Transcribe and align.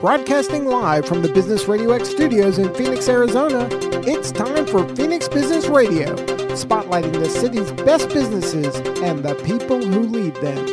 Broadcasting 0.00 0.66
live 0.66 1.06
from 1.06 1.22
the 1.22 1.32
Business 1.32 1.68
Radio 1.68 1.90
X 1.92 2.10
studios 2.10 2.58
in 2.58 2.72
Phoenix, 2.74 3.08
Arizona, 3.08 3.66
it's 4.06 4.30
time 4.30 4.66
for 4.66 4.86
Phoenix 4.94 5.26
Business 5.26 5.68
Radio, 5.68 6.14
spotlighting 6.54 7.14
the 7.14 7.30
city's 7.30 7.72
best 7.72 8.10
businesses 8.10 8.76
and 9.00 9.24
the 9.24 9.34
people 9.36 9.82
who 9.82 10.00
lead 10.00 10.34
them. 10.36 10.66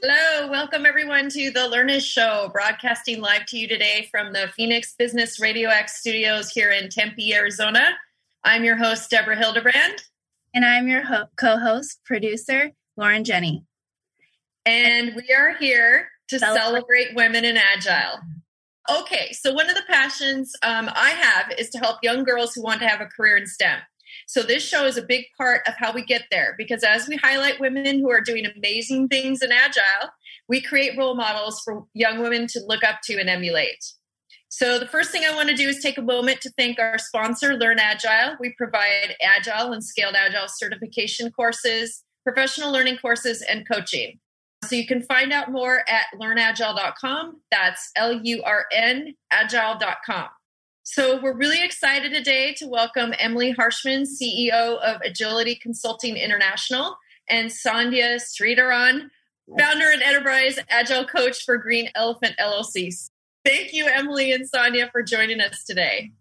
Hello, 0.00 0.48
welcome 0.48 0.86
everyone 0.86 1.28
to 1.30 1.50
the 1.50 1.68
Lurnist 1.68 2.06
Show, 2.06 2.50
broadcasting 2.52 3.20
live 3.20 3.46
to 3.46 3.58
you 3.58 3.66
today 3.66 4.06
from 4.12 4.32
the 4.32 4.46
Phoenix 4.54 4.94
Business 4.96 5.40
Radio 5.40 5.68
X 5.68 5.98
studios 5.98 6.50
here 6.50 6.70
in 6.70 6.88
Tempe, 6.88 7.34
Arizona. 7.34 7.96
I'm 8.44 8.62
your 8.62 8.76
host, 8.76 9.10
Deborah 9.10 9.36
Hildebrand. 9.36 10.04
And 10.54 10.64
I'm 10.64 10.86
your 10.86 11.02
ho- 11.02 11.26
co 11.36 11.58
host, 11.58 11.98
producer, 12.04 12.70
Lauren 12.96 13.24
Jenny. 13.24 13.64
And 14.64 15.16
we 15.16 15.34
are 15.36 15.54
here 15.54 16.10
to 16.28 16.38
celebrate, 16.38 16.62
celebrate 16.62 17.16
women 17.16 17.44
in 17.44 17.56
agile. 17.56 18.20
Okay, 18.90 19.32
so 19.32 19.52
one 19.52 19.70
of 19.70 19.76
the 19.76 19.84
passions 19.88 20.54
um, 20.62 20.90
I 20.94 21.10
have 21.10 21.52
is 21.56 21.70
to 21.70 21.78
help 21.78 21.98
young 22.02 22.24
girls 22.24 22.54
who 22.54 22.62
want 22.62 22.80
to 22.80 22.88
have 22.88 23.00
a 23.00 23.06
career 23.06 23.36
in 23.36 23.46
STEM. 23.46 23.78
So 24.26 24.42
this 24.42 24.66
show 24.66 24.86
is 24.86 24.96
a 24.96 25.02
big 25.02 25.26
part 25.36 25.62
of 25.66 25.74
how 25.76 25.92
we 25.92 26.04
get 26.04 26.24
there 26.30 26.54
because 26.58 26.82
as 26.82 27.08
we 27.08 27.16
highlight 27.16 27.60
women 27.60 28.00
who 28.00 28.10
are 28.10 28.20
doing 28.20 28.44
amazing 28.44 29.08
things 29.08 29.42
in 29.42 29.52
agile, 29.52 30.10
we 30.48 30.60
create 30.60 30.98
role 30.98 31.14
models 31.14 31.60
for 31.60 31.86
young 31.94 32.20
women 32.20 32.46
to 32.48 32.60
look 32.66 32.84
up 32.84 33.00
to 33.04 33.18
and 33.18 33.30
emulate. 33.30 33.84
So 34.48 34.78
the 34.78 34.86
first 34.86 35.10
thing 35.10 35.24
I 35.24 35.34
want 35.34 35.48
to 35.48 35.56
do 35.56 35.68
is 35.68 35.80
take 35.80 35.96
a 35.96 36.02
moment 36.02 36.42
to 36.42 36.50
thank 36.58 36.78
our 36.78 36.98
sponsor, 36.98 37.54
Lurn 37.54 37.78
Agile. 37.78 38.36
We 38.38 38.52
provide 38.58 39.16
agile 39.22 39.72
and 39.72 39.82
scaled 39.82 40.14
agile 40.14 40.46
certification 40.48 41.30
courses, 41.30 42.04
professional 42.22 42.70
learning 42.70 42.98
courses, 42.98 43.40
and 43.40 43.66
coaching. 43.66 44.18
So 44.64 44.76
you 44.76 44.86
can 44.86 45.02
find 45.02 45.32
out 45.32 45.50
more 45.50 45.82
at 45.88 46.06
lurnagile.com. 46.14 47.40
That's 47.50 47.90
L 47.96 48.12
U 48.22 48.42
R 48.44 48.66
N 48.72 49.14
agile.com. 49.30 50.28
So 50.84 51.20
we're 51.20 51.36
really 51.36 51.62
excited 51.62 52.12
today 52.12 52.54
to 52.54 52.66
welcome 52.66 53.12
Emily 53.18 53.54
Harshman, 53.54 54.04
CEO 54.04 54.78
of 54.80 55.00
Agility 55.02 55.54
Consulting 55.54 56.16
International, 56.16 56.96
and 57.28 57.50
Sandhya 57.50 58.20
Sridhar, 58.20 59.08
founder 59.58 59.90
and 59.90 60.02
enterprise 60.02 60.58
agile 60.68 61.06
coach 61.06 61.44
for 61.44 61.56
Green 61.56 61.88
Elephant 61.94 62.34
LLC. 62.40 62.92
Thank 63.44 63.72
you, 63.72 63.86
Emily 63.86 64.32
and 64.32 64.48
Sandhya, 64.48 64.90
for 64.90 65.02
joining 65.02 65.40
us 65.40 65.64
today. 65.64 66.12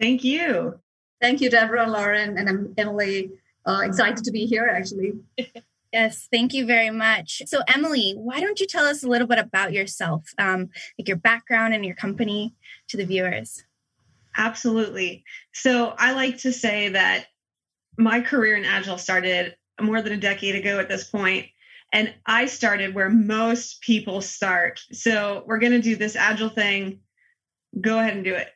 Thank 0.00 0.24
you. 0.24 0.78
Thank 1.20 1.40
you, 1.40 1.50
Deborah, 1.50 1.84
and 1.84 1.92
Lauren, 1.92 2.38
and 2.38 2.48
I'm 2.48 2.74
Emily. 2.76 3.30
Uh, 3.64 3.82
excited 3.84 4.24
to 4.24 4.30
be 4.30 4.46
here, 4.46 4.66
actually. 4.66 5.12
Yes, 5.92 6.26
thank 6.32 6.54
you 6.54 6.64
very 6.64 6.88
much. 6.88 7.42
So, 7.46 7.60
Emily, 7.68 8.14
why 8.16 8.40
don't 8.40 8.58
you 8.58 8.66
tell 8.66 8.86
us 8.86 9.02
a 9.02 9.08
little 9.08 9.26
bit 9.26 9.38
about 9.38 9.74
yourself, 9.74 10.24
um, 10.38 10.70
like 10.98 11.06
your 11.06 11.18
background 11.18 11.74
and 11.74 11.84
your 11.84 11.94
company 11.94 12.54
to 12.88 12.96
the 12.96 13.04
viewers? 13.04 13.62
Absolutely. 14.36 15.24
So, 15.52 15.94
I 15.98 16.12
like 16.12 16.38
to 16.38 16.52
say 16.52 16.88
that 16.90 17.26
my 17.98 18.22
career 18.22 18.56
in 18.56 18.64
Agile 18.64 18.96
started 18.96 19.54
more 19.80 20.00
than 20.00 20.14
a 20.14 20.18
decade 20.18 20.54
ago 20.54 20.78
at 20.78 20.88
this 20.88 21.04
point, 21.04 21.46
and 21.92 22.14
I 22.24 22.46
started 22.46 22.94
where 22.94 23.10
most 23.10 23.82
people 23.82 24.22
start. 24.22 24.80
So, 24.92 25.44
we're 25.46 25.58
going 25.58 25.72
to 25.72 25.82
do 25.82 25.94
this 25.94 26.16
Agile 26.16 26.48
thing. 26.48 27.00
Go 27.78 27.98
ahead 27.98 28.14
and 28.14 28.24
do 28.24 28.34
it. 28.34 28.48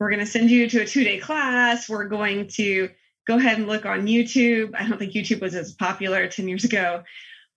We're 0.00 0.10
going 0.10 0.24
to 0.24 0.26
send 0.26 0.50
you 0.50 0.68
to 0.68 0.82
a 0.82 0.86
two 0.86 1.04
day 1.04 1.18
class. 1.18 1.88
We're 1.88 2.08
going 2.08 2.48
to 2.54 2.90
go 3.26 3.36
ahead 3.36 3.58
and 3.58 3.66
look 3.66 3.84
on 3.84 4.06
YouTube. 4.06 4.70
I 4.74 4.88
don't 4.88 4.98
think 4.98 5.12
YouTube 5.12 5.40
was 5.40 5.54
as 5.54 5.72
popular 5.72 6.26
10 6.28 6.48
years 6.48 6.64
ago, 6.64 7.02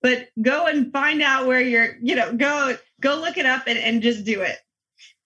but 0.01 0.27
go 0.41 0.65
and 0.65 0.91
find 0.91 1.21
out 1.21 1.47
where 1.47 1.61
you're, 1.61 1.95
you 2.01 2.15
know, 2.15 2.33
go 2.33 2.77
go 2.99 3.15
look 3.15 3.37
it 3.37 3.45
up 3.45 3.63
and, 3.67 3.77
and 3.77 4.01
just 4.01 4.25
do 4.25 4.41
it. 4.41 4.57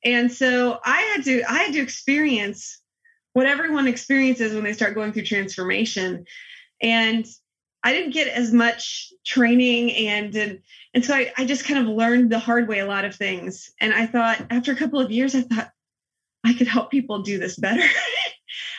And 0.04 0.32
so 0.32 0.80
I 0.84 1.02
had 1.14 1.24
to 1.26 1.44
I 1.50 1.64
had 1.64 1.74
to 1.74 1.82
experience 1.82 2.82
what 3.32 3.48
everyone 3.48 3.88
experiences 3.88 4.54
when 4.54 4.64
they 4.64 4.74
start 4.74 4.96
going 4.96 5.14
through 5.14 5.24
transformation. 5.24 6.26
And 6.82 7.26
I 7.84 7.94
didn't 7.94 8.14
get 8.14 8.28
as 8.28 8.54
much 8.54 9.12
training 9.26 9.92
and 9.92 10.36
and, 10.36 10.60
and 10.94 11.06
so 11.06 11.16
I, 11.16 11.32
I 11.38 11.46
just 11.46 11.66
kind 11.66 11.80
of 11.80 11.96
learned 11.96 12.32
the 12.32 12.40
hard 12.40 12.68
way 12.68 12.80
a 12.80 12.86
lot 12.86 13.06
of 13.06 13.16
things. 13.16 13.72
And 13.80 13.94
I 13.94 14.06
thought 14.06 14.46
after 14.50 14.72
a 14.72 14.76
couple 14.76 15.00
of 15.00 15.12
years, 15.12 15.36
I 15.36 15.42
thought 15.42 15.72
I 16.44 16.54
could 16.54 16.68
help 16.68 16.92
people 16.92 17.22
do 17.22 17.40
this 17.40 17.56
better. 17.56 17.88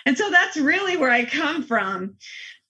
And 0.07 0.19
so 0.19 0.31
that's 0.31 0.57
really 0.57 0.97
where 0.97 1.11
I 1.11 1.25
come 1.25 1.63
from. 1.63 2.17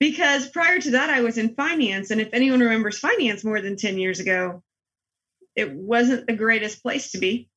Because 0.00 0.48
prior 0.48 0.80
to 0.80 0.92
that, 0.92 1.10
I 1.10 1.22
was 1.22 1.38
in 1.38 1.54
finance. 1.54 2.10
And 2.10 2.20
if 2.20 2.30
anyone 2.32 2.60
remembers 2.60 2.98
finance 2.98 3.44
more 3.44 3.60
than 3.60 3.76
10 3.76 3.98
years 3.98 4.20
ago, 4.20 4.62
it 5.56 5.72
wasn't 5.72 6.26
the 6.26 6.36
greatest 6.36 6.82
place 6.82 7.12
to 7.12 7.18
be. 7.18 7.48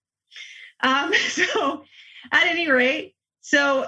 Um, 0.81 1.13
so, 1.29 1.83
at 2.31 2.47
any 2.47 2.69
rate, 2.69 3.15
so 3.41 3.87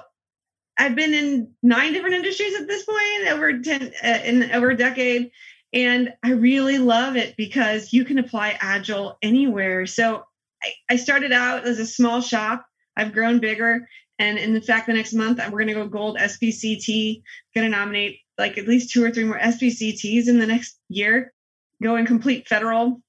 I've 0.77 0.95
been 0.95 1.13
in 1.13 1.51
nine 1.61 1.94
different 1.94 2.16
industries 2.16 2.56
at 2.56 2.67
this 2.67 2.83
point 2.83 3.27
over 3.27 3.59
10 3.59 3.91
uh, 4.03 4.19
in 4.23 4.51
over 4.51 4.69
a 4.71 4.77
decade. 4.77 5.31
And 5.73 6.13
I 6.23 6.31
really 6.31 6.79
love 6.79 7.16
it 7.16 7.35
because 7.38 7.94
you 7.94 8.06
can 8.06 8.17
apply 8.17 8.57
Agile 8.59 9.17
anywhere. 9.21 9.85
So 9.85 10.23
I, 10.63 10.73
I 10.89 10.95
started 10.95 11.31
out 11.31 11.66
as 11.66 11.79
a 11.79 11.85
small 11.85 12.21
shop. 12.21 12.66
I've 12.95 13.13
grown 13.13 13.39
bigger 13.39 13.88
and 14.19 14.38
in 14.38 14.62
fact, 14.62 14.88
the 14.88 14.94
next 14.94 15.13
month 15.13 15.40
uh, 15.40 15.50
we're 15.52 15.63
going 15.63 15.68
to 15.69 15.74
go 15.74 15.88
gold 15.88 16.18
SPCT. 16.18 17.24
Going 17.56 17.72
to 17.72 17.78
nominate 17.78 18.19
like 18.38 18.57
at 18.57 18.68
least 18.68 18.91
two 18.91 19.03
or 19.03 19.12
three 19.12 19.24
more 19.24 19.40
SPCTs 19.40 20.28
in 20.28 20.40
the 20.40 20.46
next 20.46 20.78
year. 20.90 21.34
Going 21.81 22.06
complete 22.06 22.47
federal. 22.47 23.02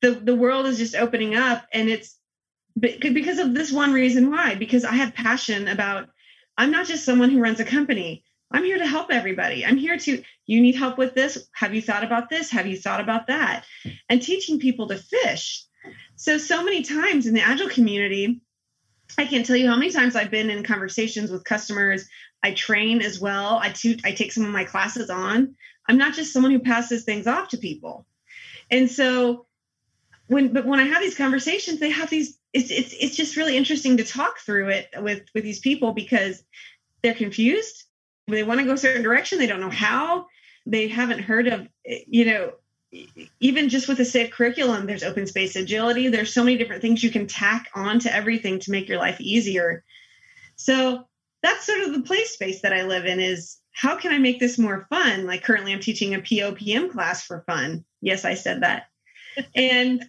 The 0.00 0.12
the 0.12 0.34
world 0.34 0.66
is 0.66 0.78
just 0.78 0.96
opening 0.96 1.34
up, 1.34 1.66
and 1.72 1.88
it's 1.88 2.16
because 2.80 3.38
of 3.38 3.54
this 3.54 3.70
one 3.70 3.92
reason 3.92 4.30
why. 4.30 4.54
Because 4.54 4.84
I 4.84 4.92
have 4.92 5.14
passion 5.14 5.68
about. 5.68 6.08
I'm 6.56 6.72
not 6.72 6.86
just 6.86 7.04
someone 7.04 7.30
who 7.30 7.40
runs 7.40 7.60
a 7.60 7.64
company. 7.64 8.24
I'm 8.50 8.64
here 8.64 8.78
to 8.78 8.86
help 8.86 9.10
everybody. 9.10 9.64
I'm 9.64 9.76
here 9.76 9.98
to, 9.98 10.22
you 10.46 10.60
need 10.60 10.74
help 10.74 10.96
with 10.96 11.14
this. 11.14 11.46
Have 11.52 11.74
you 11.74 11.82
thought 11.82 12.02
about 12.02 12.30
this? 12.30 12.50
Have 12.50 12.66
you 12.66 12.76
thought 12.76 13.00
about 13.00 13.26
that? 13.26 13.64
And 14.08 14.22
teaching 14.22 14.58
people 14.58 14.88
to 14.88 14.96
fish. 14.96 15.64
So, 16.16 16.38
so 16.38 16.64
many 16.64 16.82
times 16.82 17.26
in 17.26 17.34
the 17.34 17.42
Agile 17.42 17.68
community, 17.68 18.40
I 19.16 19.26
can't 19.26 19.46
tell 19.46 19.56
you 19.56 19.68
how 19.68 19.76
many 19.76 19.90
times 19.90 20.16
I've 20.16 20.30
been 20.30 20.50
in 20.50 20.62
conversations 20.62 21.30
with 21.30 21.44
customers. 21.44 22.08
I 22.42 22.52
train 22.52 23.00
as 23.02 23.20
well. 23.20 23.58
I 23.62 23.74
I 24.04 24.12
take 24.12 24.32
some 24.32 24.44
of 24.44 24.50
my 24.50 24.64
classes 24.64 25.10
on. 25.10 25.54
I'm 25.88 25.98
not 25.98 26.14
just 26.14 26.32
someone 26.32 26.52
who 26.52 26.58
passes 26.58 27.04
things 27.04 27.26
off 27.26 27.48
to 27.48 27.58
people. 27.58 28.06
And 28.70 28.90
so 28.90 29.46
when 30.26 30.52
but 30.52 30.66
when 30.66 30.78
I 30.78 30.84
have 30.84 31.02
these 31.02 31.16
conversations, 31.16 31.80
they 31.80 31.90
have 31.90 32.10
these 32.10 32.38
it's 32.52 32.70
it's 32.70 32.94
it's 32.98 33.16
just 33.16 33.36
really 33.36 33.56
interesting 33.56 33.96
to 33.96 34.04
talk 34.04 34.38
through 34.38 34.68
it 34.68 34.88
with 34.98 35.22
with 35.34 35.44
these 35.44 35.60
people 35.60 35.92
because 35.92 36.42
they're 37.02 37.14
confused. 37.14 37.84
They 38.26 38.42
want 38.42 38.60
to 38.60 38.66
go 38.66 38.72
a 38.72 38.78
certain 38.78 39.02
direction, 39.02 39.38
they 39.38 39.46
don't 39.46 39.60
know 39.60 39.70
how. 39.70 40.26
They 40.66 40.88
haven't 40.88 41.20
heard 41.20 41.48
of 41.48 41.66
you 41.84 42.26
know 42.26 42.52
even 43.40 43.68
just 43.68 43.88
with 43.88 44.00
a 44.00 44.04
SAFe 44.04 44.30
curriculum, 44.30 44.86
there's 44.86 45.02
open 45.02 45.26
space 45.26 45.56
agility. 45.56 46.08
There's 46.08 46.32
so 46.32 46.42
many 46.42 46.56
different 46.56 46.82
things 46.82 47.02
you 47.02 47.10
can 47.10 47.26
tack 47.26 47.68
on 47.74 47.98
to 48.00 48.14
everything 48.14 48.58
to 48.60 48.70
make 48.70 48.88
your 48.88 48.98
life 48.98 49.20
easier. 49.20 49.84
So 50.56 51.06
that's 51.42 51.66
sort 51.66 51.82
of 51.82 51.92
the 51.92 52.02
play 52.02 52.24
space 52.24 52.62
that 52.62 52.72
I 52.72 52.84
live 52.84 53.04
in 53.04 53.20
is 53.20 53.58
how 53.72 53.96
can 53.96 54.12
I 54.12 54.18
make 54.18 54.40
this 54.40 54.58
more 54.58 54.86
fun? 54.90 55.26
Like 55.26 55.44
currently 55.44 55.72
I'm 55.72 55.80
teaching 55.80 56.14
a 56.14 56.20
POPM 56.20 56.90
class 56.90 57.22
for 57.22 57.44
fun. 57.46 57.84
Yes, 58.00 58.24
I 58.24 58.34
said 58.34 58.62
that. 58.62 58.86
and 59.54 60.04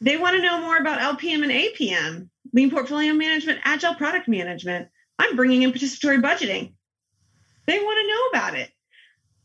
they 0.00 0.16
want 0.16 0.36
to 0.36 0.42
know 0.42 0.60
more 0.60 0.76
about 0.76 1.18
LPM 1.18 1.42
and 1.42 1.52
APM, 1.52 2.28
lean 2.54 2.70
portfolio 2.70 3.12
management, 3.12 3.60
agile 3.64 3.94
product 3.96 4.28
management. 4.28 4.88
I'm 5.18 5.36
bringing 5.36 5.62
in 5.62 5.72
participatory 5.72 6.22
budgeting. 6.22 6.72
They 7.66 7.78
want 7.78 7.98
to 8.00 8.08
know 8.08 8.40
about 8.40 8.58
it. 8.58 8.70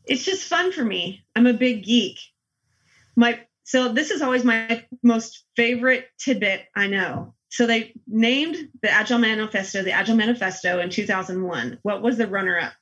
It's 0.06 0.24
just 0.24 0.48
fun 0.48 0.72
for 0.72 0.84
me. 0.84 1.24
I'm 1.34 1.46
a 1.46 1.52
big 1.52 1.84
geek 1.84 2.18
my 3.16 3.40
so 3.64 3.92
this 3.92 4.10
is 4.10 4.22
always 4.22 4.44
my 4.44 4.84
most 5.02 5.44
favorite 5.56 6.06
tidbit 6.18 6.66
I 6.74 6.86
know. 6.86 7.34
So 7.48 7.66
they 7.66 7.94
named 8.06 8.56
the 8.82 8.90
Agile 8.90 9.18
Manifesto 9.18 9.82
the 9.82 9.92
Agile 9.92 10.16
Manifesto 10.16 10.80
in 10.80 10.90
2001. 10.90 11.78
What 11.82 12.02
was 12.02 12.18
the 12.18 12.28
runner 12.28 12.58
up? 12.58 12.72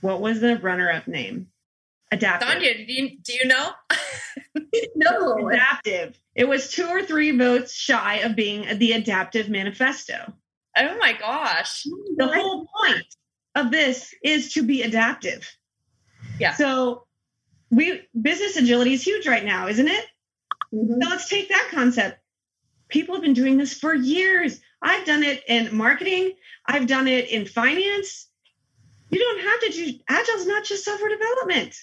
What 0.00 0.20
was 0.20 0.40
the 0.40 0.58
runner 0.58 0.90
up 0.90 1.08
name? 1.08 1.48
Adaptive. 2.12 2.48
Sandhya, 2.48 2.86
do 2.86 2.92
you, 2.92 3.18
do 3.18 3.32
you 3.32 3.46
know? 3.46 3.70
no. 4.94 5.48
Adaptive. 5.48 6.16
It 6.36 6.46
was 6.46 6.70
two 6.70 6.86
or 6.86 7.02
three 7.02 7.36
votes 7.36 7.74
shy 7.74 8.16
of 8.18 8.36
being 8.36 8.78
the 8.78 8.92
Adaptive 8.92 9.48
Manifesto. 9.48 10.32
Oh 10.76 10.98
my 10.98 11.14
gosh. 11.14 11.84
The 12.16 12.28
whole 12.28 12.68
point 12.80 13.06
of 13.54 13.70
this 13.70 14.14
is 14.22 14.52
to 14.52 14.62
be 14.62 14.82
adaptive. 14.82 15.50
Yeah. 16.38 16.52
So 16.52 17.05
we 17.70 18.02
business 18.20 18.56
agility 18.56 18.92
is 18.92 19.02
huge 19.02 19.26
right 19.26 19.44
now, 19.44 19.68
isn't 19.68 19.88
it? 19.88 20.04
Mm-hmm. 20.72 21.02
So 21.02 21.08
let's 21.08 21.28
take 21.28 21.48
that 21.48 21.68
concept. 21.70 22.18
People 22.88 23.14
have 23.14 23.22
been 23.22 23.34
doing 23.34 23.56
this 23.56 23.74
for 23.74 23.94
years. 23.94 24.60
I've 24.80 25.06
done 25.06 25.22
it 25.22 25.42
in 25.48 25.76
marketing. 25.76 26.32
I've 26.66 26.86
done 26.86 27.08
it 27.08 27.28
in 27.28 27.46
finance. 27.46 28.28
You 29.10 29.18
don't 29.18 29.40
have 29.40 29.60
to 29.60 29.70
do 29.70 29.98
agile's 30.08 30.46
not 30.46 30.64
just 30.64 30.84
software 30.84 31.10
development. 31.10 31.76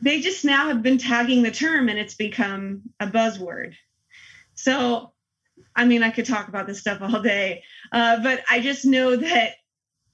They 0.00 0.20
just 0.20 0.44
now 0.44 0.68
have 0.68 0.82
been 0.82 0.98
tagging 0.98 1.42
the 1.42 1.50
term 1.50 1.88
and 1.88 1.98
it's 1.98 2.14
become 2.14 2.82
a 2.98 3.06
buzzword. 3.06 3.74
So 4.54 5.12
I 5.74 5.84
mean, 5.84 6.02
I 6.02 6.10
could 6.10 6.26
talk 6.26 6.48
about 6.48 6.66
this 6.66 6.80
stuff 6.80 7.00
all 7.00 7.22
day, 7.22 7.64
uh, 7.92 8.22
but 8.22 8.42
I 8.50 8.60
just 8.60 8.84
know 8.84 9.16
that 9.16 9.54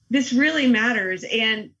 this 0.09 0.33
really 0.33 0.67
matters. 0.67 1.23
And 1.23 1.71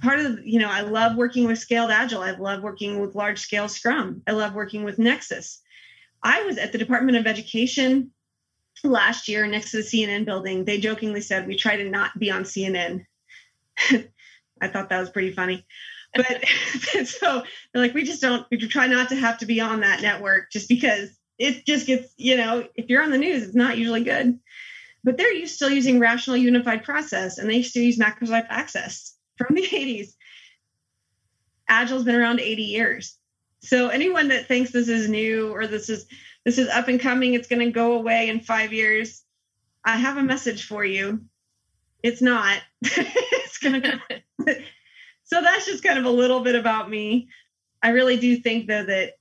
part 0.00 0.20
of, 0.20 0.44
you 0.44 0.58
know, 0.58 0.68
I 0.70 0.82
love 0.82 1.16
working 1.16 1.46
with 1.46 1.58
Scaled 1.58 1.90
Agile. 1.90 2.22
I 2.22 2.32
love 2.32 2.62
working 2.62 3.00
with 3.00 3.14
large 3.14 3.40
scale 3.40 3.68
Scrum. 3.68 4.22
I 4.26 4.32
love 4.32 4.54
working 4.54 4.84
with 4.84 4.98
Nexus. 4.98 5.60
I 6.22 6.42
was 6.42 6.58
at 6.58 6.72
the 6.72 6.78
Department 6.78 7.18
of 7.18 7.26
Education 7.26 8.10
last 8.84 9.28
year 9.28 9.46
next 9.46 9.70
to 9.70 9.78
the 9.78 9.82
CNN 9.82 10.24
building. 10.24 10.64
They 10.64 10.78
jokingly 10.78 11.20
said, 11.20 11.46
we 11.46 11.56
try 11.56 11.76
to 11.76 11.88
not 11.88 12.18
be 12.18 12.30
on 12.30 12.42
CNN. 12.42 13.04
I 14.60 14.68
thought 14.68 14.88
that 14.88 15.00
was 15.00 15.10
pretty 15.10 15.32
funny. 15.32 15.66
But 16.14 16.46
so 17.06 17.42
they're 17.72 17.82
like, 17.82 17.92
we 17.92 18.02
just 18.02 18.22
don't, 18.22 18.46
we 18.50 18.56
try 18.56 18.86
not 18.86 19.10
to 19.10 19.16
have 19.16 19.36
to 19.38 19.46
be 19.46 19.60
on 19.60 19.80
that 19.80 20.00
network 20.00 20.50
just 20.50 20.66
because 20.66 21.10
it 21.38 21.66
just 21.66 21.86
gets, 21.86 22.10
you 22.16 22.38
know, 22.38 22.66
if 22.74 22.88
you're 22.88 23.02
on 23.02 23.10
the 23.10 23.18
news, 23.18 23.42
it's 23.42 23.54
not 23.54 23.76
usually 23.76 24.02
good. 24.02 24.38
But 25.04 25.18
they're 25.18 25.44
still 25.44 25.68
using 25.68 26.00
rational 26.00 26.38
unified 26.38 26.84
process 26.84 27.36
and 27.36 27.50
they 27.50 27.60
still 27.62 27.82
use 27.82 27.98
Microsoft 27.98 28.46
Access 28.48 29.15
from 29.36 29.54
the 29.54 29.62
80s. 29.66 30.14
Agile's 31.68 32.04
been 32.04 32.14
around 32.14 32.40
80 32.40 32.62
years. 32.62 33.16
So 33.60 33.88
anyone 33.88 34.28
that 34.28 34.46
thinks 34.46 34.70
this 34.70 34.88
is 34.88 35.08
new 35.08 35.52
or 35.52 35.66
this 35.66 35.88
is 35.88 36.06
this 36.44 36.58
is 36.58 36.68
up 36.68 36.86
and 36.86 37.00
coming, 37.00 37.34
it's 37.34 37.48
going 37.48 37.64
to 37.64 37.72
go 37.72 37.94
away 37.94 38.28
in 38.28 38.38
5 38.38 38.72
years, 38.72 39.22
I 39.84 39.96
have 39.96 40.16
a 40.16 40.22
message 40.22 40.64
for 40.64 40.84
you. 40.84 41.22
It's 42.04 42.22
not. 42.22 42.60
it's 42.82 43.58
going 43.58 43.82
to 43.82 44.00
So 45.24 45.42
that's 45.42 45.66
just 45.66 45.82
kind 45.82 45.98
of 45.98 46.04
a 46.04 46.10
little 46.10 46.40
bit 46.40 46.54
about 46.54 46.88
me. 46.88 47.28
I 47.82 47.88
really 47.88 48.16
do 48.16 48.36
think 48.36 48.68
though 48.68 48.84
that 48.84 49.14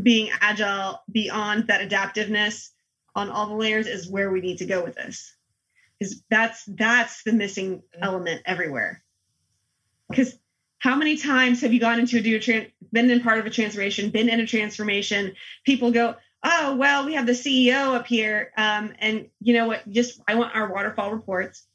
being 0.00 0.30
agile 0.40 1.00
beyond 1.10 1.68
that 1.68 1.88
adaptiveness 1.88 2.70
on 3.14 3.30
all 3.30 3.46
the 3.46 3.54
layers 3.54 3.86
is 3.86 4.10
where 4.10 4.30
we 4.30 4.40
need 4.40 4.58
to 4.58 4.66
go 4.66 4.82
with 4.82 4.96
this 4.96 5.36
is 6.00 6.22
that's 6.30 6.64
that's 6.66 7.22
the 7.22 7.32
missing 7.32 7.78
mm-hmm. 7.78 8.02
element 8.02 8.42
everywhere 8.44 9.02
because 10.12 10.38
how 10.78 10.96
many 10.96 11.16
times 11.16 11.60
have 11.60 11.72
you 11.72 11.80
gone 11.80 12.00
into 12.00 12.18
a 12.18 12.20
do 12.20 12.36
a 12.36 12.72
been 12.92 13.10
in 13.10 13.20
part 13.20 13.38
of 13.38 13.46
a 13.46 13.50
transformation 13.50 14.10
been 14.10 14.28
in 14.28 14.40
a 14.40 14.46
transformation? 14.46 15.34
People 15.64 15.90
go 15.90 16.16
oh 16.44 16.74
well 16.76 17.06
we 17.06 17.14
have 17.14 17.26
the 17.26 17.32
ceo 17.32 17.94
up 17.94 18.06
here 18.06 18.50
um, 18.56 18.92
and 18.98 19.28
you 19.40 19.54
know 19.54 19.66
what? 19.66 19.88
Just 19.90 20.20
i 20.26 20.34
want 20.34 20.54
our 20.54 20.72
waterfall 20.72 21.12
reports. 21.12 21.66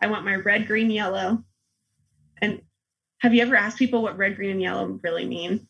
I 0.00 0.08
want 0.08 0.24
my 0.24 0.34
red 0.34 0.66
green 0.66 0.90
yellow. 0.90 1.44
And 2.40 2.60
have 3.18 3.32
you 3.34 3.42
ever 3.42 3.54
asked 3.54 3.78
people 3.78 4.02
what 4.02 4.18
red 4.18 4.34
green 4.34 4.50
and 4.50 4.62
yellow 4.62 4.98
really 5.02 5.26
mean? 5.26 5.68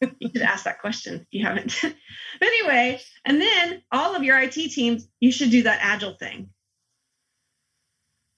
You 0.20 0.30
should 0.32 0.42
ask 0.42 0.64
that 0.64 0.80
question 0.80 1.14
if 1.14 1.26
you 1.32 1.44
haven't. 1.44 1.76
but 1.82 1.94
anyway, 2.40 3.00
and 3.24 3.40
then 3.40 3.82
all 3.90 4.14
of 4.14 4.22
your 4.22 4.38
IT 4.38 4.52
teams, 4.52 5.08
you 5.18 5.32
should 5.32 5.50
do 5.50 5.64
that 5.64 5.80
agile 5.82 6.14
thing. 6.14 6.50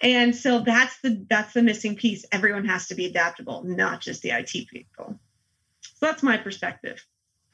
And 0.02 0.34
so 0.34 0.60
that's 0.60 0.98
the 1.00 1.24
that's 1.28 1.52
the 1.52 1.62
missing 1.62 1.94
piece. 1.94 2.24
Everyone 2.32 2.64
has 2.64 2.88
to 2.88 2.94
be 2.94 3.06
adaptable, 3.06 3.62
not 3.64 4.00
just 4.00 4.22
the 4.22 4.30
IT 4.30 4.68
people. 4.68 5.18
So 5.82 6.06
that's 6.06 6.22
my 6.22 6.36
perspective. 6.36 7.04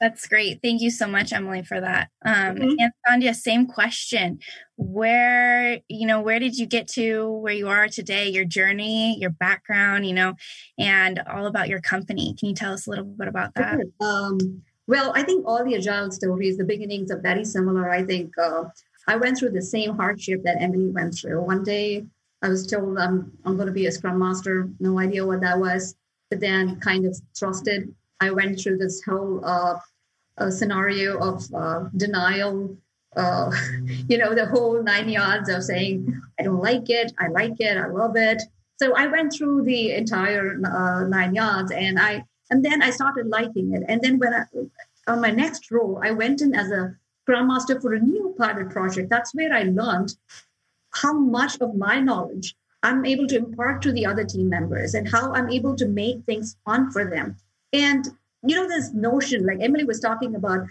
That's 0.01 0.27
great. 0.27 0.61
Thank 0.63 0.83
you 0.83 0.91
so 0.91 1.07
much, 1.07 1.33
Emily, 1.33 1.63
for 1.63 1.81
that. 1.81 2.11
Um, 2.25 2.57
mm-hmm. 2.57 2.75
And 2.79 2.93
Sandhya, 3.09 3.35
same 3.35 3.67
question. 3.67 4.41
Where, 4.77 5.81
you 5.89 6.07
know, 6.07 6.21
where 6.21 6.39
did 6.39 6.59
you 6.59 6.67
get 6.67 6.87
to 6.89 7.31
where 7.31 7.55
you 7.55 7.69
are 7.69 7.89
today, 7.89 8.29
your 8.29 8.45
journey, 8.45 9.17
your 9.19 9.31
background, 9.31 10.07
you 10.07 10.13
know, 10.13 10.35
and 10.79 11.23
all 11.31 11.47
about 11.47 11.69
your 11.69 11.81
company? 11.81 12.35
Can 12.39 12.51
you 12.51 12.55
tell 12.55 12.75
us 12.75 12.87
a 12.87 12.91
little 12.91 13.07
bit 13.07 13.27
about 13.27 13.55
that? 13.55 13.81
Um, 14.01 14.39
well, 14.87 15.13
I 15.15 15.23
think 15.23 15.47
all 15.49 15.65
the 15.65 15.75
agile 15.75 16.11
stories, 16.11 16.59
the 16.59 16.65
beginnings 16.65 17.11
are 17.11 17.21
very 17.21 17.45
similar. 17.45 17.91
I 17.91 18.05
think 18.05 18.37
uh, 18.39 18.65
I 19.09 19.17
went 19.17 19.39
through 19.39 19.53
the 19.53 19.63
same 19.63 19.97
hardship 19.97 20.43
that 20.45 20.61
Emily 20.61 20.91
went 20.91 21.15
through. 21.15 21.41
One 21.43 21.65
day 21.65 22.05
I 22.47 22.49
was 22.49 22.65
told 22.65 22.97
I'm, 22.97 23.33
I'm 23.45 23.57
going 23.57 23.67
to 23.67 23.73
be 23.73 23.87
a 23.87 23.93
scrum 23.93 24.21
master, 24.21 24.71
no 24.79 25.01
idea 25.01 25.27
what 25.27 25.41
that 25.41 25.59
was, 25.59 25.97
but 26.31 26.39
then 26.39 26.79
kind 26.79 27.05
of 27.05 27.21
trusted 27.37 27.93
I 28.21 28.31
went 28.31 28.61
through 28.61 28.79
this 28.79 29.03
whole 29.03 29.45
uh, 29.45 29.79
uh, 30.39 30.51
scenario 30.51 31.19
of 31.19 31.43
uh, 31.53 31.89
denial, 31.97 32.77
uh, 33.17 33.51
you 34.09 34.17
know, 34.17 34.33
the 34.33 34.47
whole 34.47 34.81
nine 34.83 35.09
yards 35.09 35.49
of 35.49 35.65
saying, 35.65 36.23
I 36.39 36.45
don't 36.45 36.63
like 36.63 36.89
it, 36.89 37.13
I 37.19 37.29
like 37.29 37.57
it, 37.59 37.77
I 37.77 37.89
love 37.89 38.17
it. 38.17 38.43
So 38.79 38.95
I 38.95 39.09
went 39.09 39.33
through 39.33 39.65
the 39.65 39.93
entire 39.93 40.59
uh, 40.65 41.05
nine 41.09 41.35
yards 41.35 41.73
and 41.73 41.99
I, 41.99 42.25
and 42.51 42.65
then 42.65 42.81
I 42.81 42.91
started 42.91 43.27
liking 43.27 43.75
it. 43.75 43.83
And 43.89 44.01
then 44.03 44.19
when 44.19 44.33
I, 44.33 44.45
on 45.09 45.21
my 45.21 45.31
next 45.31 45.71
role, 45.71 46.01
I 46.03 46.13
went 46.13 46.43
in 46.43 46.55
as 46.55 46.71
a 46.71 46.95
Scrum 47.23 47.49
Master 47.49 47.81
for 47.81 47.95
a 47.95 47.99
new 47.99 48.37
pilot 48.39 48.71
project. 48.71 49.11
That's 49.11 49.35
where 49.35 49.53
I 49.53 49.65
learned 49.65 50.15
how 51.03 51.13
much 51.13 51.61
of 51.61 51.75
my 51.75 52.01
knowledge 52.01 52.55
I'm 52.83 53.05
able 53.05 53.27
to 53.29 53.37
impart 53.37 53.83
to 53.83 53.93
the 53.93 54.07
other 54.07 54.25
team 54.25 54.49
members 54.49 54.95
and 54.95 55.09
how 55.09 55.33
I'm 55.35 55.51
able 55.51 55.75
to 55.77 55.89
make 55.89 56.25
things 56.25 56.57
fun 56.65 56.91
for 56.91 57.05
them. 57.11 57.37
And 57.73 58.07
you 58.47 58.55
know, 58.55 58.69
this 58.69 58.93
notion, 58.93 59.45
like 59.47 59.59
Emily 59.61 59.85
was 59.85 60.01
talking 60.01 60.35
about, 60.35 60.67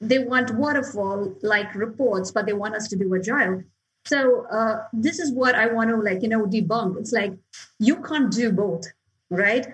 they 0.00 0.18
want 0.18 0.54
waterfall 0.54 1.34
like 1.42 1.74
reports, 1.74 2.30
but 2.30 2.46
they 2.46 2.52
want 2.52 2.74
us 2.74 2.88
to 2.88 2.96
do 2.96 3.14
agile. 3.14 3.62
So 4.04 4.46
uh, 4.46 4.84
this 4.92 5.18
is 5.18 5.32
what 5.32 5.54
I 5.54 5.66
want 5.66 5.90
to 5.90 5.96
like, 5.96 6.22
you 6.22 6.28
know, 6.28 6.46
debunk. 6.46 6.98
It's 6.98 7.12
like 7.12 7.32
you 7.80 7.96
can't 7.96 8.32
do 8.32 8.52
both, 8.52 8.84
right? 9.30 9.66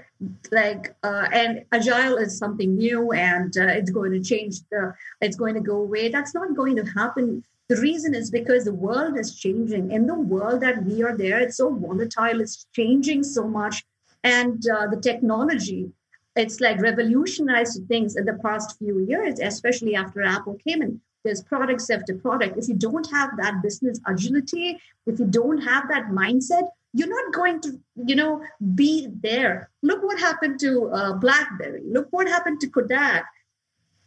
Like, 0.50 0.96
uh, 1.02 1.26
and 1.32 1.64
agile 1.72 2.16
is 2.16 2.38
something 2.38 2.76
new, 2.76 3.12
and 3.12 3.54
uh, 3.58 3.66
it's 3.66 3.90
going 3.90 4.12
to 4.12 4.22
change. 4.22 4.60
The, 4.70 4.94
it's 5.20 5.36
going 5.36 5.54
to 5.54 5.60
go 5.60 5.76
away. 5.76 6.08
That's 6.08 6.34
not 6.34 6.56
going 6.56 6.76
to 6.76 6.84
happen. 6.84 7.44
The 7.68 7.80
reason 7.80 8.14
is 8.14 8.30
because 8.30 8.64
the 8.64 8.74
world 8.74 9.18
is 9.18 9.36
changing. 9.36 9.92
In 9.92 10.06
the 10.06 10.14
world 10.14 10.60
that 10.60 10.84
we 10.84 11.02
are 11.02 11.16
there, 11.16 11.40
it's 11.40 11.56
so 11.56 11.74
volatile. 11.74 12.40
It's 12.40 12.66
changing 12.74 13.22
so 13.22 13.46
much, 13.46 13.84
and 14.24 14.62
uh, 14.68 14.88
the 14.88 15.00
technology 15.00 15.92
it's 16.34 16.60
like 16.60 16.80
revolutionized 16.80 17.86
things 17.88 18.16
in 18.16 18.24
the 18.24 18.34
past 18.34 18.78
few 18.78 19.00
years, 19.00 19.38
especially 19.40 19.94
after 19.94 20.22
Apple 20.22 20.58
came 20.66 20.82
in. 20.82 21.00
There's 21.24 21.42
product 21.42 21.82
after 21.90 22.14
product. 22.14 22.56
If 22.56 22.68
you 22.68 22.74
don't 22.74 23.08
have 23.10 23.36
that 23.36 23.62
business 23.62 24.00
agility, 24.06 24.80
if 25.06 25.18
you 25.18 25.26
don't 25.26 25.58
have 25.58 25.88
that 25.88 26.06
mindset, 26.06 26.68
you're 26.94 27.08
not 27.08 27.32
going 27.32 27.60
to, 27.60 27.78
you 28.06 28.16
know, 28.16 28.42
be 28.74 29.08
there. 29.22 29.70
Look 29.82 30.02
what 30.02 30.18
happened 30.18 30.58
to 30.60 30.90
uh, 30.90 31.12
BlackBerry. 31.14 31.82
Look 31.86 32.08
what 32.10 32.28
happened 32.28 32.60
to 32.60 32.68
Kodak. 32.68 33.24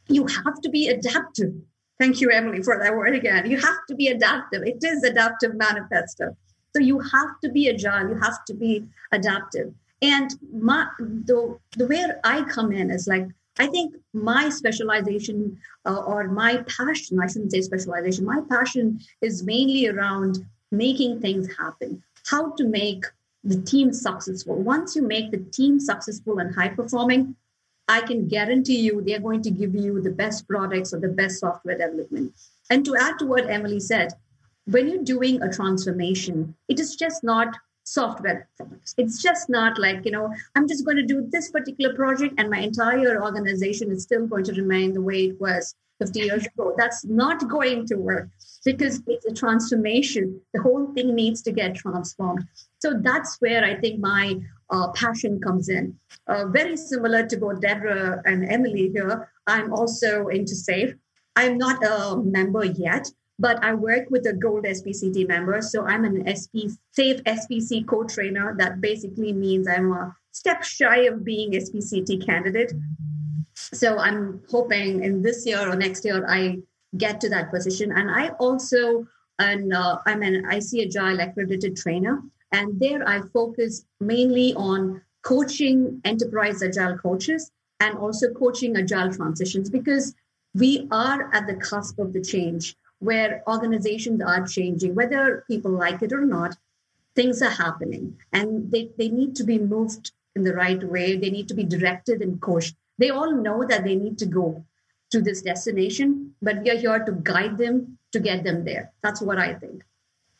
You 0.07 0.27
have 0.27 0.61
to 0.61 0.69
be 0.69 0.89
adaptive. 0.89 1.53
Thank 1.99 2.19
you, 2.19 2.29
Emily, 2.29 2.61
for 2.61 2.77
that 2.77 2.93
word 2.93 3.15
again. 3.15 3.49
You 3.49 3.57
have 3.57 3.77
to 3.87 3.95
be 3.95 4.07
adaptive. 4.07 4.63
It 4.63 4.83
is 4.83 5.03
adaptive 5.03 5.55
manifesto. 5.55 6.35
So 6.75 6.81
you 6.81 6.99
have 6.99 7.39
to 7.41 7.49
be 7.49 7.69
agile. 7.69 8.09
You 8.09 8.19
have 8.21 8.43
to 8.45 8.53
be 8.53 8.83
adaptive. 9.11 9.73
And 10.01 10.29
my 10.51 10.87
the 10.99 11.57
the 11.77 11.87
way 11.87 12.05
I 12.23 12.43
come 12.43 12.73
in 12.73 12.91
is 12.91 13.07
like 13.07 13.27
I 13.57 13.67
think 13.67 13.95
my 14.13 14.49
specialization 14.49 15.57
uh, 15.85 16.01
or 16.05 16.27
my 16.27 16.63
passion, 16.77 17.19
I 17.21 17.27
shouldn't 17.27 17.51
say 17.51 17.61
specialization, 17.61 18.25
my 18.25 18.41
passion 18.49 18.99
is 19.21 19.43
mainly 19.43 19.87
around 19.87 20.45
making 20.71 21.21
things 21.21 21.47
happen, 21.57 22.03
how 22.27 22.51
to 22.57 22.65
make 22.65 23.05
the 23.45 23.61
team 23.61 23.93
successful. 23.93 24.55
Once 24.55 24.95
you 24.95 25.03
make 25.03 25.31
the 25.31 25.37
team 25.37 25.79
successful 25.79 26.39
and 26.39 26.53
high 26.53 26.69
performing, 26.69 27.35
I 27.87 28.01
can 28.01 28.27
guarantee 28.27 28.79
you 28.79 29.01
they're 29.01 29.19
going 29.19 29.41
to 29.43 29.51
give 29.51 29.75
you 29.75 30.01
the 30.01 30.11
best 30.11 30.47
products 30.47 30.93
or 30.93 30.99
the 30.99 31.09
best 31.09 31.39
software 31.39 31.77
development. 31.77 32.33
And 32.69 32.83
to 32.85 32.95
add 32.95 33.19
to 33.19 33.25
what 33.25 33.49
Emily 33.49 33.79
said, 33.79 34.13
when 34.65 34.87
you're 34.87 35.03
doing 35.03 35.41
a 35.41 35.51
transformation, 35.51 36.55
it 36.67 36.79
is 36.79 36.95
just 36.95 37.23
not 37.23 37.55
software 37.83 38.47
products. 38.57 38.95
It's 38.97 39.21
just 39.21 39.49
not 39.49 39.77
like, 39.77 40.03
you 40.05 40.11
know, 40.11 40.33
I'm 40.55 40.67
just 40.67 40.85
going 40.85 40.97
to 40.97 41.05
do 41.05 41.27
this 41.29 41.51
particular 41.51 41.95
project 41.95 42.33
and 42.37 42.49
my 42.49 42.59
entire 42.59 43.21
organization 43.21 43.91
is 43.91 44.03
still 44.03 44.25
going 44.25 44.43
to 44.45 44.53
remain 44.53 44.93
the 44.93 45.01
way 45.01 45.25
it 45.25 45.39
was 45.39 45.75
50 45.99 46.19
years 46.19 46.45
ago. 46.47 46.73
That's 46.77 47.05
not 47.05 47.47
going 47.47 47.85
to 47.87 47.95
work 47.95 48.29
because 48.65 49.01
it's 49.07 49.25
a 49.25 49.33
transformation. 49.33 50.41
The 50.53 50.61
whole 50.63 50.91
thing 50.93 51.13
needs 51.13 51.43
to 51.43 51.51
get 51.51 51.75
transformed. 51.75 52.47
So 52.79 52.95
that's 52.99 53.37
where 53.39 53.63
I 53.63 53.75
think 53.75 53.99
my 53.99 54.39
uh, 54.69 54.91
passion 54.91 55.39
comes 55.39 55.69
in. 55.69 55.97
Uh, 56.27 56.45
very 56.47 56.77
similar 56.77 57.25
to 57.27 57.37
both 57.37 57.61
Deborah 57.61 58.21
and 58.25 58.49
Emily 58.49 58.89
here, 58.93 59.29
I'm 59.47 59.73
also 59.73 60.27
into 60.27 60.53
SAFe. 60.55 60.97
I'm 61.35 61.57
not 61.57 61.83
a 61.83 62.17
member 62.17 62.65
yet, 62.65 63.11
but 63.37 63.63
I 63.63 63.73
work 63.73 64.09
with 64.09 64.25
a 64.25 64.33
gold 64.33 64.63
SPCT 64.63 65.27
member. 65.27 65.61
So 65.61 65.85
I'm 65.85 66.05
an 66.05 66.23
SP 66.25 66.71
SAFe 66.97 67.21
SPC 67.23 67.85
co-trainer. 67.85 68.55
That 68.57 68.81
basically 68.81 69.33
means 69.33 69.67
I'm 69.67 69.91
a 69.91 70.15
step 70.31 70.63
shy 70.63 71.01
of 71.01 71.23
being 71.23 71.51
SPCT 71.51 72.25
candidate. 72.25 72.73
So 73.53 73.97
I'm 73.97 74.41
hoping 74.49 75.03
in 75.03 75.21
this 75.21 75.45
year 75.45 75.69
or 75.69 75.75
next 75.75 76.05
year 76.05 76.25
I 76.27 76.59
get 76.97 77.19
to 77.21 77.29
that 77.29 77.51
position. 77.51 77.91
And 77.91 78.09
I 78.09 78.29
also 78.39 79.05
and 79.39 79.73
uh, 79.73 79.97
I'm 80.05 80.21
an 80.23 80.45
IC 80.49 80.95
accredited 80.95 81.75
trainer, 81.75 82.21
and 82.51 82.79
there 82.79 83.07
I 83.07 83.21
focus 83.33 83.85
mainly 83.99 84.53
on 84.55 85.01
coaching 85.23 86.01
enterprise 86.05 86.61
agile 86.61 86.97
coaches 86.97 87.51
and 87.79 87.97
also 87.97 88.31
coaching 88.33 88.77
agile 88.77 89.11
transitions 89.11 89.69
because 89.69 90.15
we 90.53 90.87
are 90.91 91.33
at 91.33 91.47
the 91.47 91.55
cusp 91.55 91.99
of 91.99 92.13
the 92.13 92.21
change 92.21 92.75
where 92.99 93.43
organizations 93.47 94.21
are 94.21 94.47
changing, 94.47 94.95
whether 94.95 95.43
people 95.47 95.71
like 95.71 96.01
it 96.01 96.13
or 96.13 96.25
not, 96.25 96.55
things 97.15 97.41
are 97.41 97.49
happening 97.49 98.17
and 98.31 98.71
they, 98.71 98.89
they 98.97 99.09
need 99.09 99.35
to 99.35 99.43
be 99.43 99.59
moved 99.59 100.11
in 100.35 100.43
the 100.43 100.53
right 100.53 100.83
way. 100.83 101.17
They 101.17 101.29
need 101.29 101.47
to 101.49 101.53
be 101.53 101.63
directed 101.63 102.21
and 102.21 102.39
coached. 102.41 102.75
They 102.97 103.09
all 103.09 103.31
know 103.31 103.65
that 103.65 103.83
they 103.83 103.95
need 103.95 104.17
to 104.19 104.25
go 104.25 104.65
to 105.11 105.21
this 105.21 105.41
destination, 105.41 106.33
but 106.41 106.61
we 106.61 106.69
are 106.71 106.77
here 106.77 106.99
to 106.99 107.11
guide 107.11 107.57
them 107.57 107.97
to 108.11 108.19
get 108.19 108.43
them 108.43 108.63
there. 108.63 108.91
That's 109.01 109.21
what 109.21 109.37
I 109.37 109.53
think. 109.53 109.83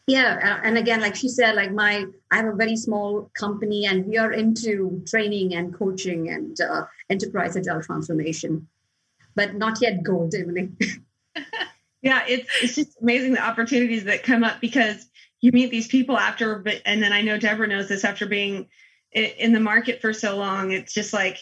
Yeah, 0.08 0.60
and 0.64 0.78
again, 0.78 1.02
like 1.02 1.16
she 1.16 1.28
said, 1.28 1.56
like 1.56 1.72
my 1.72 2.06
I 2.30 2.38
have 2.38 2.46
a 2.46 2.56
very 2.56 2.76
small 2.76 3.32
company, 3.34 3.88
and 3.88 4.06
we 4.06 4.18
are 4.18 4.32
into 4.32 5.04
training 5.08 5.56
and 5.56 5.74
coaching 5.74 6.30
and 6.30 6.60
uh, 6.62 6.86
enterprise 7.10 7.58
agile 7.58 7.82
transformation, 7.82 8.68
but 9.34 9.56
not 9.56 9.82
yet 9.82 10.04
gold, 10.04 10.36
Emily. 10.36 10.70
yeah, 12.04 12.24
it's 12.28 12.48
it's 12.62 12.76
just 12.76 13.02
amazing 13.02 13.34
the 13.34 13.44
opportunities 13.44 14.04
that 14.04 14.22
come 14.22 14.44
up 14.44 14.62
because 14.62 15.08
you 15.42 15.52
meet 15.52 15.72
these 15.72 15.88
people 15.88 16.18
after, 16.18 16.60
but 16.60 16.84
and 16.86 17.02
then 17.02 17.12
I 17.12 17.22
know 17.22 17.40
Deborah 17.40 17.68
knows 17.68 17.88
this 17.88 18.06
after 18.06 18.28
being 18.28 18.68
in 19.12 19.54
the 19.54 19.60
market 19.60 20.02
for 20.02 20.14
so 20.14 20.38
long. 20.38 20.72
It's 20.72 20.94
just 20.94 21.14
like 21.14 21.40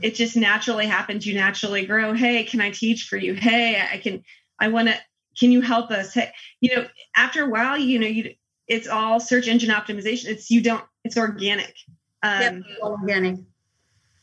it 0.00 0.16
just 0.16 0.36
naturally 0.36 0.86
happens. 0.86 1.24
You 1.24 1.34
naturally 1.34 1.86
grow. 1.86 2.12
Hey, 2.12 2.42
can 2.42 2.60
I 2.60 2.70
teach 2.70 3.04
for 3.04 3.16
you? 3.16 3.34
Hey, 3.34 3.80
I 3.80 3.98
can. 3.98 4.24
I 4.58 4.68
want 4.68 4.88
to 4.88 4.96
can 5.38 5.52
you 5.52 5.60
help 5.60 5.90
us? 5.90 6.14
Hey, 6.14 6.32
you 6.60 6.74
know 6.74 6.86
after 7.16 7.44
a 7.44 7.48
while 7.48 7.78
you 7.78 7.98
know 7.98 8.06
you 8.06 8.34
it's 8.66 8.88
all 8.88 9.20
search 9.20 9.48
engine 9.48 9.70
optimization. 9.70 10.26
It's 10.26 10.50
you 10.50 10.60
don't 10.60 10.84
it's 11.04 11.16
organic. 11.16 11.74
Um 12.22 12.40
yep, 12.40 12.62
organic. 12.82 13.36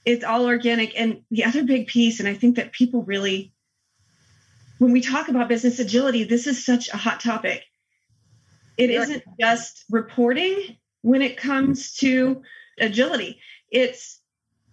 it's 0.05 0.23
all 0.23 0.45
organic. 0.45 0.99
And 0.99 1.21
the 1.29 1.43
other 1.45 1.63
big 1.63 1.87
piece 1.87 2.19
and 2.19 2.27
i 2.27 2.33
think 2.33 2.55
that 2.55 2.71
people 2.71 3.03
really 3.03 3.53
when 4.79 4.91
we 4.91 5.01
talk 5.01 5.27
about 5.27 5.47
business 5.47 5.79
agility 5.79 6.23
this 6.23 6.47
is 6.47 6.65
such 6.65 6.89
a 6.89 6.97
hot 6.97 7.19
topic. 7.19 7.63
It 8.77 8.89
isn't 8.89 9.23
just 9.39 9.83
reporting 9.91 10.77
when 11.01 11.21
it 11.21 11.37
comes 11.37 11.93
to 11.97 12.41
agility. 12.79 13.39
It's 13.69 14.19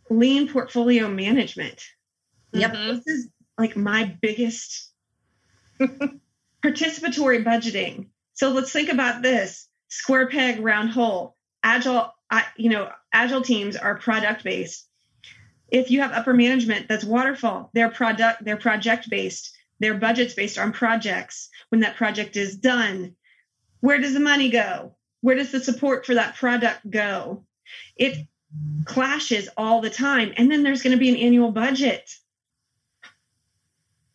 lean 0.09 0.49
portfolio 0.49 1.09
management. 1.09 1.85
Yep. 2.53 2.73
This 2.73 3.07
is 3.07 3.29
like 3.59 3.77
my 3.77 4.17
biggest 4.21 4.93
participatory 6.65 7.45
budgeting. 7.45 8.07
So 8.35 8.51
let's 8.51 8.73
think 8.73 8.89
about 8.89 9.23
this 9.23 9.69
square 9.89 10.29
peg, 10.29 10.61
round 10.61 10.91
hole. 10.91 11.37
Agile, 11.63 12.13
you 12.57 12.71
know, 12.71 12.91
agile 13.13 13.43
teams 13.43 13.77
are 13.77 13.99
product 13.99 14.45
based. 14.45 14.87
If 15.71 15.91
you 15.91 16.01
have 16.01 16.13
upper 16.13 16.33
management 16.33 16.89
that's 16.89 17.05
waterfall, 17.05 17.71
they're 17.75 17.91
product, 17.91 18.45
they're 18.45 18.57
project 18.57 19.11
based. 19.11 19.57
Their 19.81 19.95
budget's 19.95 20.35
based 20.35 20.59
on 20.59 20.73
projects. 20.73 21.49
When 21.69 21.81
that 21.83 21.97
project 21.97 22.37
is 22.37 22.57
done, 22.57 23.15
where 23.81 23.99
does 23.99 24.15
the 24.15 24.21
money 24.21 24.51
go? 24.51 24.97
Where 25.21 25.37
does 25.37 25.53
the 25.53 25.61
support 25.61 26.07
for 26.07 26.15
that 26.15 26.37
product 26.37 26.89
go? 26.89 27.45
It 27.97 28.27
clashes 28.85 29.49
all 29.57 29.81
the 29.81 29.91
time. 29.91 30.33
And 30.37 30.51
then 30.51 30.63
there's 30.63 30.83
going 30.83 30.97
to 30.97 30.99
be 30.99 31.11
an 31.11 31.17
annual 31.17 31.53
budget 31.53 32.11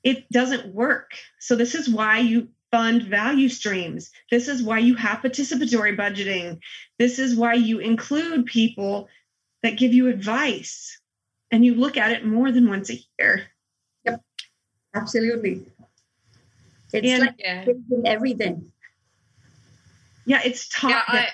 it 0.04 0.30
doesn't 0.30 0.74
work. 0.74 1.14
So 1.40 1.56
this 1.56 1.76
is 1.76 1.90
why 1.90 2.20
you 2.20 2.50
fund 2.72 3.04
value 3.04 3.50
streams. 3.50 4.12
This 4.32 4.48
is 4.48 4.64
why 4.64 4.80
you 4.80 4.96
have 4.96 5.20
participatory 5.20 5.96
budgeting. 5.98 6.60
This 6.98 7.20
is 7.20 7.36
why 7.36 7.54
you 7.54 7.80
include 7.80 8.46
people 8.46 9.10
that 9.62 9.78
give 9.78 9.94
you 9.94 10.08
advice 10.08 11.00
and 11.52 11.64
you 11.66 11.76
look 11.76 11.98
at 11.98 12.12
it 12.12 12.26
more 12.26 12.52
than 12.52 12.68
once 12.68 12.90
a 12.90 13.00
year. 13.20 13.44
Yep. 14.06 14.22
Absolutely. 14.96 15.66
It's 16.92 17.08
and, 17.08 17.22
like 17.22 17.36
yeah. 17.38 17.66
everything. 18.06 18.72
Yeah, 20.26 20.42
it's 20.44 20.68
taught. 20.70 20.92
Yeah, 20.92 21.04
I, 21.08 21.28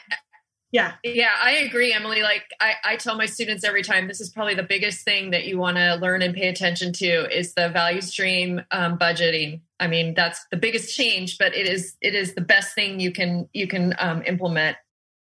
yeah. 0.72 0.94
Yeah 1.04 1.34
i 1.42 1.52
agree 1.52 1.94
emily. 1.94 2.22
Like 2.22 2.44
I, 2.60 2.74
I 2.84 2.96
tell 2.96 3.16
my 3.16 3.26
students 3.26 3.64
every 3.64 3.82
time 3.82 4.08
this 4.08 4.22
is 4.22 4.30
probably 4.30 4.56
the 4.56 4.64
biggest 4.64 5.04
thing 5.04 5.32
that 5.32 5.46
you 5.46 5.58
want 5.58 5.78
to 5.78 5.96
learn 5.96 6.22
and 6.22 6.34
pay 6.34 6.48
attention 6.48 6.94
to 6.94 7.38
is 7.38 7.54
the 7.54 7.70
value 7.70 8.02
stream 8.02 8.62
um, 8.72 8.98
budgeting. 8.98 9.62
I 9.80 9.88
mean 9.88 10.14
that's 10.14 10.46
the 10.52 10.58
biggest 10.58 10.96
change 10.96 11.38
but 11.38 11.56
it 11.56 11.68
is 11.68 11.96
it 12.02 12.14
is 12.14 12.36
the 12.36 12.42
best 12.42 12.76
thing 12.76 13.00
you 13.00 13.12
can 13.12 13.50
you 13.54 13.68
can 13.68 13.96
um, 14.00 14.22
implement. 14.24 14.78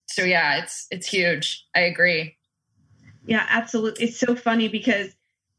So 0.09 0.23
yeah 0.23 0.63
it's 0.63 0.87
it's 0.91 1.09
huge. 1.09 1.65
I 1.75 1.81
agree. 1.81 2.37
Yeah 3.27 3.47
absolutely 3.49 4.05
it's 4.07 4.19
so 4.19 4.37
funny 4.37 4.69
because 4.69 5.15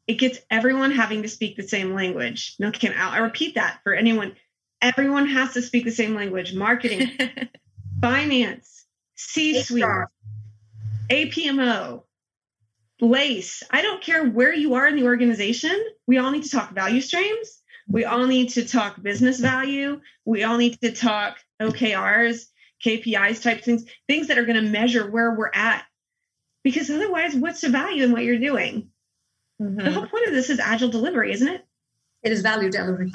it 0.07 0.15
gets 0.15 0.39
everyone 0.51 0.91
having 0.91 1.23
to 1.23 1.29
speak 1.29 1.55
the 1.55 1.63
same 1.63 1.93
language. 1.93 2.55
No 2.59 2.71
can 2.71 2.93
i 2.93 3.17
repeat 3.17 3.55
that 3.55 3.79
for 3.83 3.93
anyone. 3.93 4.35
Everyone 4.81 5.27
has 5.27 5.53
to 5.53 5.61
speak 5.61 5.83
the 5.85 5.91
same 5.91 6.13
language. 6.15 6.53
Marketing 6.53 7.09
finance 8.01 8.82
C 9.25 9.61
suite, 9.61 9.85
APMO, 11.09 12.03
LACE. 13.01 13.63
I 13.71 13.81
don't 13.81 14.01
care 14.01 14.29
where 14.29 14.53
you 14.53 14.75
are 14.75 14.87
in 14.87 14.95
the 14.95 15.05
organization. 15.05 15.83
We 16.07 16.17
all 16.17 16.31
need 16.31 16.43
to 16.43 16.49
talk 16.49 16.73
value 16.73 17.01
streams. 17.01 17.61
We 17.87 18.05
all 18.05 18.25
need 18.27 18.49
to 18.51 18.65
talk 18.65 19.01
business 19.01 19.39
value. 19.39 20.01
We 20.25 20.43
all 20.43 20.57
need 20.57 20.79
to 20.81 20.91
talk 20.91 21.37
OKRs, 21.61 22.45
KPIs 22.85 23.41
type 23.41 23.63
things, 23.63 23.85
things 24.07 24.27
that 24.27 24.37
are 24.37 24.45
going 24.45 24.63
to 24.63 24.69
measure 24.69 25.09
where 25.09 25.33
we're 25.33 25.51
at. 25.53 25.83
Because 26.63 26.89
otherwise, 26.89 27.35
what's 27.35 27.61
the 27.61 27.69
value 27.69 28.03
in 28.03 28.11
what 28.11 28.23
you're 28.23 28.39
doing? 28.39 28.89
Mm-hmm. 29.61 29.83
The 29.83 29.91
whole 29.91 30.07
point 30.07 30.27
of 30.27 30.33
this 30.33 30.49
is 30.49 30.59
agile 30.59 30.89
delivery, 30.89 31.33
isn't 31.33 31.47
it? 31.47 31.65
It 32.23 32.31
is 32.31 32.41
value 32.41 32.69
delivery. 32.69 33.11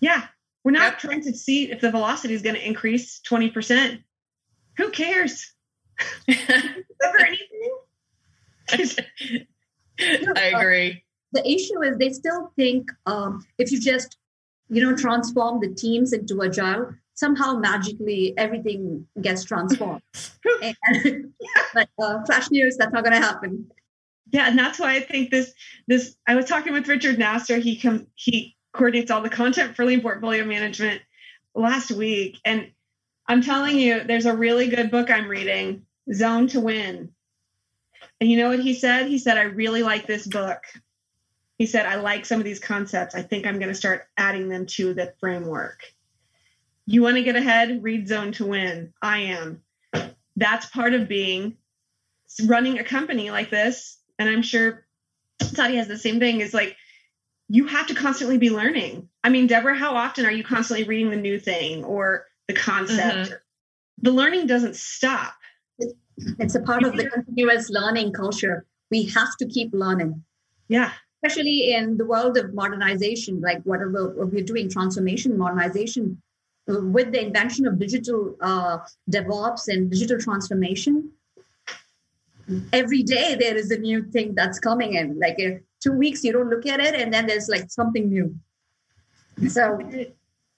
Yeah. 0.00 0.26
We're 0.64 0.72
not 0.72 0.92
yep. 0.92 0.98
trying 0.98 1.22
to 1.22 1.32
see 1.32 1.70
if 1.70 1.80
the 1.80 1.90
velocity 1.90 2.34
is 2.34 2.42
going 2.42 2.56
to 2.56 2.66
increase 2.66 3.20
20% 3.30 4.02
who 4.78 4.90
cares? 4.90 5.52
Ever 6.28 7.18
anything? 7.26 7.78
I 10.00 10.52
agree. 10.54 11.04
The 11.32 11.46
issue 11.46 11.82
is 11.82 11.98
they 11.98 12.10
still 12.10 12.52
think 12.56 12.90
um, 13.04 13.44
if 13.58 13.70
you 13.70 13.80
just, 13.80 14.16
you 14.70 14.82
know, 14.82 14.96
transform 14.96 15.60
the 15.60 15.74
teams 15.74 16.12
into 16.12 16.42
agile, 16.42 16.94
somehow 17.14 17.58
magically 17.58 18.32
everything 18.38 19.06
gets 19.20 19.44
transformed. 19.44 20.00
and, 20.62 21.32
but 21.74 21.88
uh, 21.98 22.24
flash 22.24 22.50
news, 22.50 22.76
that's 22.78 22.92
not 22.92 23.04
going 23.04 23.20
to 23.20 23.26
happen. 23.26 23.68
Yeah, 24.30 24.48
and 24.48 24.58
that's 24.58 24.78
why 24.78 24.94
I 24.94 25.00
think 25.00 25.30
this 25.30 25.52
this. 25.86 26.14
I 26.26 26.34
was 26.34 26.44
talking 26.44 26.74
with 26.74 26.86
Richard 26.86 27.16
Knaster. 27.16 27.60
He 27.60 27.80
come 27.80 28.06
he 28.14 28.56
coordinates 28.74 29.10
all 29.10 29.22
the 29.22 29.30
content 29.30 29.74
for 29.74 29.86
Lean 29.86 30.02
Portfolio 30.02 30.44
Management 30.44 31.00
last 31.54 31.90
week, 31.90 32.38
and 32.44 32.70
I'm 33.28 33.42
telling 33.42 33.78
you, 33.78 34.04
there's 34.04 34.24
a 34.24 34.34
really 34.34 34.68
good 34.68 34.90
book 34.90 35.10
I'm 35.10 35.28
reading, 35.28 35.84
Zone 36.12 36.48
to 36.48 36.60
Win. 36.60 37.10
And 38.20 38.30
you 38.30 38.38
know 38.38 38.48
what 38.48 38.60
he 38.60 38.72
said? 38.72 39.06
He 39.06 39.18
said, 39.18 39.36
I 39.36 39.42
really 39.42 39.82
like 39.82 40.06
this 40.06 40.26
book. 40.26 40.62
He 41.58 41.66
said, 41.66 41.84
I 41.84 41.96
like 41.96 42.24
some 42.24 42.40
of 42.40 42.44
these 42.44 42.58
concepts. 42.58 43.14
I 43.14 43.22
think 43.22 43.46
I'm 43.46 43.58
going 43.58 43.68
to 43.68 43.74
start 43.74 44.08
adding 44.16 44.48
them 44.48 44.64
to 44.66 44.94
the 44.94 45.12
framework. 45.20 45.82
You 46.86 47.02
want 47.02 47.16
to 47.16 47.22
get 47.22 47.36
ahead? 47.36 47.82
Read 47.82 48.08
Zone 48.08 48.32
to 48.32 48.46
Win. 48.46 48.94
I 49.02 49.18
am. 49.18 49.62
That's 50.36 50.66
part 50.66 50.94
of 50.94 51.06
being 51.08 51.58
running 52.46 52.78
a 52.78 52.84
company 52.84 53.30
like 53.30 53.50
this. 53.50 53.98
And 54.18 54.28
I'm 54.28 54.42
sure 54.42 54.86
Tati 55.38 55.76
has 55.76 55.88
the 55.88 55.98
same 55.98 56.18
thing 56.18 56.40
is 56.40 56.54
like, 56.54 56.76
you 57.48 57.66
have 57.66 57.88
to 57.88 57.94
constantly 57.94 58.38
be 58.38 58.50
learning. 58.50 59.08
I 59.22 59.28
mean, 59.28 59.48
Deborah, 59.48 59.76
how 59.76 59.96
often 59.96 60.24
are 60.24 60.32
you 60.32 60.44
constantly 60.44 60.86
reading 60.86 61.10
the 61.10 61.16
new 61.16 61.38
thing 61.38 61.84
or 61.84 62.27
the 62.48 62.54
concept. 62.54 63.28
Mm-hmm. 63.28 63.34
The 64.02 64.10
learning 64.10 64.46
doesn't 64.46 64.76
stop. 64.76 65.34
It's 66.38 66.54
a 66.54 66.60
part 66.60 66.82
of 66.82 66.96
the 66.96 67.08
continuous 67.08 67.70
learning 67.70 68.12
culture. 68.12 68.66
We 68.90 69.04
have 69.04 69.36
to 69.38 69.46
keep 69.46 69.72
learning. 69.72 70.24
Yeah. 70.68 70.92
Especially 71.22 71.72
in 71.72 71.96
the 71.96 72.04
world 72.04 72.36
of 72.36 72.54
modernization, 72.54 73.40
like 73.40 73.62
whatever 73.62 74.14
we're 74.16 74.44
doing, 74.44 74.68
transformation, 74.68 75.38
modernization, 75.38 76.20
with 76.66 77.12
the 77.12 77.24
invention 77.24 77.66
of 77.66 77.78
digital 77.78 78.36
uh, 78.40 78.78
DevOps 79.10 79.68
and 79.68 79.90
digital 79.90 80.18
transformation, 80.18 81.10
every 82.72 83.02
day 83.02 83.36
there 83.38 83.56
is 83.56 83.70
a 83.70 83.78
new 83.78 84.02
thing 84.02 84.34
that's 84.34 84.58
coming 84.58 84.94
in. 84.94 85.18
Like 85.18 85.38
uh, 85.40 85.58
two 85.82 85.92
weeks, 85.92 86.22
you 86.24 86.32
don't 86.32 86.50
look 86.50 86.66
at 86.66 86.80
it, 86.80 86.94
and 86.94 87.12
then 87.12 87.26
there's 87.26 87.48
like 87.48 87.70
something 87.70 88.08
new. 88.08 88.34
So 89.48 89.78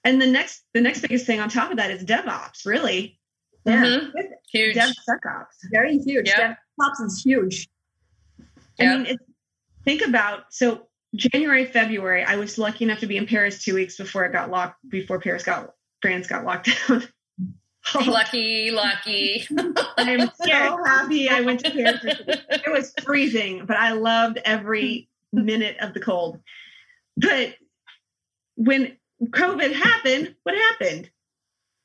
and 0.03 0.21
the 0.21 0.27
next 0.27 0.63
the 0.73 0.81
next 0.81 1.01
biggest 1.01 1.25
thing 1.25 1.39
on 1.39 1.49
top 1.49 1.71
of 1.71 1.77
that 1.77 1.91
is 1.91 2.03
DevOps, 2.03 2.65
really. 2.65 3.19
Yeah. 3.65 3.85
Mm-hmm. 3.85 4.17
Huge. 4.51 4.75
DevSecOps. 4.75 5.45
Very 5.71 5.97
huge. 5.99 6.27
Yep. 6.27 6.57
DevOps 6.79 7.05
is 7.05 7.21
huge. 7.23 7.69
I 8.79 8.97
mean, 8.97 9.17
think 9.85 10.01
about 10.01 10.45
so 10.49 10.87
January, 11.15 11.65
February, 11.65 12.23
I 12.23 12.37
was 12.37 12.57
lucky 12.57 12.85
enough 12.85 12.99
to 12.99 13.07
be 13.07 13.17
in 13.17 13.27
Paris 13.27 13.63
two 13.63 13.75
weeks 13.75 13.97
before 13.97 14.25
it 14.25 14.31
got 14.31 14.49
locked, 14.49 14.77
before 14.89 15.19
Paris 15.19 15.43
got 15.43 15.73
France 16.01 16.27
got 16.27 16.45
locked 16.45 16.69
down. 16.87 17.03
Oh. 17.95 18.03
Lucky, 18.07 18.69
lucky. 18.69 19.43
I'm 19.97 20.29
so 20.35 20.83
happy 20.85 21.29
I 21.29 21.41
went 21.41 21.65
to 21.65 21.71
Paris. 21.71 22.03
It 22.05 22.71
was 22.71 22.93
freezing, 23.03 23.65
but 23.65 23.75
I 23.75 23.93
loved 23.93 24.37
every 24.45 25.09
minute 25.33 25.77
of 25.81 25.95
the 25.95 25.99
cold. 25.99 26.39
But 27.17 27.55
when 28.55 28.97
COVID 29.23 29.73
happened, 29.73 30.35
what 30.43 30.55
happened? 30.55 31.09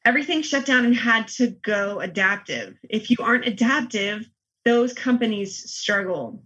Everything 0.04 0.42
shut 0.42 0.64
down 0.64 0.84
and 0.84 0.94
had 0.94 1.28
to 1.28 1.48
go 1.48 2.00
adaptive. 2.00 2.76
If 2.88 3.10
you 3.10 3.16
aren't 3.20 3.46
adaptive, 3.46 4.28
those 4.64 4.92
companies 4.92 5.70
struggle. 5.70 6.42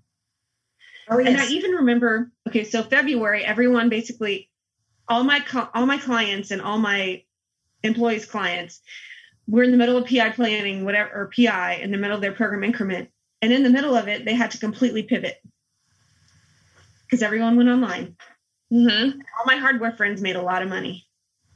Oh, 1.09 1.18
yes. 1.18 1.28
And 1.28 1.40
I 1.40 1.47
even 1.49 1.73
remember, 1.73 2.30
okay, 2.49 2.64
so 2.64 2.82
February, 2.82 3.44
everyone 3.44 3.88
basically, 3.88 4.50
all 5.09 5.25
my 5.25 5.44
all 5.75 5.87
my 5.87 5.99
clients 5.99 6.50
and 6.50 6.62
all 6.62 6.78
my 6.78 7.25
employees' 7.82 8.26
clients, 8.26 8.80
were 9.49 9.62
in 9.62 9.73
the 9.73 9.76
middle 9.76 9.97
of 9.97 10.06
PI 10.06 10.30
planning, 10.30 10.85
whatever, 10.85 11.11
or 11.12 11.30
PI 11.37 11.75
in 11.82 11.90
the 11.90 11.99
middle 11.99 12.14
of 12.14 12.23
their 12.23 12.32
program 12.32 12.62
increment, 12.62 13.11
and 13.42 13.52
in 13.52 13.62
the 13.62 13.70
middle 13.70 13.97
of 13.97 14.06
it, 14.06 14.25
they 14.25 14.35
had 14.35 14.52
to 14.52 14.59
completely 14.59 15.02
pivot 15.02 15.42
because 17.06 17.23
everyone 17.23 17.56
went 17.56 17.68
online. 17.68 18.16
Mm-hmm. 18.73 19.19
All 19.19 19.47
my 19.47 19.57
hardware 19.57 19.93
friends 19.93 20.21
made 20.21 20.37
a 20.37 20.43
lot 20.43 20.62
of 20.62 20.69
money 20.69 21.07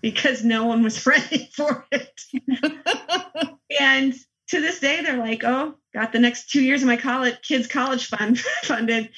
because 0.01 0.45
no 0.45 0.65
one 0.65 0.83
was 0.83 1.07
ready 1.07 1.49
for 1.53 1.87
it. 1.93 2.21
and 3.81 4.15
to 4.49 4.61
this 4.61 4.81
day, 4.81 5.03
they're 5.03 5.17
like, 5.17 5.43
"Oh, 5.45 5.75
got 5.95 6.13
the 6.13 6.19
next 6.19 6.51
two 6.51 6.63
years 6.63 6.83
of 6.83 6.89
my 6.89 6.97
college 6.97 7.37
kids' 7.43 7.67
college 7.67 8.07
fund 8.07 8.39
funded 8.63 9.11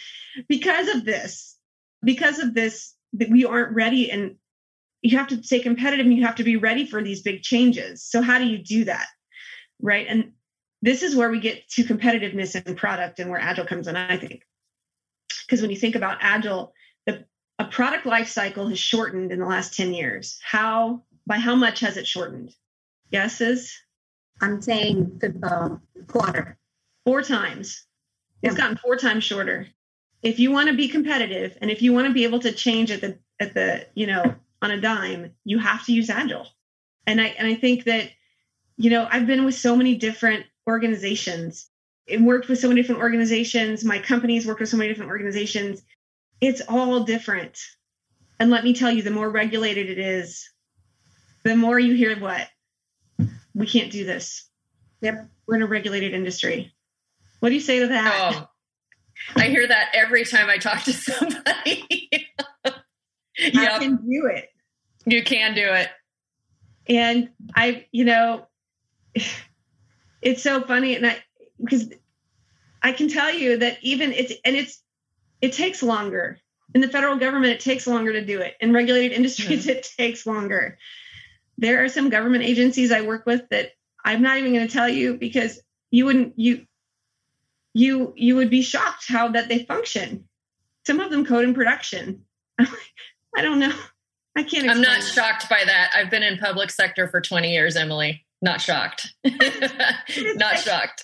because 0.49 0.89
of 0.89 1.05
this. 1.05 1.57
Because 2.05 2.39
of 2.39 2.55
this, 2.55 2.95
that 3.15 3.31
we 3.31 3.45
aren't 3.45 3.75
ready, 3.75 4.11
and 4.11 4.37
you 5.03 5.17
have 5.19 5.29
to 5.29 5.43
stay 5.43 5.61
competitive, 5.61 6.07
and 6.07 6.15
you 6.15 6.25
have 6.27 6.37
to 6.37 6.45
be 6.45 6.57
ready 6.57 6.87
for 6.87 7.03
these 7.03 7.23
big 7.23 7.43
changes. 7.43 8.05
So, 8.05 8.21
how 8.21 8.39
do 8.39 8.45
you 8.45 8.59
do 8.59 8.85
that, 8.85 9.07
right? 9.81 10.07
And 10.09 10.33
this 10.83 11.03
is 11.03 11.17
where 11.17 11.31
we 11.31 11.41
get 11.41 11.69
to 11.71 11.85
competitiveness 11.85 12.55
and 12.55 12.77
product, 12.77 13.19
and 13.19 13.31
where 13.31 13.41
Agile 13.41 13.67
comes 13.67 13.89
in. 13.89 13.97
I 13.97 14.19
think 14.19 14.43
because 15.47 15.63
when 15.63 15.71
you 15.71 15.77
think 15.77 15.95
about 15.95 16.19
agile 16.21 16.73
a 17.59 17.65
product 17.65 18.07
life 18.07 18.29
cycle 18.29 18.69
has 18.69 18.79
shortened 18.79 19.33
in 19.33 19.39
the 19.39 19.47
last 19.47 19.77
10 19.77 19.95
years. 19.95 20.39
How 20.43 21.03
by 21.27 21.39
how 21.39 21.57
much 21.57 21.81
has 21.81 21.97
it 21.97 22.07
shortened? 22.07 22.55
Guesses? 23.11 23.77
I'm 24.41 24.61
saying 24.61 25.21
uh, 25.43 25.77
quarter. 26.07 26.59
Four 27.05 27.23
times. 27.23 27.85
It's 28.43 28.57
gotten 28.57 28.77
four 28.77 28.97
times 28.97 29.25
shorter. 29.25 29.67
If 30.23 30.39
you 30.39 30.53
want 30.53 30.69
to 30.69 30.75
be 30.75 30.89
competitive 30.89 31.57
and 31.61 31.71
if 31.71 31.83
you 31.83 31.93
want 31.93 32.07
to 32.07 32.13
be 32.13 32.25
able 32.25 32.41
to 32.41 32.53
change 32.53 32.91
at 32.91 33.01
the 33.01 33.19
at 33.41 33.55
the 33.55 33.87
you 33.95 34.07
know 34.07 34.35
on 34.63 34.71
a 34.71 34.81
dime 34.81 35.33
you 35.45 35.59
have 35.59 35.85
to 35.87 35.93
use 35.93 36.11
agile. 36.11 36.49
And 37.07 37.21
i 37.21 37.27
and 37.27 37.47
i 37.47 37.55
think 37.55 37.85
that 37.85 38.11
you 38.77 38.91
know 38.91 39.09
i've 39.11 39.27
been 39.27 39.45
with 39.45 39.55
so 39.55 39.77
many 39.77 39.95
different 39.95 40.47
organizations 40.67 41.71
and 42.09 42.27
worked 42.27 42.49
with 42.49 42.59
so 42.59 42.69
many 42.69 42.81
different 42.81 43.01
organizations. 43.01 43.85
My 43.85 43.99
companies 43.99 44.47
worked 44.47 44.61
with 44.61 44.69
so 44.69 44.77
many 44.77 44.89
different 44.89 45.11
organizations. 45.11 45.83
It's 46.41 46.63
all 46.69 47.05
different. 47.05 47.59
And 48.39 48.51
let 48.51 48.65
me 48.65 48.75
tell 48.75 48.91
you, 48.91 49.03
the 49.03 49.11
more 49.11 49.31
regulated 49.31 49.89
it 49.89 49.99
is, 49.99 50.51
the 51.43 51.57
more 51.57 51.79
you 51.79 51.95
hear 51.95 52.19
what? 52.19 52.49
We 53.55 53.67
can't 53.67 53.91
do 53.91 54.05
this. 54.05 54.49
Yep. 55.01 55.29
We're 55.47 55.57
in 55.57 55.63
a 55.63 55.67
regulated 55.67 56.13
industry. 56.13 56.75
What 57.41 57.51
do 57.51 57.55
you 57.55 57.61
say 57.61 57.81
to 57.81 57.89
that? 57.89 58.33
Oh, 58.35 58.49
I 59.37 59.49
hear 59.49 59.67
that 59.67 59.91
every 59.95 60.25
time 60.25 60.51
I 60.51 60.59
talk 60.59 60.83
to 60.85 60.93
somebody. 60.93 62.09
yep. 62.11 62.25
I 63.73 63.79
can 63.79 63.97
do 63.97 64.27
it. 64.27 64.49
You 65.07 65.23
can 65.23 65.55
do 65.55 65.65
it. 65.73 65.89
And 66.89 67.31
I, 67.55 67.87
you 67.93 68.05
know, 68.05 68.47
it's 70.23 70.43
so 70.43 70.61
funny. 70.63 70.97
And 70.97 71.07
I, 71.07 71.23
because 71.59 71.89
I 72.83 72.93
can 72.93 73.09
tell 73.09 73.33
you 73.33 73.59
that 73.59 73.79
even 73.83 74.13
it's 74.13 74.33
and 74.45 74.57
it's 74.57 74.83
it 75.41 75.53
takes 75.53 75.83
longer. 75.83 76.39
In 76.75 76.81
the 76.81 76.89
federal 76.89 77.17
government, 77.17 77.53
it 77.53 77.61
takes 77.61 77.87
longer 77.87 78.13
to 78.13 78.25
do 78.25 78.41
it. 78.41 78.55
In 78.61 78.73
regulated 78.73 79.13
industries, 79.13 79.63
mm-hmm. 79.63 79.71
it 79.79 79.89
takes 79.97 80.27
longer. 80.27 80.79
There 81.59 81.83
are 81.85 81.89
some 81.89 82.11
government 82.11 82.45
agencies 82.45 82.93
I 82.93 83.03
work 83.03 83.25
with 83.25 83.49
that 83.51 83.71
I'm 84.05 84.23
not 84.23 84.39
even 84.39 84.53
going 84.53 84.67
to 84.67 84.73
tell 84.73 84.89
you 84.89 85.15
because 85.15 85.61
you 85.91 86.05
wouldn't 86.05 86.35
you 86.37 86.67
you 87.73 88.13
you 88.17 88.37
would 88.37 88.51
be 88.51 88.63
shocked 88.63 89.05
how 89.09 89.29
that 89.29 89.49
they 89.49 89.65
function. 89.65 90.29
Some 90.87 91.01
of 91.01 91.11
them 91.11 91.25
code 91.25 91.45
in 91.45 91.55
production. 91.55 92.25
I 92.59 93.43
don't 93.43 93.59
know. 93.59 93.75
I 94.37 94.43
can't. 94.43 94.69
I'm 94.69 94.81
not 94.81 95.03
shocked 95.03 95.49
by 95.49 95.63
that. 95.65 95.91
I've 95.95 96.11
been 96.11 96.23
in 96.23 96.39
public 96.39 96.71
sector 96.71 97.09
for 97.09 97.21
20 97.21 97.53
years, 97.53 97.75
Emily. 97.75 98.25
Not 98.43 98.61
shocked. 98.61 99.15
Not 99.25 100.59
shocked. 100.59 101.03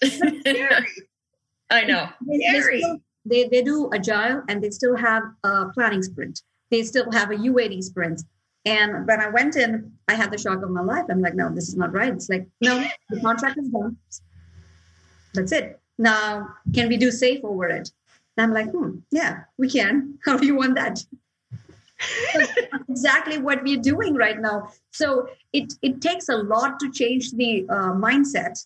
I 1.70 1.85
know. 1.85 2.09
They, 2.26 2.61
still, 2.61 3.00
they, 3.24 3.44
they 3.44 3.62
do 3.62 3.90
agile 3.94 4.42
and 4.48 4.62
they 4.62 4.70
still 4.70 4.96
have 4.96 5.22
a 5.44 5.66
planning 5.70 6.02
sprint. 6.02 6.42
They 6.70 6.82
still 6.82 7.11
have 7.12 7.30
a 7.30 7.37
UAT 7.37 7.82
sprint. 7.82 8.22
And 8.64 9.06
when 9.06 9.20
I 9.20 9.28
went 9.28 9.56
in, 9.56 9.92
I 10.08 10.14
had 10.14 10.30
the 10.30 10.38
shock 10.38 10.62
of 10.62 10.70
my 10.70 10.82
life. 10.82 11.06
I'm 11.11 11.20
like, 11.20 11.35
no, 11.35 11.52
this 11.52 11.68
is 11.68 11.76
not 11.76 11.92
right. 11.92 12.12
It's 12.12 12.28
like, 12.28 12.46
no, 12.61 12.85
the 13.11 13.20
contract 13.20 13.58
is 13.58 13.68
done. 13.68 13.96
That's 15.35 15.52
it. 15.52 15.80
Now, 15.98 16.48
can 16.74 16.88
we 16.88 16.96
do 16.96 17.08
SAFe 17.08 17.44
over 17.44 17.68
it? 17.68 17.90
And 18.37 18.44
I'm 18.44 18.52
like, 18.52 18.70
hmm, 18.70 18.98
yeah, 19.11 19.40
we 19.58 19.68
can. 19.68 20.18
How 20.24 20.37
do 20.37 20.46
you 20.46 20.56
want 20.56 20.76
that? 20.76 21.04
exactly 22.88 23.38
what 23.38 23.62
we're 23.62 23.80
doing 23.80 24.14
right 24.14 24.40
now. 24.40 24.70
So 24.90 25.28
it 25.52 25.74
it 25.82 26.00
takes 26.00 26.28
a 26.28 26.37
lot 26.37 26.80
to 26.80 26.90
change 26.90 27.32
the 27.32 27.66
uh, 27.68 27.92
mindset. 27.92 28.64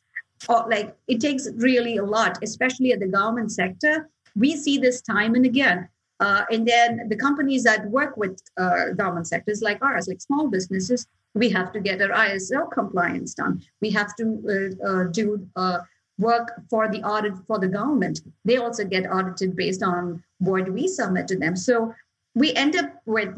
Or 0.48 0.66
like 0.70 0.94
it 1.08 1.20
takes 1.20 1.48
really 1.56 1.96
a 1.96 2.04
lot, 2.04 2.38
especially 2.42 2.92
at 2.92 3.00
the 3.00 3.06
government 3.06 3.52
sector. 3.52 4.08
We 4.36 4.56
see 4.56 4.78
this 4.78 5.00
time 5.00 5.34
and 5.34 5.46
again. 5.46 5.88
Uh, 6.18 6.44
and 6.50 6.66
then 6.66 7.08
the 7.08 7.16
companies 7.16 7.62
that 7.64 7.90
work 7.90 8.16
with 8.16 8.40
uh, 8.56 8.90
government 8.90 9.28
sectors 9.28 9.60
like 9.60 9.82
ours, 9.82 10.08
like 10.08 10.20
small 10.20 10.48
businesses, 10.48 11.06
we 11.34 11.50
have 11.50 11.72
to 11.72 11.80
get 11.80 12.00
our 12.00 12.08
ISO 12.08 12.70
compliance 12.72 13.34
done. 13.34 13.62
We 13.82 13.90
have 13.90 14.16
to 14.16 14.76
uh, 14.82 14.86
uh 14.88 15.04
do 15.04 15.46
uh, 15.56 15.80
work 16.18 16.62
for 16.70 16.88
the 16.88 17.02
audit 17.02 17.34
for 17.46 17.58
the 17.58 17.68
government. 17.68 18.22
They 18.46 18.56
also 18.56 18.84
get 18.84 19.10
audited 19.10 19.54
based 19.54 19.82
on 19.82 20.22
what 20.38 20.72
we 20.72 20.88
submit 20.88 21.28
to 21.28 21.38
them. 21.38 21.56
So 21.56 21.94
we 22.34 22.54
end 22.54 22.76
up 22.76 22.90
with 23.04 23.34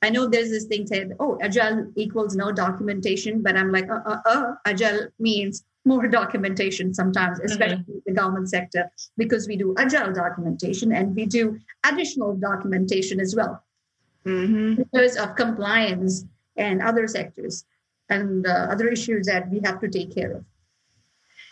I 0.00 0.10
know 0.10 0.28
there's 0.28 0.50
this 0.50 0.66
thing 0.66 0.86
said, 0.86 1.16
oh, 1.18 1.38
agile 1.42 1.90
equals 1.96 2.36
no 2.36 2.52
documentation, 2.52 3.42
but 3.42 3.56
I'm 3.56 3.72
like, 3.72 3.90
uh, 3.90 4.00
uh, 4.06 4.20
uh, 4.26 4.54
agile 4.64 5.08
means 5.18 5.64
more 5.88 6.06
documentation 6.06 6.94
sometimes, 6.94 7.38
mm-hmm. 7.38 7.46
especially 7.46 7.76
mm-hmm. 7.76 7.98
the 8.06 8.12
government 8.12 8.48
sector, 8.48 8.90
because 9.16 9.48
we 9.48 9.56
do 9.56 9.74
agile 9.78 10.12
documentation 10.12 10.92
and 10.92 11.16
we 11.16 11.26
do 11.26 11.58
additional 11.84 12.34
documentation 12.36 13.18
as 13.20 13.34
well 13.34 13.64
mm-hmm. 14.24 14.74
because 14.82 15.16
of 15.16 15.34
compliance 15.34 16.24
and 16.56 16.82
other 16.82 17.08
sectors 17.08 17.64
and 18.08 18.46
uh, 18.46 18.68
other 18.70 18.88
issues 18.88 19.26
that 19.26 19.50
we 19.50 19.60
have 19.64 19.80
to 19.80 19.88
take 19.88 20.14
care 20.14 20.32
of. 20.32 20.44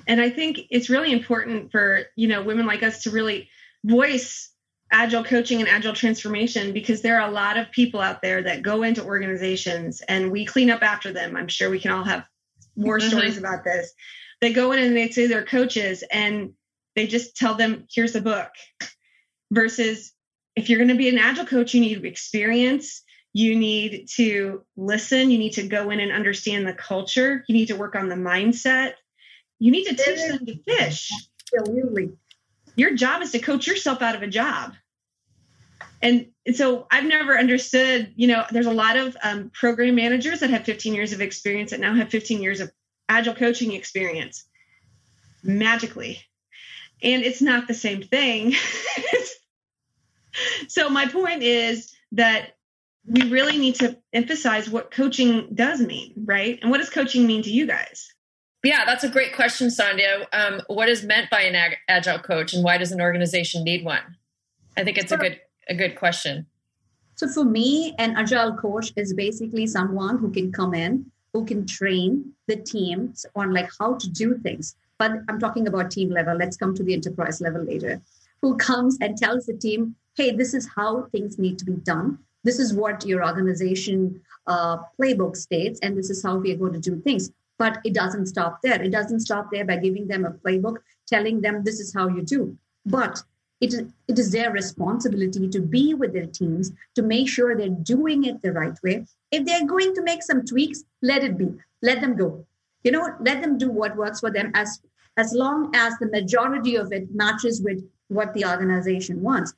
And 0.06 0.20
I 0.20 0.30
think 0.30 0.60
it's 0.70 0.88
really 0.90 1.12
important 1.12 1.72
for 1.72 2.04
you 2.16 2.28
know 2.28 2.42
women 2.42 2.66
like 2.66 2.82
us 2.82 3.02
to 3.04 3.10
really 3.10 3.48
voice 3.84 4.50
agile 4.92 5.24
coaching 5.24 5.60
and 5.60 5.68
agile 5.68 5.92
transformation 5.92 6.72
because 6.72 7.02
there 7.02 7.20
are 7.20 7.28
a 7.28 7.32
lot 7.32 7.56
of 7.56 7.70
people 7.72 8.00
out 8.00 8.22
there 8.22 8.42
that 8.42 8.62
go 8.62 8.82
into 8.84 9.02
organizations 9.04 10.00
and 10.02 10.30
we 10.30 10.44
clean 10.44 10.70
up 10.70 10.82
after 10.82 11.12
them. 11.12 11.36
I'm 11.36 11.48
sure 11.48 11.70
we 11.70 11.80
can 11.80 11.90
all 11.90 12.04
have 12.04 12.24
more 12.76 12.98
mm-hmm. 12.98 13.08
stories 13.08 13.38
about 13.38 13.64
this. 13.64 13.92
They 14.40 14.52
go 14.52 14.72
in 14.72 14.78
and 14.78 14.96
they 14.96 15.08
say 15.08 15.26
they're 15.26 15.44
coaches 15.44 16.04
and 16.10 16.52
they 16.94 17.06
just 17.06 17.36
tell 17.36 17.54
them, 17.54 17.86
here's 17.92 18.14
a 18.14 18.20
book. 18.20 18.50
Versus 19.52 20.12
if 20.56 20.68
you're 20.68 20.78
going 20.78 20.88
to 20.88 20.94
be 20.94 21.08
an 21.08 21.18
agile 21.18 21.46
coach, 21.46 21.74
you 21.74 21.80
need 21.80 22.04
experience. 22.04 23.02
You 23.32 23.56
need 23.56 24.08
to 24.16 24.64
listen. 24.76 25.30
You 25.30 25.38
need 25.38 25.52
to 25.52 25.68
go 25.68 25.90
in 25.90 26.00
and 26.00 26.10
understand 26.10 26.66
the 26.66 26.72
culture. 26.72 27.44
You 27.48 27.54
need 27.54 27.66
to 27.66 27.76
work 27.76 27.94
on 27.94 28.08
the 28.08 28.16
mindset. 28.16 28.94
You 29.58 29.70
need 29.70 29.84
to 29.84 29.94
teach 29.94 30.28
them 30.28 30.46
to 30.46 30.58
fish. 30.64 31.10
Absolutely 31.56 32.12
your 32.76 32.94
job 32.94 33.22
is 33.22 33.32
to 33.32 33.38
coach 33.38 33.66
yourself 33.66 34.02
out 34.02 34.14
of 34.14 34.22
a 34.22 34.26
job 34.26 34.74
and 36.02 36.26
so 36.54 36.86
i've 36.90 37.04
never 37.04 37.36
understood 37.36 38.12
you 38.14 38.28
know 38.28 38.44
there's 38.52 38.66
a 38.66 38.72
lot 38.72 38.96
of 38.96 39.16
um, 39.22 39.50
program 39.52 39.94
managers 39.94 40.40
that 40.40 40.50
have 40.50 40.64
15 40.64 40.94
years 40.94 41.12
of 41.12 41.20
experience 41.20 41.70
that 41.70 41.80
now 41.80 41.94
have 41.94 42.10
15 42.10 42.40
years 42.42 42.60
of 42.60 42.70
agile 43.08 43.34
coaching 43.34 43.72
experience 43.72 44.46
magically 45.42 46.20
and 47.02 47.22
it's 47.22 47.42
not 47.42 47.68
the 47.68 47.74
same 47.74 48.02
thing 48.02 48.54
so 50.68 50.88
my 50.88 51.06
point 51.06 51.42
is 51.42 51.94
that 52.12 52.56
we 53.08 53.30
really 53.30 53.56
need 53.58 53.76
to 53.76 53.96
emphasize 54.12 54.68
what 54.68 54.90
coaching 54.90 55.48
does 55.54 55.80
mean 55.80 56.12
right 56.24 56.58
and 56.62 56.70
what 56.70 56.78
does 56.78 56.90
coaching 56.90 57.26
mean 57.26 57.42
to 57.42 57.50
you 57.50 57.66
guys 57.66 58.12
yeah, 58.66 58.84
that's 58.84 59.04
a 59.04 59.08
great 59.08 59.32
question, 59.32 59.68
Sandhya. 59.68 60.26
Um, 60.32 60.60
what 60.66 60.88
is 60.88 61.04
meant 61.04 61.30
by 61.30 61.42
an 61.42 61.54
ag- 61.54 61.76
agile 61.88 62.18
coach, 62.18 62.52
and 62.52 62.64
why 62.64 62.78
does 62.78 62.90
an 62.90 63.00
organization 63.00 63.62
need 63.62 63.84
one? 63.84 64.16
I 64.76 64.82
think 64.82 64.98
it's 64.98 65.12
a 65.12 65.16
good 65.16 65.40
a 65.68 65.74
good 65.74 65.96
question. 65.96 66.46
So 67.14 67.28
for 67.28 67.44
me, 67.44 67.94
an 67.98 68.16
agile 68.16 68.56
coach 68.56 68.92
is 68.96 69.14
basically 69.14 69.66
someone 69.66 70.18
who 70.18 70.30
can 70.30 70.52
come 70.52 70.74
in, 70.74 71.10
who 71.36 71.44
can 71.44 71.66
train 71.66 72.32
the 72.46 72.56
teams 72.56 73.26
on 73.36 73.52
like 73.52 73.68
how 73.78 73.92
to 73.94 74.08
do 74.08 74.38
things. 74.38 74.74
But 74.98 75.12
I'm 75.28 75.38
talking 75.38 75.68
about 75.68 75.90
team 75.90 76.08
level. 76.08 76.34
Let's 76.34 76.56
come 76.56 76.74
to 76.74 76.82
the 76.82 76.94
enterprise 76.94 77.42
level 77.42 77.62
later. 77.62 78.00
Who 78.40 78.56
comes 78.56 78.96
and 79.02 79.18
tells 79.18 79.44
the 79.44 79.52
team, 79.52 79.96
"Hey, 80.16 80.30
this 80.30 80.54
is 80.54 80.66
how 80.74 80.90
things 81.12 81.38
need 81.38 81.58
to 81.58 81.66
be 81.72 81.78
done. 81.94 82.08
this 82.48 82.60
is 82.64 82.72
what 82.80 83.04
your 83.10 83.22
organization 83.28 83.98
uh, 84.54 84.76
playbook 84.98 85.34
states, 85.36 85.80
and 85.82 85.98
this 85.98 86.10
is 86.14 86.22
how 86.26 86.34
we 86.42 86.52
are 86.52 86.60
going 86.62 86.76
to 86.80 86.84
do 86.90 86.94
things. 87.06 87.24
But 87.62 87.78
it 87.88 87.92
doesn't 88.02 88.26
stop 88.34 88.60
there. 88.62 88.80
It 88.88 88.92
doesn't 88.98 89.24
stop 89.28 89.46
there 89.52 89.66
by 89.70 89.78
giving 89.86 90.06
them 90.06 90.24
a 90.24 90.36
playbook, 90.42 90.76
telling 91.14 91.40
them 91.40 91.64
this 91.64 91.80
is 91.84 91.92
how 91.98 92.06
you 92.16 92.22
do. 92.22 92.42
But 92.98 93.14
it 93.60 93.72
is, 93.72 93.82
it 94.08 94.18
is 94.18 94.32
their 94.32 94.50
responsibility 94.52 95.48
to 95.48 95.60
be 95.60 95.94
with 95.94 96.12
their 96.12 96.26
teams 96.26 96.72
to 96.94 97.02
make 97.02 97.28
sure 97.28 97.56
they're 97.56 97.68
doing 97.68 98.24
it 98.24 98.42
the 98.42 98.52
right 98.52 98.76
way. 98.82 99.06
If 99.30 99.44
they're 99.44 99.66
going 99.66 99.94
to 99.94 100.02
make 100.02 100.22
some 100.22 100.44
tweaks, 100.44 100.84
let 101.02 101.24
it 101.24 101.38
be. 101.38 101.54
Let 101.82 102.00
them 102.00 102.16
go. 102.16 102.44
You 102.84 102.92
know, 102.92 103.14
let 103.20 103.40
them 103.42 103.58
do 103.58 103.70
what 103.70 103.96
works 103.96 104.20
for 104.20 104.30
them 104.30 104.52
as 104.54 104.80
as 105.18 105.32
long 105.32 105.74
as 105.74 105.94
the 105.98 106.08
majority 106.08 106.76
of 106.76 106.92
it 106.92 107.14
matches 107.14 107.62
with 107.62 107.82
what 108.08 108.34
the 108.34 108.44
organization 108.44 109.22
wants. 109.22 109.54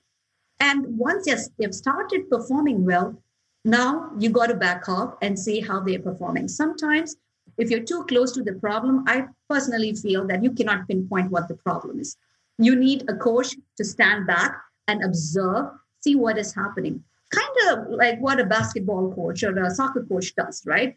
And 0.61 0.97
once 0.97 1.27
yes, 1.27 1.51
they've 1.59 1.75
started 1.75 2.31
performing 2.31 2.85
well, 2.85 3.21
now 3.65 4.13
you 4.19 4.31
got 4.31 4.47
to 4.47 4.55
back 4.55 4.89
off 4.89 5.15
and 5.21 5.39
see 5.39 5.61
how 5.61 5.81
they're 5.81 5.99
performing. 5.99 6.47
Sometimes, 6.47 7.17
if 7.57 7.71
you're 7.71 7.83
too 7.83 8.05
close 8.05 8.33
to 8.33 8.43
the 8.43 8.55
problem, 8.55 9.05
I 9.09 9.27
personally 9.51 9.95
feel 9.95 10.27
that 10.29 10.45
you 10.45 10.53
cannot 10.53 10.87
pinpoint 10.87 11.33
what 11.33 11.49
the 11.49 11.55
problem 11.55 11.99
is. 11.99 12.17
You 12.59 12.75
need 12.77 13.09
a 13.09 13.15
coach 13.15 13.57
to 13.77 13.85
stand 13.85 14.27
back 14.27 14.57
and 14.89 15.05
observe, 15.05 15.67
see 16.01 16.17
what 16.17 16.39
is 16.39 16.55
happening. 16.55 17.03
Kind 17.31 17.57
of 17.71 17.91
like 17.91 18.19
what 18.21 18.41
a 18.41 18.45
basketball 18.45 19.13
coach 19.15 19.43
or 19.43 19.57
a 19.63 19.71
soccer 19.71 20.05
coach 20.05 20.35
does, 20.35 20.63
right? 20.67 20.97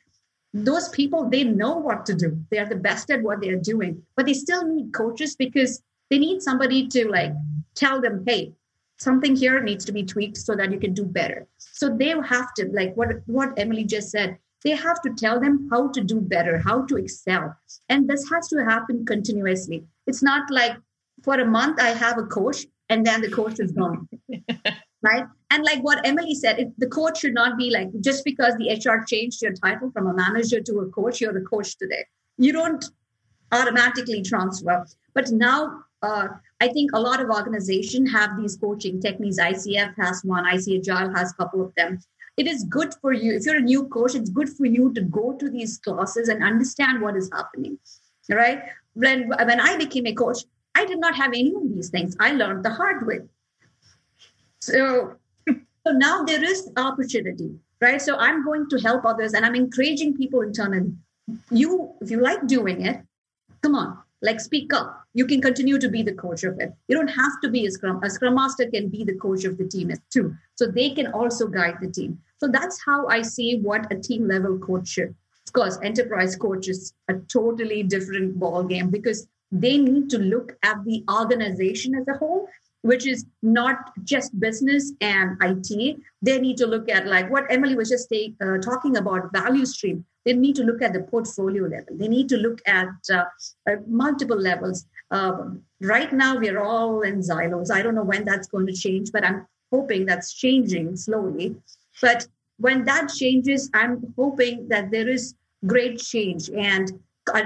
Those 0.53 0.89
people, 0.89 1.29
they 1.29 1.43
know 1.43 1.77
what 1.77 2.05
to 2.07 2.15
do. 2.15 2.37
They 2.49 2.59
are 2.59 2.67
the 2.67 2.75
best 2.75 3.11
at 3.11 3.21
what 3.21 3.41
they're 3.41 3.57
doing, 3.57 4.01
but 4.15 4.25
they 4.25 4.33
still 4.33 4.65
need 4.65 4.93
coaches 4.93 5.35
because 5.35 5.81
they 6.09 6.17
need 6.17 6.41
somebody 6.41 6.87
to 6.89 7.09
like 7.09 7.33
tell 7.75 8.01
them, 8.01 8.23
hey, 8.25 8.53
something 8.97 9.35
here 9.35 9.61
needs 9.61 9.85
to 9.85 9.91
be 9.91 10.03
tweaked 10.03 10.37
so 10.37 10.55
that 10.55 10.71
you 10.71 10.79
can 10.79 10.93
do 10.93 11.05
better. 11.05 11.47
So 11.57 11.89
they 11.89 12.09
have 12.09 12.53
to, 12.55 12.69
like 12.71 12.95
what, 12.95 13.07
what 13.27 13.57
Emily 13.57 13.83
just 13.83 14.09
said, 14.09 14.37
they 14.63 14.71
have 14.71 15.01
to 15.01 15.13
tell 15.17 15.39
them 15.39 15.67
how 15.71 15.89
to 15.89 16.01
do 16.01 16.21
better, 16.21 16.59
how 16.59 16.85
to 16.85 16.97
excel. 16.97 17.55
And 17.89 18.09
this 18.09 18.29
has 18.29 18.47
to 18.49 18.63
happen 18.63 19.05
continuously. 19.05 19.83
It's 20.05 20.21
not 20.21 20.51
like 20.51 20.77
for 21.23 21.35
a 21.35 21.45
month 21.45 21.79
I 21.81 21.89
have 21.89 22.17
a 22.17 22.23
coach 22.23 22.65
and 22.89 23.05
then 23.05 23.21
the 23.21 23.31
coach 23.31 23.59
is 23.59 23.71
gone. 23.71 24.07
right? 25.01 25.25
And 25.49 25.63
like 25.63 25.81
what 25.81 26.05
Emily 26.05 26.35
said, 26.35 26.59
it, 26.59 26.79
the 26.79 26.87
coach 26.87 27.19
should 27.19 27.33
not 27.33 27.57
be 27.57 27.69
like 27.69 27.89
just 28.01 28.23
because 28.23 28.55
the 28.55 28.69
HR 28.73 29.03
changed 29.05 29.41
your 29.41 29.53
title 29.53 29.91
from 29.91 30.07
a 30.07 30.13
manager 30.13 30.61
to 30.61 30.79
a 30.79 30.89
coach, 30.89 31.21
you're 31.21 31.37
a 31.37 31.43
coach 31.43 31.77
today. 31.77 32.05
You 32.37 32.51
don't 32.53 32.83
automatically 33.51 34.21
transfer. 34.21 34.85
But 35.13 35.31
now 35.31 35.83
uh, 36.01 36.27
I 36.59 36.67
think 36.69 36.91
a 36.93 36.99
lot 36.99 37.21
of 37.21 37.29
organizations 37.29 38.11
have 38.11 38.37
these 38.37 38.55
coaching 38.55 39.01
techniques. 39.01 39.39
ICF 39.39 39.95
has 39.97 40.21
one, 40.23 40.45
IC 40.45 40.79
Agile 40.79 41.13
has 41.13 41.31
a 41.31 41.35
couple 41.35 41.61
of 41.61 41.73
them. 41.75 41.99
It 42.37 42.47
is 42.47 42.63
good 42.63 42.93
for 43.01 43.13
you. 43.13 43.33
If 43.33 43.45
you're 43.45 43.57
a 43.57 43.61
new 43.61 43.87
coach, 43.87 44.15
it's 44.15 44.29
good 44.29 44.49
for 44.49 44.65
you 44.65 44.93
to 44.93 45.01
go 45.01 45.33
to 45.33 45.49
these 45.49 45.77
classes 45.79 46.29
and 46.29 46.43
understand 46.43 47.01
what 47.01 47.17
is 47.17 47.29
happening. 47.33 47.77
Right? 48.29 48.63
When 48.93 49.29
when 49.29 49.59
I 49.59 49.77
became 49.77 50.07
a 50.07 50.13
coach, 50.13 50.39
I 50.75 50.85
did 50.85 50.99
not 50.99 51.15
have 51.15 51.31
any 51.31 51.53
of 51.55 51.63
these 51.73 51.89
things. 51.89 52.15
I 52.19 52.31
learned 52.31 52.63
the 52.63 52.69
hard 52.69 53.05
way. 53.05 53.19
So, 54.59 55.15
so 55.47 55.91
now 55.91 56.23
there 56.23 56.43
is 56.43 56.69
opportunity, 56.77 57.55
right? 57.79 58.01
So 58.01 58.17
I'm 58.17 58.45
going 58.45 58.69
to 58.69 58.79
help 58.79 59.05
others 59.05 59.33
and 59.33 59.45
I'm 59.45 59.55
encouraging 59.55 60.15
people 60.15 60.41
internally. 60.41 60.93
You, 61.49 61.93
if 62.01 62.11
you 62.11 62.21
like 62.21 62.47
doing 62.47 62.85
it, 62.85 63.01
come 63.61 63.75
on, 63.75 63.97
like 64.21 64.39
speak 64.39 64.73
up. 64.73 64.97
You 65.13 65.25
can 65.25 65.41
continue 65.41 65.77
to 65.77 65.89
be 65.89 66.03
the 66.03 66.13
coach 66.13 66.43
of 66.43 66.59
it. 66.59 66.73
You 66.87 66.95
don't 66.95 67.09
have 67.09 67.41
to 67.43 67.49
be 67.49 67.65
a 67.65 67.71
scrum. 67.71 68.01
A 68.03 68.09
scrum 68.09 68.35
master 68.35 68.69
can 68.69 68.87
be 68.87 69.03
the 69.03 69.15
coach 69.15 69.43
of 69.43 69.57
the 69.57 69.67
team 69.67 69.91
too. 70.09 70.35
So 70.55 70.67
they 70.67 70.91
can 70.91 71.07
also 71.07 71.47
guide 71.47 71.77
the 71.81 71.91
team. 71.91 72.19
So 72.37 72.47
that's 72.47 72.81
how 72.85 73.07
I 73.07 73.21
see 73.21 73.59
what 73.59 73.91
a 73.91 73.99
team 73.99 74.27
level 74.27 74.57
coach 74.57 74.87
should. 74.87 75.13
Of 75.47 75.53
course, 75.53 75.77
enterprise 75.83 76.35
coach 76.35 76.69
is 76.69 76.93
a 77.09 77.15
totally 77.31 77.83
different 77.83 78.39
ball 78.39 78.63
game 78.63 78.89
because 78.89 79.27
they 79.51 79.77
need 79.77 80.09
to 80.09 80.17
look 80.17 80.57
at 80.63 80.83
the 80.85 81.03
organization 81.09 81.95
as 81.95 82.07
a 82.07 82.17
whole 82.17 82.47
which 82.81 83.05
is 83.05 83.25
not 83.41 83.91
just 84.03 84.37
business 84.39 84.93
and 85.01 85.37
IT. 85.41 85.97
They 86.21 86.39
need 86.39 86.57
to 86.57 86.67
look 86.67 86.89
at 86.89 87.07
like 87.07 87.29
what 87.29 87.45
Emily 87.49 87.75
was 87.75 87.89
just 87.89 88.11
uh, 88.11 88.57
talking 88.57 88.97
about 88.97 89.31
value 89.31 89.65
stream. 89.65 90.05
They 90.25 90.33
need 90.33 90.55
to 90.55 90.63
look 90.63 90.81
at 90.81 90.93
the 90.93 91.01
portfolio 91.01 91.63
level. 91.63 91.95
They 91.97 92.07
need 92.07 92.29
to 92.29 92.37
look 92.37 92.61
at 92.67 92.89
uh, 93.11 93.25
uh, 93.69 93.75
multiple 93.87 94.37
levels. 94.37 94.85
Um, 95.09 95.61
right 95.79 96.11
now, 96.13 96.37
we're 96.37 96.61
all 96.61 97.01
in 97.01 97.23
silos. 97.23 97.71
I 97.71 97.81
don't 97.81 97.95
know 97.95 98.03
when 98.03 98.25
that's 98.25 98.47
going 98.47 98.67
to 98.67 98.73
change, 98.73 99.11
but 99.11 99.25
I'm 99.25 99.47
hoping 99.71 100.05
that's 100.05 100.33
changing 100.33 100.95
slowly. 100.95 101.55
But 102.01 102.27
when 102.57 102.85
that 102.85 103.09
changes, 103.09 103.69
I'm 103.73 104.13
hoping 104.15 104.67
that 104.69 104.91
there 104.91 105.09
is 105.09 105.35
great 105.65 105.99
change 105.99 106.49
and 106.49 106.99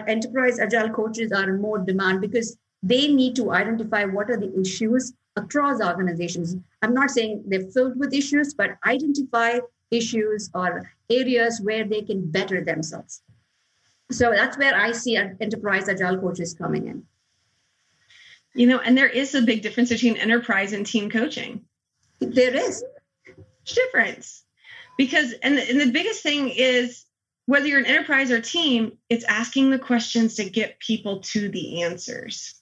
enterprise 0.07 0.59
agile 0.59 0.89
coaches 0.89 1.31
are 1.31 1.49
in 1.49 1.61
more 1.61 1.79
demand 1.79 2.21
because 2.21 2.57
they 2.83 3.07
need 3.07 3.35
to 3.35 3.51
identify 3.51 4.05
what 4.05 4.29
are 4.29 4.37
the 4.37 4.59
issues 4.59 5.13
across 5.35 5.81
organizations. 5.81 6.55
I'm 6.81 6.93
not 6.93 7.11
saying 7.11 7.43
they're 7.47 7.69
filled 7.71 7.99
with 7.99 8.13
issues, 8.13 8.53
but 8.53 8.77
identify 8.85 9.59
issues 9.91 10.49
or 10.53 10.89
areas 11.09 11.59
where 11.61 11.83
they 11.83 12.01
can 12.01 12.29
better 12.29 12.63
themselves. 12.63 13.21
So 14.11 14.31
that's 14.31 14.57
where 14.57 14.75
I 14.75 14.91
see 14.91 15.17
enterprise 15.17 15.89
agile 15.89 16.17
coaches 16.17 16.53
coming 16.53 16.87
in. 16.87 17.03
You 18.53 18.67
know, 18.67 18.79
and 18.79 18.97
there 18.97 19.09
is 19.09 19.35
a 19.35 19.41
big 19.41 19.61
difference 19.61 19.89
between 19.89 20.15
enterprise 20.15 20.71
and 20.71 20.85
team 20.85 21.09
coaching. 21.09 21.61
There 22.19 22.55
is. 22.55 22.83
Difference. 23.65 24.43
Because, 24.97 25.33
and 25.43 25.57
the, 25.57 25.69
and 25.69 25.81
the 25.81 25.91
biggest 25.91 26.23
thing 26.23 26.49
is 26.49 27.05
whether 27.45 27.67
you're 27.67 27.79
an 27.79 27.85
enterprise 27.85 28.31
or 28.31 28.41
team, 28.41 28.97
it's 29.09 29.25
asking 29.25 29.69
the 29.69 29.79
questions 29.79 30.35
to 30.35 30.49
get 30.49 30.79
people 30.79 31.19
to 31.21 31.49
the 31.49 31.83
answers. 31.83 32.55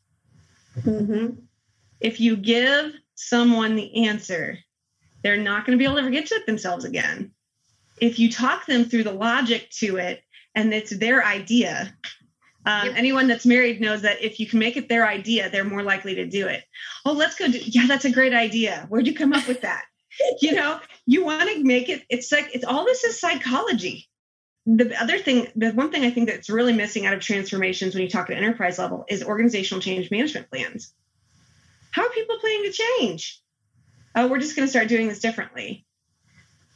Mm-hmm. 0.80 1.40
If 2.00 2.20
you 2.20 2.36
give 2.36 2.94
someone 3.16 3.76
the 3.76 4.08
answer, 4.08 4.60
they're 5.24 5.38
not 5.38 5.66
going 5.66 5.78
to 5.78 5.82
be 5.82 5.86
able 5.86 5.96
to 5.96 6.02
ever 6.02 6.10
get 6.10 6.28
to 6.28 6.36
it 6.36 6.46
themselves 6.46 6.84
again. 6.84 7.32
If 8.02 8.20
you 8.20 8.30
talk 8.30 8.66
them 8.66 8.86
through 8.86 9.04
the 9.04 9.14
logic 9.14 9.70
to 9.78 9.98
it 9.98 10.22
and 10.54 10.74
it's 10.74 10.98
their 10.98 11.24
idea, 11.24 11.96
um, 12.66 12.88
yep. 12.88 12.98
anyone 12.98 13.28
that's 13.28 13.46
married 13.46 13.80
knows 13.80 14.02
that 14.02 14.22
if 14.22 14.40
you 14.40 14.48
can 14.48 14.60
make 14.60 14.76
it 14.76 14.90
their 14.90 15.08
idea, 15.08 15.50
they're 15.50 15.64
more 15.64 15.84
likely 15.84 16.16
to 16.16 16.26
do 16.26 16.48
it. 16.48 16.64
Oh, 17.06 17.14
let's 17.14 17.36
go. 17.36 17.48
Do, 17.48 17.60
yeah, 17.60 17.88
that's 17.88 18.06
a 18.06 18.12
great 18.12 18.34
idea. 18.34 18.86
Where'd 18.90 19.08
you 19.08 19.14
come 19.14 19.32
up 19.32 19.48
with 19.48 19.62
that? 19.62 19.86
you 20.42 20.54
know, 20.54 20.80
you 21.06 21.24
want 21.24 21.50
to 21.50 21.64
make 21.64 21.88
it. 21.88 22.04
It's 22.10 22.32
like 22.32 22.50
it's 22.54 22.66
all 22.66 22.84
this 22.84 23.04
is 23.04 23.20
psychology 23.20 24.10
the 24.66 24.96
other 25.02 25.20
thing, 25.20 25.48
the 25.56 25.72
one 25.72 25.92
thing 25.92 26.04
I 26.04 26.10
think 26.10 26.30
that's 26.30 26.50
really 26.50 26.74
missing 26.74 27.06
out 27.06 27.14
of 27.14 27.20
transformations 27.20 27.94
when 27.94 28.04
you 28.04 28.10
talk 28.10 28.30
at 28.30 28.38
enterprise 28.38 28.80
level 28.80 29.06
is 29.10 29.24
organizational 29.24 29.82
change 29.82 30.10
management 30.10 30.50
plans. 30.50 30.94
How 31.92 32.06
are 32.06 32.10
people 32.10 32.40
planning 32.40 32.72
to 32.72 32.72
change? 32.72 33.42
Oh, 34.16 34.28
we're 34.28 34.40
just 34.40 34.56
going 34.56 34.66
to 34.66 34.70
start 34.70 34.88
doing 34.88 35.08
this 35.08 35.20
differently. 35.20 35.86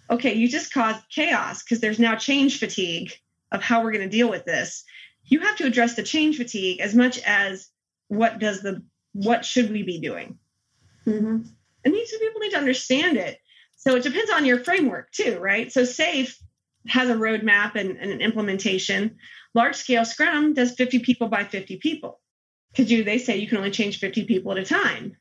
Okay, 0.09 0.33
you 0.33 0.47
just 0.47 0.73
caused 0.73 1.07
chaos 1.09 1.63
because 1.63 1.79
there's 1.79 1.99
now 1.99 2.15
change 2.15 2.59
fatigue 2.59 3.13
of 3.51 3.61
how 3.61 3.83
we're 3.83 3.91
going 3.91 4.09
to 4.09 4.17
deal 4.17 4.29
with 4.29 4.45
this. 4.45 4.83
You 5.25 5.39
have 5.41 5.57
to 5.57 5.65
address 5.65 5.95
the 5.95 6.03
change 6.03 6.37
fatigue 6.37 6.79
as 6.81 6.93
much 6.93 7.19
as 7.19 7.69
what 8.07 8.39
does 8.39 8.61
the 8.61 8.83
what 9.13 9.45
should 9.45 9.71
we 9.71 9.83
be 9.83 9.99
doing? 9.99 10.37
Mm-hmm. 11.05 11.41
And 11.85 11.93
these 11.93 12.11
people 12.11 12.39
need 12.41 12.51
to 12.51 12.57
understand 12.57 13.17
it. 13.17 13.39
So 13.77 13.95
it 13.95 14.03
depends 14.03 14.31
on 14.31 14.45
your 14.45 14.59
framework 14.59 15.11
too, 15.11 15.39
right? 15.39 15.71
So 15.71 15.83
SAFe 15.83 16.35
has 16.87 17.09
a 17.09 17.15
roadmap 17.15 17.75
and, 17.75 17.97
and 17.97 18.11
an 18.11 18.21
implementation. 18.21 19.17
Large 19.53 19.75
scale 19.75 20.05
Scrum 20.05 20.53
does 20.53 20.73
50 20.73 20.99
people 20.99 21.27
by 21.27 21.43
50 21.43 21.77
people 21.77 22.19
because 22.71 22.91
you 22.91 23.03
they 23.03 23.17
say 23.17 23.37
you 23.37 23.47
can 23.47 23.57
only 23.57 23.71
change 23.71 23.99
50 23.99 24.25
people 24.25 24.51
at 24.51 24.57
a 24.57 24.65
time. 24.65 25.17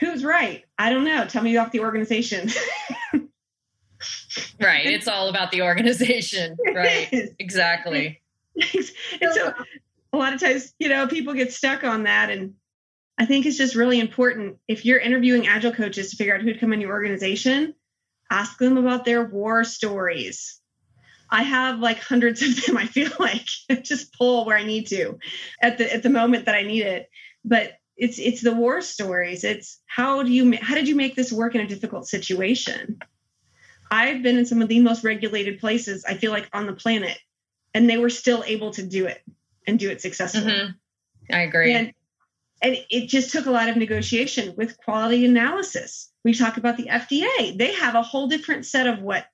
Who's 0.00 0.24
right? 0.24 0.64
I 0.78 0.90
don't 0.90 1.04
know. 1.04 1.24
Tell 1.26 1.42
me 1.42 1.56
off 1.56 1.72
the 1.72 1.80
organization. 1.80 2.50
right. 4.60 4.86
It's 4.86 5.08
all 5.08 5.28
about 5.28 5.50
the 5.50 5.62
organization. 5.62 6.56
Right. 6.74 7.08
exactly. 7.38 8.20
and 8.54 9.32
so 9.32 9.54
a 10.12 10.16
lot 10.16 10.34
of 10.34 10.40
times, 10.40 10.74
you 10.78 10.88
know, 10.88 11.06
people 11.06 11.34
get 11.34 11.52
stuck 11.52 11.84
on 11.84 12.04
that. 12.04 12.30
And 12.30 12.54
I 13.18 13.24
think 13.24 13.46
it's 13.46 13.56
just 13.56 13.74
really 13.74 13.98
important 13.98 14.58
if 14.68 14.84
you're 14.84 14.98
interviewing 14.98 15.46
agile 15.46 15.72
coaches 15.72 16.10
to 16.10 16.16
figure 16.16 16.34
out 16.34 16.42
who'd 16.42 16.60
come 16.60 16.72
in 16.72 16.80
your 16.80 16.92
organization, 16.92 17.74
ask 18.30 18.58
them 18.58 18.76
about 18.76 19.04
their 19.04 19.24
war 19.24 19.64
stories. 19.64 20.60
I 21.30 21.42
have 21.42 21.80
like 21.80 21.98
hundreds 21.98 22.42
of 22.42 22.64
them. 22.64 22.76
I 22.76 22.86
feel 22.86 23.10
like 23.18 23.46
just 23.82 24.12
pull 24.12 24.44
where 24.44 24.56
I 24.56 24.64
need 24.64 24.86
to 24.88 25.18
at 25.60 25.78
the 25.78 25.92
at 25.92 26.02
the 26.02 26.10
moment 26.10 26.46
that 26.46 26.54
I 26.54 26.62
need 26.62 26.82
it. 26.82 27.08
But 27.44 27.72
it's 27.96 28.18
it's 28.18 28.42
the 28.42 28.54
war 28.54 28.80
stories. 28.80 29.44
It's 29.44 29.80
how 29.86 30.22
do 30.22 30.32
you 30.32 30.56
how 30.60 30.74
did 30.74 30.88
you 30.88 30.94
make 30.94 31.14
this 31.14 31.32
work 31.32 31.54
in 31.54 31.60
a 31.60 31.66
difficult 31.66 32.08
situation? 32.08 32.98
I've 33.90 34.22
been 34.22 34.36
in 34.36 34.46
some 34.46 34.62
of 34.62 34.68
the 34.68 34.80
most 34.80 35.04
regulated 35.04 35.60
places 35.60 36.04
I 36.04 36.14
feel 36.14 36.32
like 36.32 36.48
on 36.52 36.66
the 36.66 36.72
planet, 36.72 37.18
and 37.72 37.88
they 37.88 37.98
were 37.98 38.10
still 38.10 38.42
able 38.44 38.72
to 38.72 38.82
do 38.82 39.06
it 39.06 39.22
and 39.66 39.78
do 39.78 39.90
it 39.90 40.00
successfully. 40.00 40.52
Mm-hmm. 40.52 41.34
I 41.34 41.40
agree. 41.42 41.72
And 41.72 41.92
and 42.62 42.76
it 42.90 43.08
just 43.08 43.32
took 43.32 43.46
a 43.46 43.50
lot 43.50 43.68
of 43.68 43.76
negotiation 43.76 44.54
with 44.56 44.76
quality 44.78 45.24
analysis 45.24 46.10
we 46.26 46.34
talk 46.34 46.56
about 46.56 46.76
the 46.76 46.88
FDA. 46.90 47.56
They 47.56 47.72
have 47.74 47.94
a 47.94 48.02
whole 48.02 48.26
different 48.26 48.66
set 48.66 48.88
of 48.88 49.00
what 49.00 49.26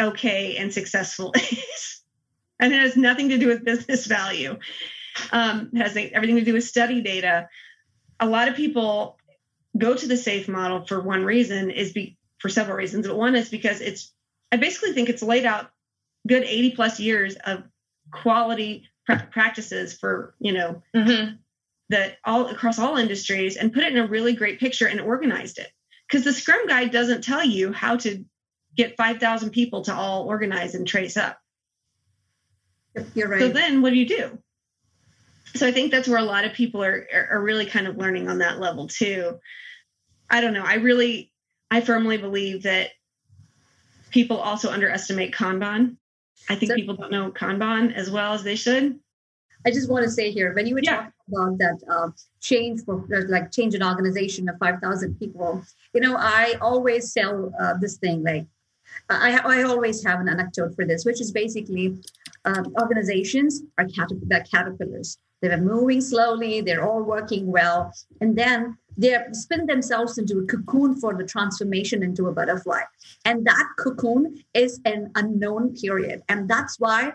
okay 0.00 0.56
and 0.56 0.72
successful 0.72 1.32
is. 1.36 2.02
and 2.60 2.72
it 2.72 2.80
has 2.80 2.96
nothing 2.96 3.28
to 3.30 3.38
do 3.38 3.48
with 3.48 3.64
business 3.64 4.06
value. 4.06 4.58
Um, 5.32 5.70
it 5.72 5.78
has 5.78 5.96
everything 5.96 6.36
to 6.36 6.44
do 6.44 6.54
with 6.54 6.64
study 6.64 7.00
data. 7.00 7.48
A 8.20 8.26
lot 8.26 8.48
of 8.48 8.56
people 8.56 9.18
go 9.76 9.94
to 9.94 10.06
the 10.06 10.14
SAFe 10.14 10.48
model 10.48 10.86
for 10.86 11.00
one 11.00 11.24
reason 11.24 11.70
is 11.70 11.92
be 11.92 12.16
for 12.38 12.48
several 12.48 12.76
reasons, 12.76 13.06
but 13.06 13.16
one 13.16 13.34
is 13.34 13.48
because 13.48 13.80
it's 13.80 14.12
I 14.52 14.56
basically 14.56 14.92
think 14.92 15.08
it's 15.08 15.22
laid 15.22 15.46
out 15.46 15.70
good 16.26 16.44
80 16.44 16.70
plus 16.72 17.00
years 17.00 17.36
of 17.44 17.64
quality 18.12 18.88
practices 19.06 19.94
for 19.94 20.34
you 20.38 20.52
know 20.52 20.82
mm-hmm. 20.94 21.34
that 21.90 22.18
all 22.24 22.46
across 22.46 22.78
all 22.78 22.96
industries 22.96 23.56
and 23.56 23.72
put 23.72 23.82
it 23.82 23.92
in 23.92 23.98
a 23.98 24.06
really 24.06 24.34
great 24.34 24.60
picture 24.60 24.86
and 24.86 25.00
organized 25.00 25.58
it 25.58 25.70
because 26.08 26.24
the 26.24 26.32
scrum 26.32 26.66
guide 26.66 26.90
doesn't 26.90 27.24
tell 27.24 27.44
you 27.44 27.72
how 27.72 27.96
to 27.96 28.24
get 28.76 28.96
5000 28.96 29.50
people 29.50 29.82
to 29.82 29.94
all 29.94 30.26
organize 30.28 30.74
and 30.74 30.86
trace 30.86 31.16
up. 31.16 31.38
You're 33.14 33.28
right. 33.28 33.40
so 33.40 33.48
then 33.48 33.82
what 33.82 33.90
do 33.90 33.96
you 33.96 34.06
do? 34.06 34.38
So 35.56 35.66
i 35.66 35.72
think 35.72 35.92
that's 35.92 36.08
where 36.08 36.18
a 36.18 36.24
lot 36.24 36.44
of 36.44 36.52
people 36.52 36.82
are 36.82 37.06
are 37.30 37.40
really 37.40 37.66
kind 37.66 37.86
of 37.86 37.96
learning 37.96 38.28
on 38.28 38.38
that 38.38 38.60
level 38.60 38.88
too. 38.88 39.38
I 40.30 40.40
don't 40.40 40.52
know. 40.52 40.64
I 40.64 40.74
really 40.74 41.32
i 41.70 41.80
firmly 41.80 42.18
believe 42.18 42.62
that 42.64 42.90
people 44.10 44.38
also 44.38 44.70
underestimate 44.70 45.34
kanban. 45.34 45.96
I 46.48 46.54
think 46.56 46.70
so, 46.70 46.76
people 46.76 46.94
don't 46.94 47.10
know 47.10 47.30
Kanban 47.30 47.94
as 47.94 48.10
well 48.10 48.32
as 48.32 48.42
they 48.42 48.56
should. 48.56 48.98
I 49.66 49.70
just 49.70 49.90
want 49.90 50.04
to 50.04 50.10
say 50.10 50.30
here, 50.30 50.52
when 50.54 50.66
you 50.66 50.74
were 50.74 50.82
yeah. 50.82 50.96
talking 50.96 51.12
about 51.32 51.58
that 51.58 51.80
uh, 51.90 52.10
change 52.40 52.82
for 52.84 53.06
like 53.28 53.50
change 53.50 53.74
an 53.74 53.82
organization 53.82 54.48
of 54.48 54.56
5,000 54.58 55.18
people, 55.18 55.64
you 55.94 56.00
know, 56.00 56.16
I 56.18 56.56
always 56.60 57.12
tell 57.14 57.52
uh, 57.58 57.74
this 57.80 57.96
thing 57.96 58.22
like, 58.22 58.46
I, 59.08 59.38
I 59.44 59.62
always 59.62 60.04
have 60.04 60.20
an 60.20 60.28
anecdote 60.28 60.74
for 60.74 60.84
this, 60.84 61.04
which 61.04 61.20
is 61.20 61.32
basically 61.32 61.98
um, 62.44 62.74
organizations 62.80 63.62
are 63.78 63.86
caterp- 63.86 64.50
caterpillars. 64.50 65.18
They're 65.40 65.58
moving 65.58 66.00
slowly, 66.00 66.62
they're 66.62 66.88
all 66.88 67.02
working 67.02 67.46
well. 67.46 67.92
And 68.20 68.36
then 68.36 68.78
they 68.96 69.18
spin 69.32 69.66
themselves 69.66 70.16
into 70.16 70.38
a 70.38 70.46
cocoon 70.46 70.96
for 70.96 71.14
the 71.14 71.24
transformation 71.24 72.02
into 72.02 72.28
a 72.28 72.32
butterfly. 72.32 72.80
And 73.24 73.46
that 73.46 73.68
cocoon 73.78 74.42
is 74.54 74.80
an 74.84 75.10
unknown 75.16 75.74
period. 75.74 76.22
And 76.28 76.48
that's 76.48 76.80
why, 76.80 77.12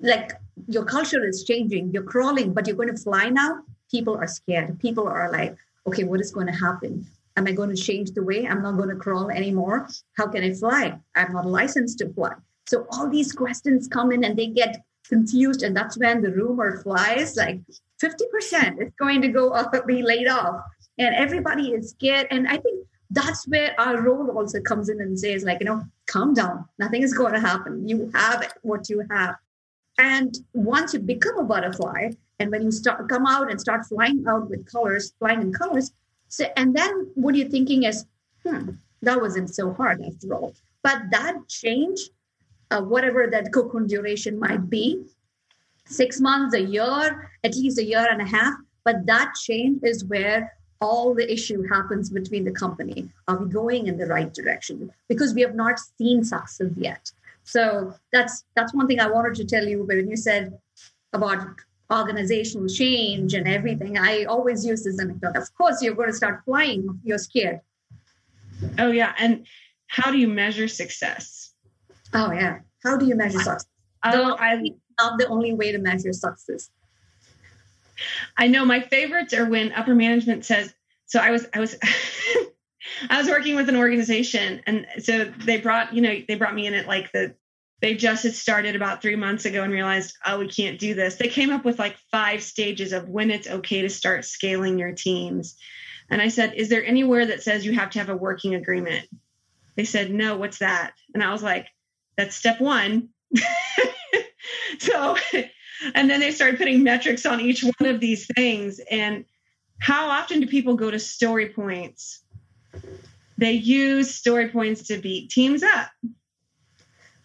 like, 0.00 0.32
your 0.68 0.84
culture 0.84 1.26
is 1.26 1.44
changing. 1.44 1.92
You're 1.92 2.02
crawling, 2.02 2.54
but 2.54 2.66
you're 2.66 2.76
going 2.76 2.94
to 2.94 3.02
fly 3.02 3.28
now. 3.28 3.60
People 3.90 4.16
are 4.16 4.26
scared. 4.26 4.78
People 4.80 5.06
are 5.06 5.30
like, 5.30 5.56
okay, 5.86 6.04
what 6.04 6.20
is 6.20 6.32
going 6.32 6.46
to 6.46 6.52
happen? 6.52 7.06
Am 7.36 7.46
I 7.46 7.52
going 7.52 7.70
to 7.70 7.76
change 7.76 8.12
the 8.12 8.22
way? 8.22 8.46
I'm 8.46 8.62
not 8.62 8.76
going 8.76 8.88
to 8.88 8.96
crawl 8.96 9.30
anymore. 9.30 9.88
How 10.16 10.26
can 10.28 10.42
I 10.42 10.52
fly? 10.52 10.98
I'm 11.14 11.32
not 11.32 11.46
licensed 11.46 11.98
to 11.98 12.12
fly. 12.12 12.32
So 12.66 12.86
all 12.90 13.08
these 13.08 13.32
questions 13.32 13.88
come 13.88 14.10
in 14.10 14.24
and 14.24 14.36
they 14.36 14.46
get 14.46 14.82
confused. 15.08 15.62
And 15.62 15.76
that's 15.76 15.98
when 15.98 16.22
the 16.22 16.30
rumor 16.30 16.80
flies 16.82 17.36
like 17.36 17.60
50% 18.02 18.82
is 18.82 18.92
going 18.98 19.20
to 19.22 19.28
go 19.28 19.50
up, 19.60 19.72
be 19.86 20.02
laid 20.02 20.28
off 20.28 20.62
and 20.98 21.14
everybody 21.14 21.72
is 21.72 21.90
scared 21.90 22.26
and 22.30 22.48
i 22.48 22.56
think 22.56 22.86
that's 23.10 23.46
where 23.46 23.74
our 23.78 24.00
role 24.00 24.30
also 24.32 24.60
comes 24.60 24.88
in 24.88 25.00
and 25.00 25.18
says 25.18 25.44
like 25.44 25.60
you 25.60 25.66
know 25.66 25.82
calm 26.06 26.34
down 26.34 26.64
nothing 26.78 27.02
is 27.02 27.14
going 27.14 27.32
to 27.32 27.40
happen 27.40 27.88
you 27.88 28.10
have 28.14 28.52
what 28.62 28.88
you 28.88 29.02
have 29.10 29.36
and 29.98 30.38
once 30.52 30.92
you 30.92 31.00
become 31.00 31.38
a 31.38 31.44
butterfly 31.44 32.10
and 32.38 32.50
when 32.50 32.62
you 32.62 32.70
start 32.70 33.08
come 33.08 33.26
out 33.26 33.50
and 33.50 33.60
start 33.60 33.86
flying 33.86 34.24
out 34.26 34.48
with 34.48 34.70
colors 34.70 35.12
flying 35.18 35.40
in 35.40 35.52
colors 35.52 35.92
so 36.28 36.44
and 36.56 36.74
then 36.74 37.10
what 37.14 37.34
you're 37.34 37.48
thinking 37.48 37.84
is 37.84 38.06
hmm 38.46 38.70
that 39.02 39.20
wasn't 39.20 39.54
so 39.54 39.72
hard 39.74 40.02
after 40.02 40.34
all 40.34 40.54
but 40.82 41.02
that 41.10 41.36
change 41.48 42.10
uh, 42.70 42.82
whatever 42.82 43.26
that 43.26 43.52
cocoon 43.52 43.86
duration 43.86 44.38
might 44.38 44.68
be 44.68 45.04
six 45.84 46.20
months 46.20 46.54
a 46.54 46.60
year 46.60 47.30
at 47.44 47.54
least 47.54 47.78
a 47.78 47.84
year 47.84 48.06
and 48.10 48.20
a 48.20 48.26
half 48.26 48.54
but 48.84 49.04
that 49.06 49.34
change 49.34 49.80
is 49.82 50.04
where 50.04 50.52
all 50.80 51.14
the 51.14 51.30
issue 51.32 51.62
happens 51.68 52.10
between 52.10 52.44
the 52.44 52.50
company. 52.50 53.08
Are 53.28 53.38
we 53.38 53.50
going 53.50 53.86
in 53.86 53.96
the 53.96 54.06
right 54.06 54.32
direction? 54.32 54.90
Because 55.08 55.34
we 55.34 55.40
have 55.42 55.54
not 55.54 55.78
seen 55.98 56.24
success 56.24 56.70
yet. 56.76 57.10
So 57.44 57.94
that's 58.12 58.44
that's 58.54 58.74
one 58.74 58.86
thing 58.86 59.00
I 59.00 59.08
wanted 59.08 59.34
to 59.36 59.44
tell 59.44 59.66
you 59.66 59.84
when 59.84 60.08
you 60.08 60.16
said 60.16 60.58
about 61.12 61.46
organizational 61.92 62.68
change 62.68 63.34
and 63.34 63.46
everything. 63.46 63.98
I 63.98 64.24
always 64.24 64.64
use 64.64 64.84
this 64.84 65.00
anecdote. 65.00 65.36
Of 65.36 65.54
course, 65.56 65.82
you're 65.82 65.94
going 65.94 66.10
to 66.10 66.16
start 66.16 66.42
flying. 66.44 67.00
You're 67.04 67.18
scared. 67.18 67.60
Oh 68.78 68.90
yeah, 68.90 69.14
and 69.18 69.46
how 69.86 70.10
do 70.10 70.18
you 70.18 70.28
measure 70.28 70.68
success? 70.68 71.52
Oh 72.14 72.32
yeah, 72.32 72.60
how 72.82 72.96
do 72.96 73.06
you 73.06 73.14
measure 73.14 73.38
success? 73.38 73.66
Oh, 74.04 74.36
I 74.38 74.72
not 74.98 75.18
the 75.18 75.26
only 75.28 75.52
way 75.52 75.72
to 75.72 75.78
measure 75.78 76.12
success. 76.12 76.70
I 78.36 78.46
know 78.46 78.64
my 78.64 78.80
favorites 78.80 79.32
are 79.34 79.46
when 79.46 79.72
upper 79.72 79.94
management 79.94 80.44
says, 80.44 80.74
so 81.06 81.20
I 81.20 81.30
was, 81.30 81.46
I 81.54 81.60
was, 81.60 81.76
I 83.10 83.18
was 83.18 83.28
working 83.28 83.56
with 83.56 83.68
an 83.68 83.76
organization 83.76 84.62
and 84.66 84.86
so 84.98 85.24
they 85.24 85.58
brought, 85.58 85.94
you 85.94 86.02
know, 86.02 86.16
they 86.26 86.34
brought 86.34 86.54
me 86.54 86.66
in 86.66 86.74
at 86.74 86.86
like 86.86 87.12
the, 87.12 87.34
they 87.80 87.94
just 87.94 88.22
had 88.22 88.34
started 88.34 88.74
about 88.74 89.02
three 89.02 89.16
months 89.16 89.44
ago 89.44 89.62
and 89.62 89.72
realized, 89.72 90.16
oh, 90.24 90.38
we 90.38 90.48
can't 90.48 90.78
do 90.78 90.94
this. 90.94 91.16
They 91.16 91.28
came 91.28 91.50
up 91.50 91.64
with 91.64 91.78
like 91.78 91.96
five 92.10 92.42
stages 92.42 92.92
of 92.92 93.08
when 93.08 93.30
it's 93.30 93.48
okay 93.48 93.82
to 93.82 93.90
start 93.90 94.24
scaling 94.24 94.78
your 94.78 94.92
teams. 94.92 95.56
And 96.08 96.22
I 96.22 96.28
said, 96.28 96.54
is 96.54 96.68
there 96.68 96.84
anywhere 96.84 97.26
that 97.26 97.42
says 97.42 97.66
you 97.66 97.72
have 97.72 97.90
to 97.90 97.98
have 97.98 98.08
a 98.08 98.16
working 98.16 98.54
agreement? 98.54 99.06
They 99.74 99.84
said, 99.84 100.10
no, 100.10 100.36
what's 100.36 100.58
that? 100.58 100.92
And 101.12 101.22
I 101.22 101.32
was 101.32 101.42
like, 101.42 101.66
that's 102.16 102.34
step 102.34 102.60
one. 102.60 103.10
so 104.78 105.16
and 105.94 106.08
then 106.08 106.20
they 106.20 106.30
started 106.30 106.58
putting 106.58 106.82
metrics 106.82 107.26
on 107.26 107.40
each 107.40 107.62
one 107.62 107.88
of 107.88 108.00
these 108.00 108.26
things. 108.34 108.80
And 108.90 109.24
how 109.78 110.08
often 110.08 110.40
do 110.40 110.46
people 110.46 110.76
go 110.76 110.90
to 110.90 110.98
story 110.98 111.50
points? 111.50 112.22
They 113.38 113.52
use 113.52 114.14
story 114.14 114.48
points 114.48 114.86
to 114.88 114.98
beat 114.98 115.30
teams 115.30 115.62
up. 115.62 115.88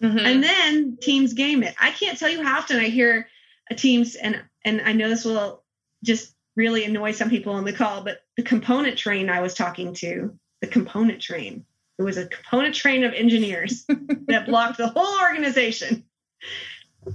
Mm-hmm. 0.02 0.20
And 0.20 0.44
then 0.44 0.98
teams 1.02 1.34
game 1.34 1.64
it. 1.64 1.76
I 1.80 1.92
can't 1.92 2.18
tell 2.18 2.30
you 2.30 2.44
how 2.44 2.58
often 2.60 2.78
I 2.78 2.90
hear 2.90 3.28
a 3.70 3.76
teams, 3.76 4.16
and 4.16 4.42
and 4.66 4.82
I 4.82 4.94
know 4.94 5.10
this 5.10 5.26
will 5.26 5.64
just 6.04 6.36
really 6.56 6.84
annoy 6.84 7.12
some 7.12 7.30
people 7.30 7.54
on 7.54 7.64
the 7.64 7.74
call, 7.74 8.04
but 8.04 8.20
the 8.36 8.44
component 8.44 8.98
train 8.98 9.30
I 9.30 9.42
was 9.42 9.54
talking 9.54 9.94
to, 9.96 10.38
the 10.60 10.68
component 10.68 11.22
train, 11.22 11.66
it 11.98 12.04
was 12.04 12.18
a 12.18 12.28
component 12.28 12.76
train 12.76 13.04
of 13.04 13.14
engineers 13.14 13.86
that 14.28 14.48
blocked 14.48 14.78
the 14.78 14.90
whole 14.90 15.22
organization 15.22 16.04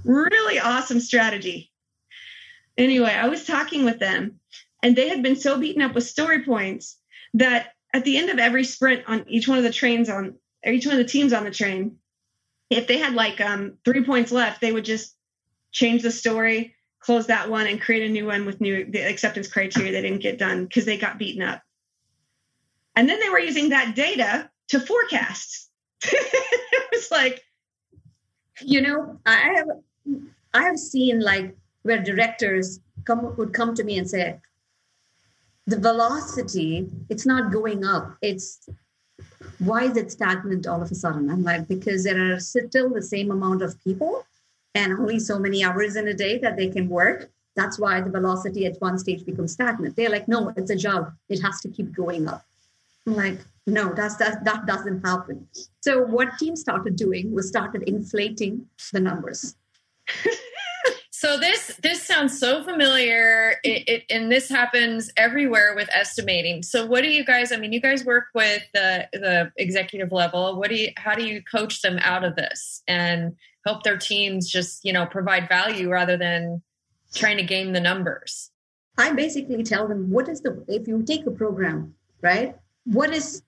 really 0.03 0.59
awesome 0.59 0.99
strategy. 0.99 1.71
Anyway, 2.77 3.11
I 3.11 3.27
was 3.27 3.45
talking 3.45 3.85
with 3.85 3.99
them 3.99 4.39
and 4.83 4.95
they 4.95 5.09
had 5.09 5.23
been 5.23 5.35
so 5.35 5.57
beaten 5.57 5.81
up 5.81 5.95
with 5.95 6.07
story 6.07 6.43
points 6.43 6.97
that 7.33 7.73
at 7.93 8.03
the 8.03 8.17
end 8.17 8.29
of 8.29 8.39
every 8.39 8.63
sprint 8.63 9.03
on 9.07 9.25
each 9.27 9.47
one 9.47 9.57
of 9.57 9.63
the 9.63 9.71
trains 9.71 10.09
on 10.09 10.35
each 10.65 10.85
one 10.85 10.97
of 10.97 10.99
the 10.99 11.11
teams 11.11 11.33
on 11.33 11.43
the 11.43 11.51
train, 11.51 11.97
if 12.69 12.87
they 12.87 12.97
had 12.97 13.13
like 13.13 13.39
um, 13.41 13.77
three 13.85 14.03
points 14.03 14.31
left, 14.31 14.61
they 14.61 14.71
would 14.71 14.85
just 14.85 15.15
change 15.71 16.01
the 16.01 16.11
story, 16.11 16.75
close 16.99 17.27
that 17.27 17.49
one, 17.49 17.67
and 17.67 17.81
create 17.81 18.09
a 18.09 18.11
new 18.11 18.25
one 18.25 18.45
with 18.45 18.61
new 18.61 18.89
the 18.89 18.99
acceptance 18.99 19.47
criteria 19.47 19.91
they 19.91 20.01
didn't 20.01 20.21
get 20.21 20.37
done 20.37 20.65
because 20.65 20.85
they 20.85 20.97
got 20.97 21.17
beaten 21.19 21.41
up. 21.41 21.61
And 22.95 23.07
then 23.07 23.19
they 23.19 23.29
were 23.29 23.39
using 23.39 23.69
that 23.69 23.95
data 23.95 24.49
to 24.69 24.79
forecast. 24.79 25.69
it 26.03 26.89
was 26.91 27.09
like, 27.11 27.43
you 28.61 28.81
know 28.81 29.19
i 29.25 29.53
have 29.55 29.67
i 30.53 30.63
have 30.63 30.77
seen 30.77 31.19
like 31.19 31.55
where 31.83 32.01
directors 32.01 32.79
come 33.05 33.35
would 33.37 33.53
come 33.53 33.73
to 33.73 33.83
me 33.83 33.97
and 33.97 34.09
say 34.09 34.39
the 35.67 35.79
velocity 35.79 36.87
it's 37.09 37.25
not 37.25 37.51
going 37.51 37.85
up 37.85 38.17
it's 38.21 38.67
why 39.59 39.83
is 39.83 39.97
it 39.97 40.11
stagnant 40.11 40.67
all 40.67 40.81
of 40.81 40.91
a 40.91 40.95
sudden? 40.95 41.29
I'm 41.29 41.43
like 41.43 41.67
because 41.67 42.03
there 42.03 42.33
are 42.33 42.39
still 42.39 42.89
the 42.89 43.01
same 43.01 43.31
amount 43.31 43.61
of 43.61 43.81
people 43.83 44.25
and 44.75 44.93
only 44.93 45.19
so 45.19 45.39
many 45.39 45.63
hours 45.63 45.95
in 45.95 46.07
a 46.07 46.13
day 46.13 46.37
that 46.39 46.57
they 46.57 46.69
can 46.69 46.89
work. 46.89 47.29
That's 47.55 47.79
why 47.79 48.01
the 48.01 48.09
velocity 48.09 48.65
at 48.65 48.79
one 48.79 48.99
stage 48.99 49.25
becomes 49.25 49.53
stagnant. 49.53 49.95
They're 49.95 50.09
like 50.09 50.27
no 50.27 50.53
it's 50.55 50.71
a 50.71 50.75
job. 50.75 51.13
It 51.29 51.41
has 51.41 51.59
to 51.61 51.69
keep 51.69 51.93
going 51.93 52.27
up. 52.27 52.45
I'm 53.05 53.15
like 53.15 53.39
no 53.65 53.93
that's 53.93 54.15
that 54.17 54.43
that 54.45 54.65
doesn't 54.65 55.05
happen. 55.05 55.47
So 55.81 56.03
what 56.03 56.37
team 56.37 56.55
started 56.55 56.95
doing 56.95 57.33
was 57.33 57.47
started 57.47 57.83
inflating 57.83 58.67
the 58.93 58.99
numbers 58.99 59.55
so 61.19 61.35
this 61.39 61.75
this 61.81 62.03
sounds 62.03 62.39
so 62.39 62.63
familiar. 62.63 63.55
It, 63.63 63.89
it, 63.89 64.03
and 64.11 64.31
this 64.31 64.47
happens 64.49 65.09
everywhere 65.17 65.73
with 65.75 65.89
estimating. 65.91 66.61
So 66.61 66.85
what 66.85 67.01
do 67.01 67.09
you 67.09 67.25
guys 67.25 67.51
i 67.51 67.57
mean 67.57 67.73
you 67.73 67.81
guys 67.81 68.05
work 68.05 68.25
with 68.35 68.61
the 68.75 69.07
the 69.13 69.51
executive 69.57 70.11
level. 70.11 70.59
What 70.59 70.69
do 70.69 70.75
you 70.75 70.91
how 70.95 71.15
do 71.15 71.25
you 71.25 71.41
coach 71.41 71.81
them 71.81 71.97
out 72.03 72.23
of 72.23 72.35
this 72.35 72.83
and 72.87 73.35
help 73.65 73.81
their 73.81 73.97
teams 73.97 74.47
just 74.47 74.85
you 74.85 74.93
know 74.93 75.07
provide 75.07 75.49
value 75.49 75.89
rather 75.89 76.17
than 76.17 76.61
trying 77.15 77.37
to 77.37 77.43
game 77.43 77.73
the 77.73 77.81
numbers? 77.81 78.51
I 78.99 79.11
basically 79.13 79.63
tell 79.63 79.87
them 79.87 80.11
what 80.11 80.29
is 80.29 80.41
the 80.41 80.63
if 80.67 80.87
you 80.87 81.01
take 81.01 81.25
a 81.25 81.31
program 81.31 81.95
right? 82.21 82.55
What 82.85 83.09
is 83.09 83.41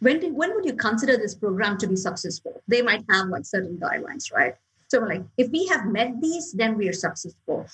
when 0.00 0.18
do, 0.18 0.34
when 0.34 0.56
would 0.56 0.64
you 0.64 0.74
consider 0.74 1.16
this 1.16 1.36
program 1.36 1.78
to 1.78 1.86
be 1.86 1.94
successful? 1.94 2.62
They 2.66 2.82
might 2.82 3.04
have 3.08 3.28
like 3.28 3.44
certain 3.44 3.78
guidelines, 3.78 4.32
right? 4.32 4.56
So 4.88 5.00
like 5.00 5.22
if 5.36 5.50
we 5.50 5.66
have 5.66 5.86
met 5.86 6.20
these, 6.20 6.52
then 6.52 6.76
we 6.76 6.88
are 6.88 6.92
successful. 6.92 7.66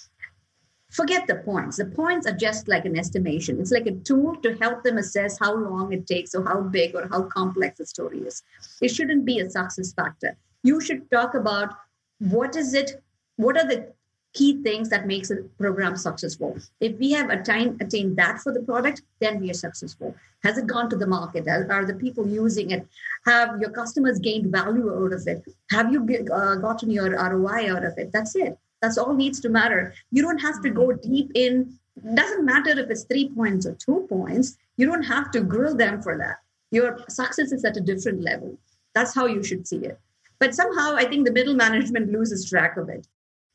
Forget 0.90 1.27
the 1.27 1.37
points. 1.37 1.79
The 1.79 1.87
points 1.87 2.27
are 2.27 2.37
just 2.37 2.68
like 2.68 2.85
an 2.85 2.98
estimation. 2.98 3.59
It's 3.61 3.70
like 3.70 3.87
a 3.87 3.92
tool 3.92 4.37
to 4.42 4.57
help 4.59 4.83
them 4.83 4.98
assess 4.98 5.38
how 5.38 5.55
long 5.55 5.92
it 5.92 6.07
takes 6.07 6.35
or 6.35 6.44
how 6.44 6.61
big 6.61 6.94
or 6.94 7.09
how 7.09 7.22
complex 7.22 7.79
the 7.79 7.87
story 7.87 8.20
is. 8.20 8.42
It 8.83 8.88
shouldn't 8.88 9.25
be 9.25 9.40
a 9.40 9.48
success 9.48 9.92
factor. 9.94 10.37
You 10.62 10.81
should 10.81 11.11
talk 11.11 11.35
about 11.35 11.75
what 12.18 12.57
is 12.57 12.75
it, 12.75 13.03
what 13.37 13.57
are 13.57 13.66
the 13.66 13.92
key 14.34 14.62
things 14.62 14.88
that 14.88 15.06
makes 15.06 15.30
a 15.30 15.36
program 15.58 15.96
successful. 15.96 16.56
If 16.80 16.98
we 16.98 17.12
have 17.12 17.30
attained, 17.30 17.80
attained 17.82 18.16
that 18.16 18.38
for 18.38 18.52
the 18.52 18.60
product, 18.60 19.02
then 19.20 19.40
we 19.40 19.50
are 19.50 19.54
successful. 19.54 20.14
Has 20.42 20.58
it 20.58 20.66
gone 20.66 20.88
to 20.90 20.96
the 20.96 21.06
market? 21.06 21.46
Are 21.46 21.84
the 21.84 21.94
people 21.94 22.26
using 22.26 22.70
it? 22.70 22.86
Have 23.26 23.60
your 23.60 23.70
customers 23.70 24.18
gained 24.18 24.50
value 24.50 24.92
out 24.92 25.12
of 25.12 25.26
it? 25.26 25.44
Have 25.70 25.92
you 25.92 26.00
uh, 26.32 26.56
gotten 26.56 26.90
your 26.90 27.10
ROI 27.10 27.72
out 27.72 27.84
of 27.84 27.96
it? 27.98 28.10
That's 28.12 28.34
it. 28.34 28.58
That's 28.80 28.98
all 28.98 29.14
needs 29.14 29.38
to 29.40 29.48
matter. 29.48 29.94
You 30.10 30.22
don't 30.22 30.40
have 30.40 30.60
to 30.62 30.70
go 30.70 30.92
deep 30.92 31.30
in. 31.34 31.78
Doesn't 32.14 32.44
matter 32.44 32.70
if 32.70 32.90
it's 32.90 33.04
three 33.04 33.28
points 33.28 33.66
or 33.66 33.74
two 33.74 34.06
points. 34.08 34.56
You 34.76 34.86
don't 34.86 35.04
have 35.04 35.30
to 35.32 35.40
grill 35.40 35.76
them 35.76 36.02
for 36.02 36.18
that. 36.18 36.38
Your 36.70 36.98
success 37.08 37.52
is 37.52 37.64
at 37.64 37.76
a 37.76 37.80
different 37.80 38.22
level. 38.22 38.58
That's 38.94 39.14
how 39.14 39.26
you 39.26 39.44
should 39.44 39.68
see 39.68 39.84
it. 39.84 40.00
But 40.40 40.54
somehow, 40.54 40.96
I 40.96 41.04
think 41.04 41.24
the 41.24 41.32
middle 41.32 41.54
management 41.54 42.10
loses 42.10 42.48
track 42.48 42.76
of 42.76 42.88
it. 42.88 43.06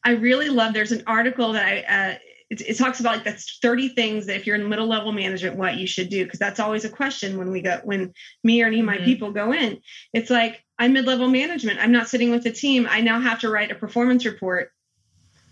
I 0.08 0.12
really 0.12 0.48
love. 0.48 0.74
There's 0.74 0.94
an 0.94 1.04
article 1.06 1.52
that 1.54 1.66
I. 1.66 1.80
Uh, 1.82 2.18
it, 2.50 2.62
it, 2.62 2.78
talks 2.78 3.02
about 3.02 3.16
like 3.16 3.24
that's 3.26 3.60
30 3.62 3.90
things 3.90 4.28
that 4.28 4.38
if 4.38 4.48
you're 4.48 4.56
in 4.56 4.70
middle 4.70 4.88
level 4.88 5.12
management, 5.12 5.58
what 5.58 5.76
you 5.76 5.86
should 5.86 6.08
do 6.10 6.24
because 6.24 6.40
that's 6.40 6.62
always 6.62 6.86
a 6.86 6.90
question 6.90 7.38
when 7.38 7.52
we 7.52 7.62
go 7.62 7.82
when 7.84 8.14
me 8.42 8.64
or 8.64 8.68
any 8.68 8.80
of 8.80 8.86
my 8.86 8.96
mm-hmm. 8.96 9.04
people 9.04 9.34
go 9.34 9.52
in. 9.52 9.82
It's 10.14 10.30
like 10.30 10.64
I'm 10.80 10.94
mid 10.94 11.06
level 11.06 11.28
management. 11.28 11.80
I'm 11.82 11.92
not 11.92 12.08
sitting 12.08 12.32
with 12.32 12.44
the 12.44 12.54
team. 12.54 12.88
I 12.90 13.02
now 13.02 13.20
have 13.20 13.42
to 13.42 13.50
write 13.50 13.70
a 13.70 13.76
performance 13.76 14.26
report 14.26 14.72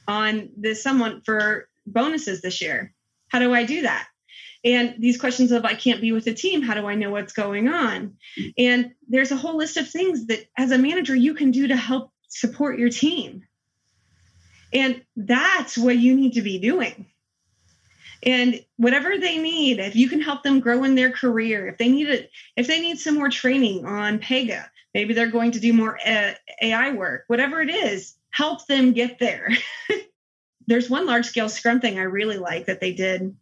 on 0.07 0.51
this 0.55 0.81
someone 0.81 1.21
for 1.25 1.67
bonuses 1.85 2.41
this 2.41 2.61
year. 2.61 2.93
How 3.27 3.39
do 3.39 3.53
I 3.53 3.65
do 3.65 3.81
that? 3.81 4.07
And 4.63 4.95
these 4.97 5.19
questions 5.19 5.51
of 5.51 5.65
I 5.65 5.73
can't 5.73 5.99
be 5.99 6.13
with 6.13 6.23
the 6.23 6.33
team, 6.33 6.61
how 6.61 6.75
do 6.75 6.87
I 6.87 6.95
know 6.95 7.11
what's 7.11 7.33
going 7.33 7.67
on? 7.67 8.15
And 8.57 8.93
there's 9.09 9.31
a 9.31 9.35
whole 9.35 9.57
list 9.57 9.75
of 9.75 9.89
things 9.89 10.27
that 10.27 10.45
as 10.57 10.71
a 10.71 10.77
manager 10.77 11.13
you 11.13 11.33
can 11.33 11.51
do 11.51 11.67
to 11.67 11.75
help 11.75 12.11
support 12.29 12.79
your 12.79 12.89
team. 12.89 13.43
And 14.75 15.01
that's 15.15 15.77
what 15.77 15.97
you 15.97 16.13
need 16.15 16.33
to 16.33 16.41
be 16.41 16.59
doing. 16.59 17.05
And 18.23 18.63
whatever 18.75 19.17
they 19.17 19.37
need, 19.37 19.79
if 19.79 19.95
you 19.95 20.09
can 20.09 20.19
help 20.19 20.43
them 20.43 20.59
grow 20.59 20.83
in 20.83 20.95
their 20.95 21.11
career, 21.11 21.67
if 21.67 21.77
they 21.77 21.87
need 21.87 22.09
it, 22.09 22.29
if 22.57 22.67
they 22.67 22.81
need 22.81 22.99
some 22.99 23.15
more 23.15 23.29
training 23.29 23.85
on 23.85 24.19
Pega, 24.19 24.65
maybe 24.93 25.13
they're 25.13 25.31
going 25.31 25.51
to 25.51 25.61
do 25.61 25.71
more 25.71 25.97
uh, 26.05 26.33
AI 26.61 26.91
work, 26.91 27.23
whatever 27.27 27.61
it 27.61 27.69
is, 27.69 28.15
help 28.31 28.65
them 28.67 28.91
get 28.91 29.17
there. 29.17 29.49
There's 30.67 30.89
one 30.89 31.05
large 31.05 31.27
scale 31.27 31.47
Scrum 31.47 31.79
thing 31.79 31.97
I 31.97 32.03
really 32.03 32.37
like 32.37 32.65
that 32.65 32.81
they 32.81 32.93
did. 32.93 33.33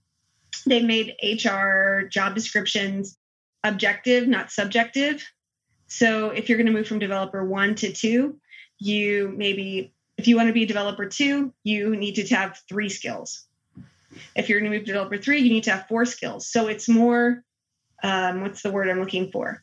They 0.68 0.84
made 0.84 1.16
HR 1.24 2.02
job 2.10 2.36
descriptions 2.36 3.18
objective, 3.64 4.28
not 4.28 4.52
subjective. 4.52 5.28
So 5.88 6.30
if 6.30 6.48
you're 6.48 6.60
going 6.60 6.68
to 6.68 6.74
move 6.74 6.88
from 6.88 7.00
developer 7.00 7.44
one 7.44 7.74
to 7.76 7.92
two, 7.92 8.40
you 8.78 9.34
maybe 9.36 9.94
if 10.24 10.28
you 10.30 10.38
want 10.38 10.48
to 10.48 10.54
be 10.54 10.64
a 10.64 10.66
developer 10.66 11.06
two, 11.06 11.54
you 11.66 11.98
need 11.98 12.16
to 12.16 12.34
have 12.34 12.62
three 12.70 12.88
skills. 12.88 13.46
If 14.38 14.48
you're 14.48 14.62
going 14.62 14.72
to 14.72 14.78
move 14.78 14.86
to 14.86 14.94
developer 14.94 15.18
three, 15.18 15.42
you 15.42 15.50
need 15.50 15.66
to 15.66 15.72
have 15.72 15.86
four 15.90 16.06
skills. 16.06 16.48
So 16.48 16.68
it's 16.68 16.88
more, 16.88 17.44
um, 18.04 18.40
what's 18.40 18.62
the 18.62 18.72
word 18.72 18.90
I'm 18.90 19.02
looking 19.02 19.32
for? 19.32 19.62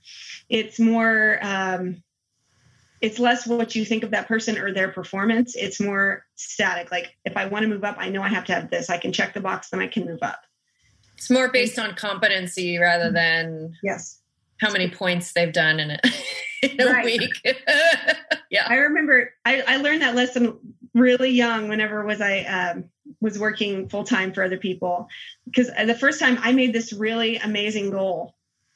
It's 0.50 0.78
more, 0.78 1.38
um, 1.40 2.02
it's 3.00 3.18
less 3.18 3.46
what 3.46 3.74
you 3.74 3.86
think 3.86 4.02
of 4.02 4.10
that 4.10 4.28
person 4.28 4.58
or 4.58 4.74
their 4.74 4.92
performance. 4.92 5.56
It's 5.56 5.80
more 5.80 6.26
static. 6.34 6.92
Like 6.92 7.16
if 7.24 7.38
I 7.38 7.46
want 7.46 7.62
to 7.62 7.68
move 7.68 7.82
up, 7.82 7.96
I 7.98 8.10
know 8.10 8.20
I 8.20 8.28
have 8.28 8.44
to 8.44 8.52
have 8.52 8.68
this. 8.68 8.90
I 8.90 8.98
can 8.98 9.14
check 9.14 9.32
the 9.32 9.40
box, 9.40 9.70
then 9.70 9.80
I 9.80 9.86
can 9.86 10.04
move 10.04 10.18
up. 10.20 10.42
It's 11.16 11.30
more 11.30 11.50
based 11.50 11.78
on 11.78 11.94
competency 11.94 12.76
rather 12.76 13.10
than 13.10 13.78
yes 13.82 14.20
how 14.60 14.70
many 14.70 14.90
points 14.90 15.32
they've 15.32 15.52
done 15.52 15.80
in, 15.80 15.90
a, 15.92 15.98
in 16.62 16.80
a 16.80 16.86
right. 16.86 17.04
week. 17.04 17.30
yeah. 18.50 18.64
I 18.66 18.76
remember 18.76 19.32
I, 19.44 19.62
I, 19.66 19.76
learned 19.78 20.02
that 20.02 20.14
lesson 20.14 20.58
really 20.94 21.30
young 21.30 21.68
whenever 21.68 22.04
was 22.04 22.20
I 22.20 22.40
um, 22.42 22.84
was 23.20 23.38
working 23.38 23.88
full 23.88 24.04
time 24.04 24.32
for 24.32 24.42
other 24.42 24.58
people. 24.58 25.08
Because 25.44 25.68
the 25.68 25.94
first 25.94 26.20
time 26.20 26.38
I 26.40 26.52
made 26.52 26.72
this 26.72 26.92
really 26.92 27.36
amazing 27.36 27.90
goal, 27.90 28.34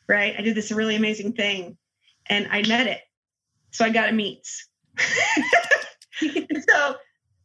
right? 0.08 0.34
I 0.36 0.42
did 0.42 0.54
this 0.54 0.72
really 0.72 0.96
amazing 0.96 1.32
thing 1.32 1.76
and 2.26 2.48
I 2.50 2.62
met 2.66 2.86
it. 2.86 3.00
So 3.70 3.84
I 3.84 3.90
got 3.90 4.08
a 4.08 4.12
meets. 4.12 4.68
so 6.18 6.96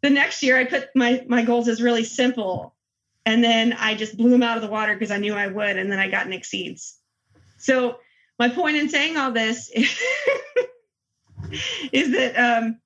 the 0.02 0.10
next 0.10 0.44
year 0.44 0.58
I 0.58 0.66
put 0.66 0.90
my 0.96 1.26
my 1.28 1.44
goals 1.44 1.68
as 1.68 1.82
really 1.82 2.04
simple. 2.04 2.76
And 3.26 3.44
then 3.44 3.74
I 3.74 3.96
just 3.96 4.18
blew 4.18 4.30
them 4.30 4.44
out 4.44 4.58
of 4.58 4.64
the 4.64 4.70
water 4.70 4.94
because 4.94 5.12
I 5.12 5.18
knew 5.18 5.34
I 5.34 5.48
would. 5.48 5.78
And 5.78 5.92
then 5.92 6.00
I 6.00 6.08
got 6.08 6.26
an 6.26 6.34
exceeds. 6.34 6.98
So 7.58 8.00
my 8.40 8.50
point 8.50 8.78
in 8.78 8.90
saying 8.90 9.18
all 9.18 9.32
this 9.32 9.70
is 9.76 10.00
is 11.92 12.12
that 12.12 12.36
um, 12.38 12.80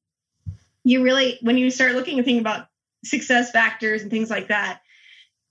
you 0.84 1.04
really, 1.04 1.38
when 1.42 1.58
you 1.58 1.70
start 1.70 1.94
looking 1.94 2.18
and 2.18 2.26
thinking 2.26 2.42
about 2.42 2.68
success 3.06 3.52
factors 3.52 4.02
and 4.02 4.12
things 4.12 4.30
like 4.30 4.48
that, 4.48 4.82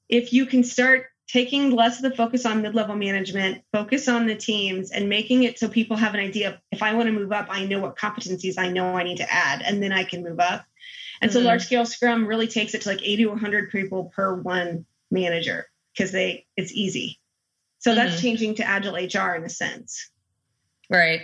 if 0.09 0.33
you 0.33 0.47
can 0.47 0.65
start 0.65 1.07
taking 1.29 1.71
less 1.71 1.97
of 1.97 2.11
the 2.11 2.17
focus 2.17 2.45
on 2.45 2.61
mid-level 2.61 2.97
management, 2.97 3.62
focus 3.73 4.09
on 4.09 4.27
the 4.27 4.35
teams, 4.35 4.91
and 4.91 5.09
making 5.09 5.45
it 5.45 5.59
so 5.59 5.69
people 5.69 5.97
have 5.97 6.15
an 6.15 6.21
idea 6.21 6.51
of 6.51 6.59
if 6.71 6.83
I 6.83 6.95
want 6.95 7.07
to 7.07 7.12
move 7.12 7.33
up, 7.33 7.47
I 7.49 7.65
know 7.65 7.81
what 7.81 7.97
competencies 7.97 8.59
I 8.59 8.71
know 8.71 8.95
I 8.95 9.05
need 9.05 9.19
to 9.19 9.33
add, 9.33 9.62
and 9.62 9.83
then 9.83 9.93
I 9.93 10.05
can 10.05 10.23
move 10.23 10.41
up. 10.41 10.65
And 11.21 11.31
mm-hmm. 11.31 11.41
so 11.41 11.45
large 11.45 11.65
scale 11.65 11.87
Scrum 11.87 12.27
really 12.27 12.49
takes 12.49 12.75
it 12.75 12.83
to 12.83 12.88
like 12.88 13.03
80 13.03 13.25
to 13.25 13.29
100 13.31 13.71
people 13.71 14.12
per 14.15 14.35
one 14.35 14.85
manager 15.11 15.67
because 15.95 16.12
they 16.12 16.47
it's 16.57 16.73
easy. 16.73 17.19
So 17.83 17.90
mm-hmm. 17.90 17.99
that's 17.99 18.21
changing 18.23 18.55
to 18.57 18.64
agile 18.64 18.95
HR 18.95 19.35
in 19.35 19.45
a 19.45 19.49
sense. 19.49 20.11
Right. 20.88 21.23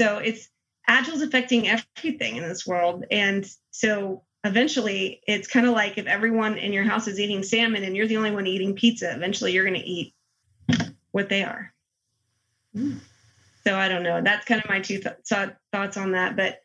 So 0.00 0.18
it's 0.18 0.48
agile's 0.88 1.20
affecting 1.22 1.68
everything 1.68 2.36
in 2.36 2.42
this 2.48 2.66
world. 2.66 3.04
And 3.10 3.46
so 3.70 4.24
eventually 4.42 5.20
it's 5.26 5.46
kind 5.46 5.66
of 5.66 5.72
like 5.72 5.98
if 5.98 6.06
everyone 6.06 6.56
in 6.56 6.72
your 6.72 6.84
house 6.84 7.06
is 7.08 7.20
eating 7.20 7.42
salmon 7.42 7.84
and 7.84 7.94
you're 7.94 8.06
the 8.06 8.16
only 8.16 8.30
one 8.30 8.46
eating 8.46 8.74
pizza, 8.74 9.14
eventually 9.14 9.52
you're 9.52 9.66
going 9.66 9.80
to 9.80 9.86
eat 9.86 10.14
what 11.10 11.28
they 11.28 11.44
are. 11.44 11.72
Mm. 12.74 12.98
So 13.64 13.76
I 13.76 13.88
don't 13.88 14.02
know. 14.02 14.22
That's 14.22 14.46
kind 14.46 14.62
of 14.62 14.70
my 14.70 14.80
two 14.80 14.98
th- 14.98 15.50
thoughts 15.72 15.96
on 15.96 16.12
that. 16.12 16.36
But 16.36 16.62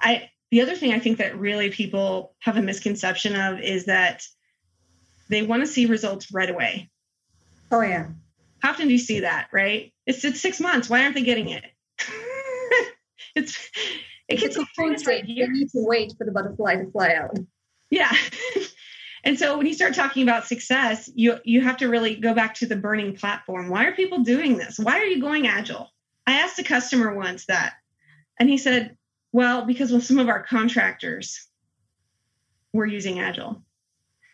I, 0.00 0.30
the 0.50 0.60
other 0.60 0.76
thing 0.76 0.92
I 0.92 0.98
think 0.98 1.16
that 1.16 1.38
really 1.38 1.70
people 1.70 2.34
have 2.40 2.58
a 2.58 2.62
misconception 2.62 3.34
of 3.34 3.58
is 3.58 3.86
that 3.86 4.22
they 5.30 5.42
want 5.42 5.62
to 5.62 5.66
see 5.66 5.86
results 5.86 6.30
right 6.30 6.50
away. 6.50 6.90
Oh 7.72 7.80
yeah. 7.80 8.08
How 8.64 8.70
often 8.70 8.86
do 8.86 8.94
you 8.94 8.98
see 8.98 9.20
that? 9.20 9.48
Right? 9.52 9.92
It's 10.06 10.24
it's 10.24 10.40
six 10.40 10.58
months. 10.58 10.88
Why 10.88 11.02
aren't 11.02 11.14
they 11.14 11.22
getting 11.22 11.50
it? 11.50 11.64
it's 13.36 13.70
it 14.26 14.40
gets 14.40 14.56
a 14.56 14.64
point 14.74 15.06
right 15.06 15.22
here. 15.22 15.46
You 15.48 15.52
need 15.52 15.70
to 15.72 15.84
wait 15.84 16.14
for 16.16 16.24
the 16.24 16.32
butterfly 16.32 16.76
to 16.76 16.90
fly 16.90 17.12
out. 17.12 17.36
Yeah. 17.90 18.10
and 19.24 19.38
so 19.38 19.58
when 19.58 19.66
you 19.66 19.74
start 19.74 19.94
talking 19.94 20.22
about 20.22 20.46
success, 20.46 21.10
you 21.14 21.36
you 21.44 21.60
have 21.60 21.76
to 21.76 21.90
really 21.90 22.16
go 22.16 22.32
back 22.32 22.54
to 22.54 22.66
the 22.66 22.74
burning 22.74 23.14
platform. 23.14 23.68
Why 23.68 23.84
are 23.84 23.92
people 23.92 24.20
doing 24.20 24.56
this? 24.56 24.78
Why 24.78 24.98
are 24.98 25.04
you 25.04 25.20
going 25.20 25.46
agile? 25.46 25.90
I 26.26 26.38
asked 26.38 26.58
a 26.58 26.64
customer 26.64 27.14
once 27.14 27.44
that, 27.48 27.74
and 28.40 28.48
he 28.48 28.56
said, 28.56 28.96
"Well, 29.30 29.66
because 29.66 29.92
with 29.92 30.06
some 30.06 30.18
of 30.18 30.30
our 30.30 30.42
contractors, 30.42 31.48
we're 32.72 32.86
using 32.86 33.20
agile. 33.20 33.62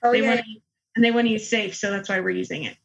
Oh, 0.04 0.12
they 0.12 0.22
yeah. 0.22 0.28
want 0.28 0.40
to, 0.42 0.60
and 0.94 1.04
they 1.04 1.10
want 1.10 1.26
to 1.26 1.32
use 1.32 1.50
SAFe, 1.50 1.74
so 1.74 1.90
that's 1.90 2.08
why 2.08 2.20
we're 2.20 2.30
using 2.30 2.62
it. 2.62 2.76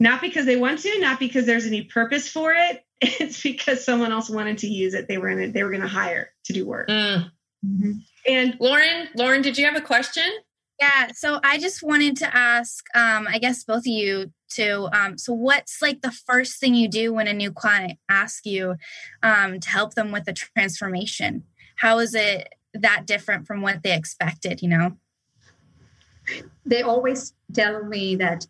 Not 0.00 0.22
because 0.22 0.46
they 0.46 0.56
want 0.56 0.80
to, 0.80 0.98
not 0.98 1.20
because 1.20 1.44
there's 1.46 1.66
any 1.66 1.82
purpose 1.82 2.28
for 2.28 2.52
it, 2.52 2.84
it's 3.00 3.42
because 3.42 3.84
someone 3.84 4.12
else 4.12 4.28
wanted 4.28 4.58
to 4.58 4.66
use 4.66 4.94
it. 4.94 5.06
They 5.06 5.18
were 5.18 5.28
in 5.28 5.40
it. 5.40 5.52
They 5.52 5.62
were 5.62 5.70
going 5.70 5.82
to 5.82 5.88
hire 5.88 6.30
to 6.46 6.52
do 6.52 6.66
work. 6.66 6.88
Mm. 6.88 7.30
Mm-hmm. 7.64 7.92
And 8.26 8.56
Lauren, 8.58 9.08
Lauren, 9.14 9.42
did 9.42 9.58
you 9.58 9.66
have 9.66 9.76
a 9.76 9.80
question? 9.80 10.24
Yeah. 10.80 11.08
So 11.14 11.40
I 11.44 11.58
just 11.58 11.82
wanted 11.82 12.16
to 12.18 12.34
ask, 12.34 12.86
um, 12.94 13.28
I 13.28 13.38
guess 13.38 13.64
both 13.64 13.80
of 13.80 13.86
you 13.86 14.32
too. 14.48 14.88
Um, 14.92 15.18
so 15.18 15.34
what's 15.34 15.82
like 15.82 16.00
the 16.00 16.10
first 16.10 16.58
thing 16.58 16.74
you 16.74 16.88
do 16.88 17.12
when 17.12 17.28
a 17.28 17.34
new 17.34 17.52
client 17.52 17.98
asks 18.08 18.46
you 18.46 18.76
um, 19.22 19.60
to 19.60 19.68
help 19.68 19.94
them 19.94 20.10
with 20.10 20.26
a 20.26 20.32
transformation? 20.32 21.44
How 21.76 21.98
is 21.98 22.14
it 22.14 22.54
that 22.72 23.06
different 23.06 23.46
from 23.46 23.60
what 23.60 23.82
they 23.82 23.94
expected? 23.94 24.62
You 24.62 24.68
know. 24.68 24.96
They 26.64 26.82
always 26.82 27.34
tell 27.52 27.84
me 27.84 28.16
that 28.16 28.46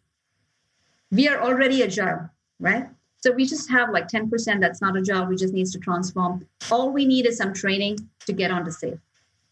we 1.10 1.28
are 1.28 1.40
already 1.40 1.82
agile, 1.82 2.30
right? 2.58 2.88
So 3.18 3.32
we 3.32 3.44
just 3.44 3.70
have 3.70 3.90
like 3.90 4.08
10% 4.08 4.60
that's 4.60 4.80
not 4.80 4.96
a 4.96 5.02
job, 5.02 5.28
we 5.28 5.36
just 5.36 5.52
needs 5.52 5.72
to 5.72 5.78
transform. 5.78 6.46
All 6.70 6.90
we 6.90 7.04
need 7.04 7.26
is 7.26 7.36
some 7.36 7.52
training 7.52 7.98
to 8.26 8.32
get 8.32 8.50
onto 8.50 8.70
SAFe. 8.70 8.98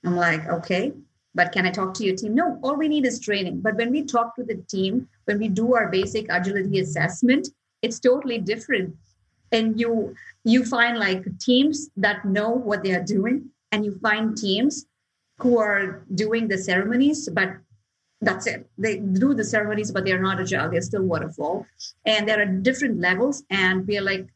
I'm 0.04 0.16
like, 0.16 0.46
okay, 0.48 0.92
but 1.34 1.52
can 1.52 1.66
I 1.66 1.70
talk 1.70 1.92
to 1.94 2.04
your 2.04 2.16
team? 2.16 2.34
No, 2.34 2.58
all 2.62 2.76
we 2.76 2.88
need 2.88 3.04
is 3.04 3.20
training. 3.20 3.60
But 3.60 3.76
when 3.76 3.90
we 3.90 4.04
talk 4.04 4.34
to 4.36 4.44
the 4.44 4.56
team, 4.68 5.08
when 5.26 5.38
we 5.38 5.48
do 5.48 5.74
our 5.74 5.88
basic 5.88 6.26
agility 6.30 6.78
assessment, 6.80 7.48
it's 7.82 8.00
totally 8.00 8.38
different. 8.38 8.96
and 9.52 9.80
you 9.80 10.14
you 10.44 10.64
find 10.64 10.98
like 10.98 11.24
teams 11.38 11.90
that 11.96 12.24
know 12.24 12.50
what 12.50 12.82
they 12.82 12.92
are 12.94 13.04
doing 13.04 13.48
and 13.72 13.84
you 13.84 13.98
find 14.00 14.36
teams 14.36 14.86
who 15.38 15.58
are 15.58 16.04
doing 16.14 16.48
the 16.48 16.58
ceremonies 16.58 17.28
but 17.28 17.50
that's 18.20 18.46
it. 18.46 18.68
They 18.76 18.98
do 18.98 19.34
the 19.34 19.44
ceremonies 19.44 19.92
but 19.92 20.04
they're 20.04 20.22
not 20.22 20.40
agile. 20.40 20.70
They're 20.70 20.82
still 20.82 21.02
waterfall. 21.02 21.66
And 22.04 22.28
there 22.28 22.40
are 22.40 22.46
different 22.46 22.98
levels 22.98 23.44
and 23.50 23.86
we're 23.86 24.02
like 24.02 24.26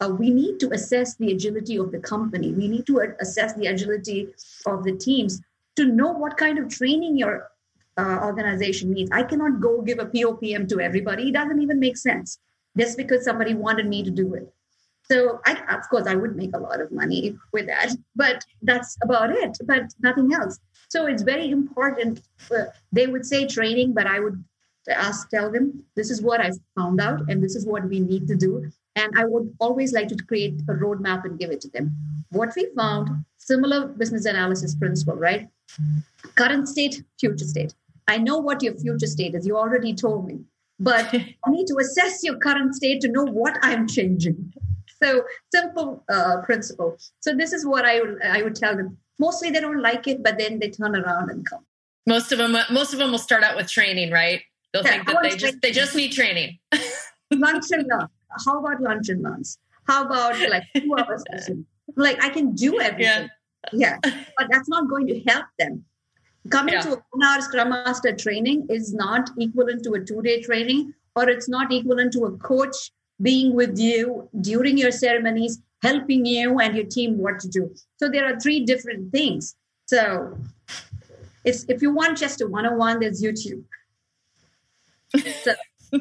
uh, 0.00 0.08
we 0.08 0.30
need 0.30 0.60
to 0.60 0.70
assess 0.72 1.16
the 1.16 1.32
agility 1.32 1.76
of 1.76 1.90
the 1.90 1.98
company. 1.98 2.52
We 2.52 2.68
need 2.68 2.86
to 2.86 3.00
assess 3.20 3.54
the 3.54 3.66
agility 3.66 4.28
of 4.66 4.84
the 4.84 4.92
teams 4.92 5.42
to 5.76 5.86
know 5.86 6.12
what 6.12 6.36
kind 6.36 6.58
of 6.58 6.68
training 6.68 7.18
your 7.18 7.50
uh, 7.96 8.20
organization 8.22 8.92
needs. 8.92 9.10
I 9.12 9.24
cannot 9.24 9.60
go 9.60 9.82
give 9.82 9.98
a 9.98 10.06
POPM 10.06 10.68
to 10.68 10.80
everybody. 10.80 11.28
It 11.28 11.32
doesn't 11.32 11.60
even 11.60 11.80
make 11.80 11.96
sense. 11.96 12.38
Just 12.76 12.96
because 12.96 13.24
somebody 13.24 13.54
wanted 13.54 13.88
me 13.88 14.04
to 14.04 14.10
do 14.10 14.34
it 14.34 14.52
so 15.10 15.40
I, 15.46 15.52
of 15.74 15.88
course, 15.88 16.06
I 16.06 16.14
would 16.14 16.36
make 16.36 16.54
a 16.54 16.58
lot 16.58 16.80
of 16.80 16.92
money 16.92 17.36
with 17.52 17.66
that, 17.66 17.94
but 18.14 18.44
that's 18.62 18.96
about 19.02 19.30
it, 19.30 19.56
but 19.64 19.84
nothing 20.00 20.32
else. 20.34 20.58
So 20.88 21.06
it's 21.06 21.22
very 21.22 21.50
important. 21.50 22.20
Uh, 22.50 22.64
they 22.92 23.06
would 23.06 23.24
say 23.24 23.46
training, 23.46 23.94
but 23.94 24.06
I 24.06 24.20
would 24.20 24.44
ask, 24.88 25.28
tell 25.30 25.50
them, 25.50 25.82
this 25.96 26.10
is 26.10 26.20
what 26.22 26.40
I 26.40 26.50
found 26.76 27.00
out, 27.00 27.30
and 27.30 27.42
this 27.42 27.54
is 27.56 27.66
what 27.66 27.84
we 27.88 28.00
need 28.00 28.26
to 28.28 28.36
do. 28.36 28.70
And 28.96 29.18
I 29.18 29.24
would 29.24 29.54
always 29.60 29.92
like 29.92 30.08
to 30.08 30.16
create 30.16 30.60
a 30.68 30.72
roadmap 30.72 31.24
and 31.24 31.38
give 31.38 31.50
it 31.50 31.60
to 31.62 31.68
them. 31.68 31.96
What 32.30 32.50
we 32.56 32.68
found, 32.76 33.24
similar 33.38 33.86
business 33.86 34.26
analysis 34.26 34.74
principle, 34.74 35.14
right? 35.14 35.48
Current 36.34 36.68
state, 36.68 37.02
future 37.18 37.44
state. 37.44 37.74
I 38.08 38.18
know 38.18 38.38
what 38.38 38.62
your 38.62 38.74
future 38.74 39.06
state 39.06 39.34
is. 39.34 39.46
You 39.46 39.56
already 39.56 39.94
told 39.94 40.26
me 40.26 40.40
but 40.80 41.12
I 41.14 41.50
need 41.50 41.66
to 41.66 41.76
assess 41.80 42.22
your 42.22 42.36
current 42.36 42.72
state 42.72 43.00
to 43.00 43.08
know 43.08 43.24
what 43.24 43.58
I'm 43.62 43.88
changing 43.88 44.52
so 45.02 45.22
simple 45.52 46.04
uh, 46.08 46.42
principle. 46.42 46.96
So 47.20 47.34
this 47.34 47.52
is 47.52 47.66
what 47.66 47.84
I 47.84 48.00
would 48.00 48.22
I 48.22 48.42
would 48.42 48.54
tell 48.54 48.76
them. 48.76 48.98
Mostly 49.18 49.50
they 49.50 49.60
don't 49.60 49.82
like 49.82 50.06
it, 50.06 50.22
but 50.22 50.38
then 50.38 50.58
they 50.58 50.70
turn 50.70 50.94
around 50.94 51.30
and 51.30 51.44
come. 51.48 51.64
Most 52.06 52.32
of 52.32 52.38
them, 52.38 52.56
most 52.70 52.92
of 52.92 52.98
them 52.98 53.10
will 53.10 53.18
start 53.18 53.42
out 53.42 53.56
with 53.56 53.68
training, 53.68 54.10
right? 54.10 54.40
They'll 54.72 54.82
yeah, 54.84 54.90
think 54.90 55.06
that 55.06 55.22
they 55.22 55.36
just 55.36 55.60
they 55.60 55.72
just 55.72 55.94
need 55.94 56.12
training. 56.12 56.58
lunch 57.32 57.64
and 57.70 57.86
learn. 57.88 58.08
How 58.46 58.58
about 58.60 58.80
lunch 58.80 59.08
and 59.08 59.22
learns? 59.22 59.58
How 59.86 60.04
about 60.04 60.38
like 60.50 60.64
two 60.76 60.94
hours 60.98 61.22
session? 61.30 61.66
Like 61.96 62.22
I 62.22 62.28
can 62.28 62.54
do 62.54 62.80
everything. 62.80 63.28
Yeah. 63.72 63.98
yeah. 64.04 64.22
But 64.36 64.48
that's 64.50 64.68
not 64.68 64.88
going 64.88 65.06
to 65.08 65.20
help 65.20 65.46
them. 65.58 65.84
Coming 66.50 66.74
yeah. 66.74 66.82
to 66.82 66.92
a 66.94 67.02
one 67.10 67.26
hour 67.26 67.40
Scrum 67.40 67.70
Master 67.70 68.14
training 68.14 68.66
is 68.70 68.94
not 68.94 69.30
equivalent 69.38 69.84
to 69.84 69.92
a 69.94 70.00
two 70.00 70.22
day 70.22 70.42
training, 70.42 70.94
or 71.16 71.28
it's 71.28 71.48
not 71.48 71.72
equivalent 71.72 72.12
to 72.14 72.24
a 72.24 72.32
coach 72.38 72.90
being 73.20 73.54
with 73.54 73.78
you 73.78 74.28
during 74.40 74.78
your 74.78 74.90
ceremonies, 74.90 75.60
helping 75.82 76.24
you 76.24 76.58
and 76.58 76.76
your 76.76 76.86
team 76.86 77.18
what 77.18 77.40
to 77.40 77.48
do. 77.48 77.74
So 77.98 78.08
there 78.08 78.26
are 78.26 78.38
three 78.38 78.64
different 78.64 79.12
things. 79.12 79.56
So 79.86 80.38
it's 81.44 81.64
if 81.68 81.82
you 81.82 81.92
want 81.92 82.18
just 82.18 82.40
a 82.40 82.46
one-on-one, 82.46 83.00
there's 83.00 83.22
YouTube. 83.22 83.64
So. 85.42 85.54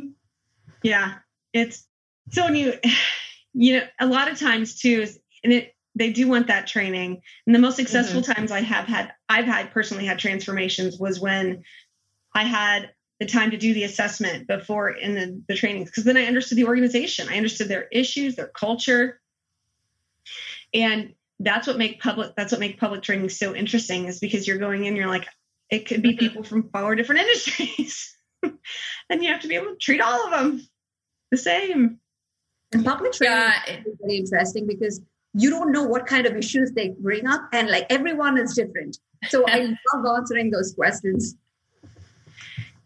yeah, 0.84 1.16
it's 1.54 1.88
so 2.32 2.46
when 2.46 2.56
you 2.56 2.74
you 3.54 3.78
know 3.78 3.84
a 4.00 4.06
lot 4.06 4.30
of 4.30 4.38
times 4.38 4.80
too 4.80 5.02
is 5.02 5.20
and 5.44 5.54
it 5.54 5.74
they 5.96 6.12
do 6.12 6.28
want 6.28 6.48
that 6.48 6.68
training. 6.68 7.22
And 7.46 7.56
the 7.56 7.60
most 7.60 7.76
successful 7.76 8.22
mm-hmm. 8.22 8.32
times 8.32 8.52
I 8.52 8.62
have 8.62 8.86
had 8.86 9.14
I've 9.28 9.46
had 9.46 9.72
personally 9.72 10.06
had 10.06 10.20
transformations 10.20 11.00
was 11.00 11.20
when 11.20 11.64
I 12.34 12.44
had 12.44 12.92
the 13.20 13.26
time 13.26 13.52
to 13.52 13.58
do 13.58 13.74
the 13.74 13.84
assessment 13.84 14.48
before 14.48 14.90
in 14.90 15.16
the, 15.16 15.42
the 15.48 15.56
trainings 15.56 15.90
because 15.90 16.04
then 16.04 16.18
I 16.18 16.26
understood 16.26 16.58
the 16.58 16.66
organization. 16.66 17.28
I 17.30 17.38
understood 17.38 17.68
their 17.68 17.88
issues, 17.92 18.36
their 18.36 18.48
culture. 18.48 19.20
And 20.74 21.14
that's 21.40 21.68
what 21.68 21.78
make 21.78 22.02
public 22.02 22.36
that's 22.36 22.52
what 22.52 22.60
make 22.60 22.80
public 22.80 23.02
training 23.02 23.30
so 23.30 23.56
interesting 23.56 24.06
is 24.06 24.20
because 24.20 24.48
you're 24.48 24.58
going 24.58 24.86
in, 24.86 24.96
you're 24.96 25.08
like, 25.08 25.28
it 25.70 25.88
could 25.88 26.02
be 26.02 26.10
mm-hmm. 26.10 26.20
people 26.20 26.44
from 26.44 26.70
four 26.70 26.96
different 26.96 27.22
industries. 27.28 28.16
and 28.44 29.24
you 29.24 29.30
have 29.32 29.42
to 29.42 29.48
be 29.48 29.56
able 29.56 29.72
to 29.72 29.78
treat 29.78 30.02
all 30.02 30.26
of 30.26 30.32
them 30.32 30.68
the 31.32 31.38
same. 31.38 32.00
And 32.72 32.86
public 32.86 33.14
training 33.14 33.38
yeah. 33.38 33.76
is 33.76 33.96
very 34.00 34.18
interesting 34.18 34.68
because 34.68 35.02
you 35.34 35.50
don't 35.50 35.72
know 35.72 35.84
what 35.84 36.06
kind 36.06 36.26
of 36.26 36.36
issues 36.36 36.72
they 36.72 36.90
bring 37.00 37.28
up 37.28 37.48
and 37.54 37.70
like 37.70 37.86
everyone 37.90 38.38
is 38.38 38.54
different. 38.54 38.98
So 39.30 39.46
I 39.48 39.60
love 39.94 40.18
answering 40.18 40.52
those 40.52 40.74
questions. 40.74 41.36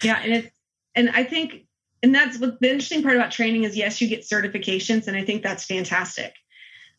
Yeah, 0.03 0.19
and 0.23 0.33
it's 0.33 0.51
and 0.95 1.09
I 1.11 1.23
think 1.23 1.65
and 2.03 2.13
that's 2.13 2.39
what 2.39 2.59
the 2.59 2.69
interesting 2.69 3.03
part 3.03 3.15
about 3.15 3.31
training 3.31 3.63
is 3.63 3.77
yes, 3.77 4.01
you 4.01 4.07
get 4.07 4.21
certifications, 4.21 5.07
and 5.07 5.15
I 5.15 5.23
think 5.23 5.43
that's 5.43 5.65
fantastic. 5.65 6.33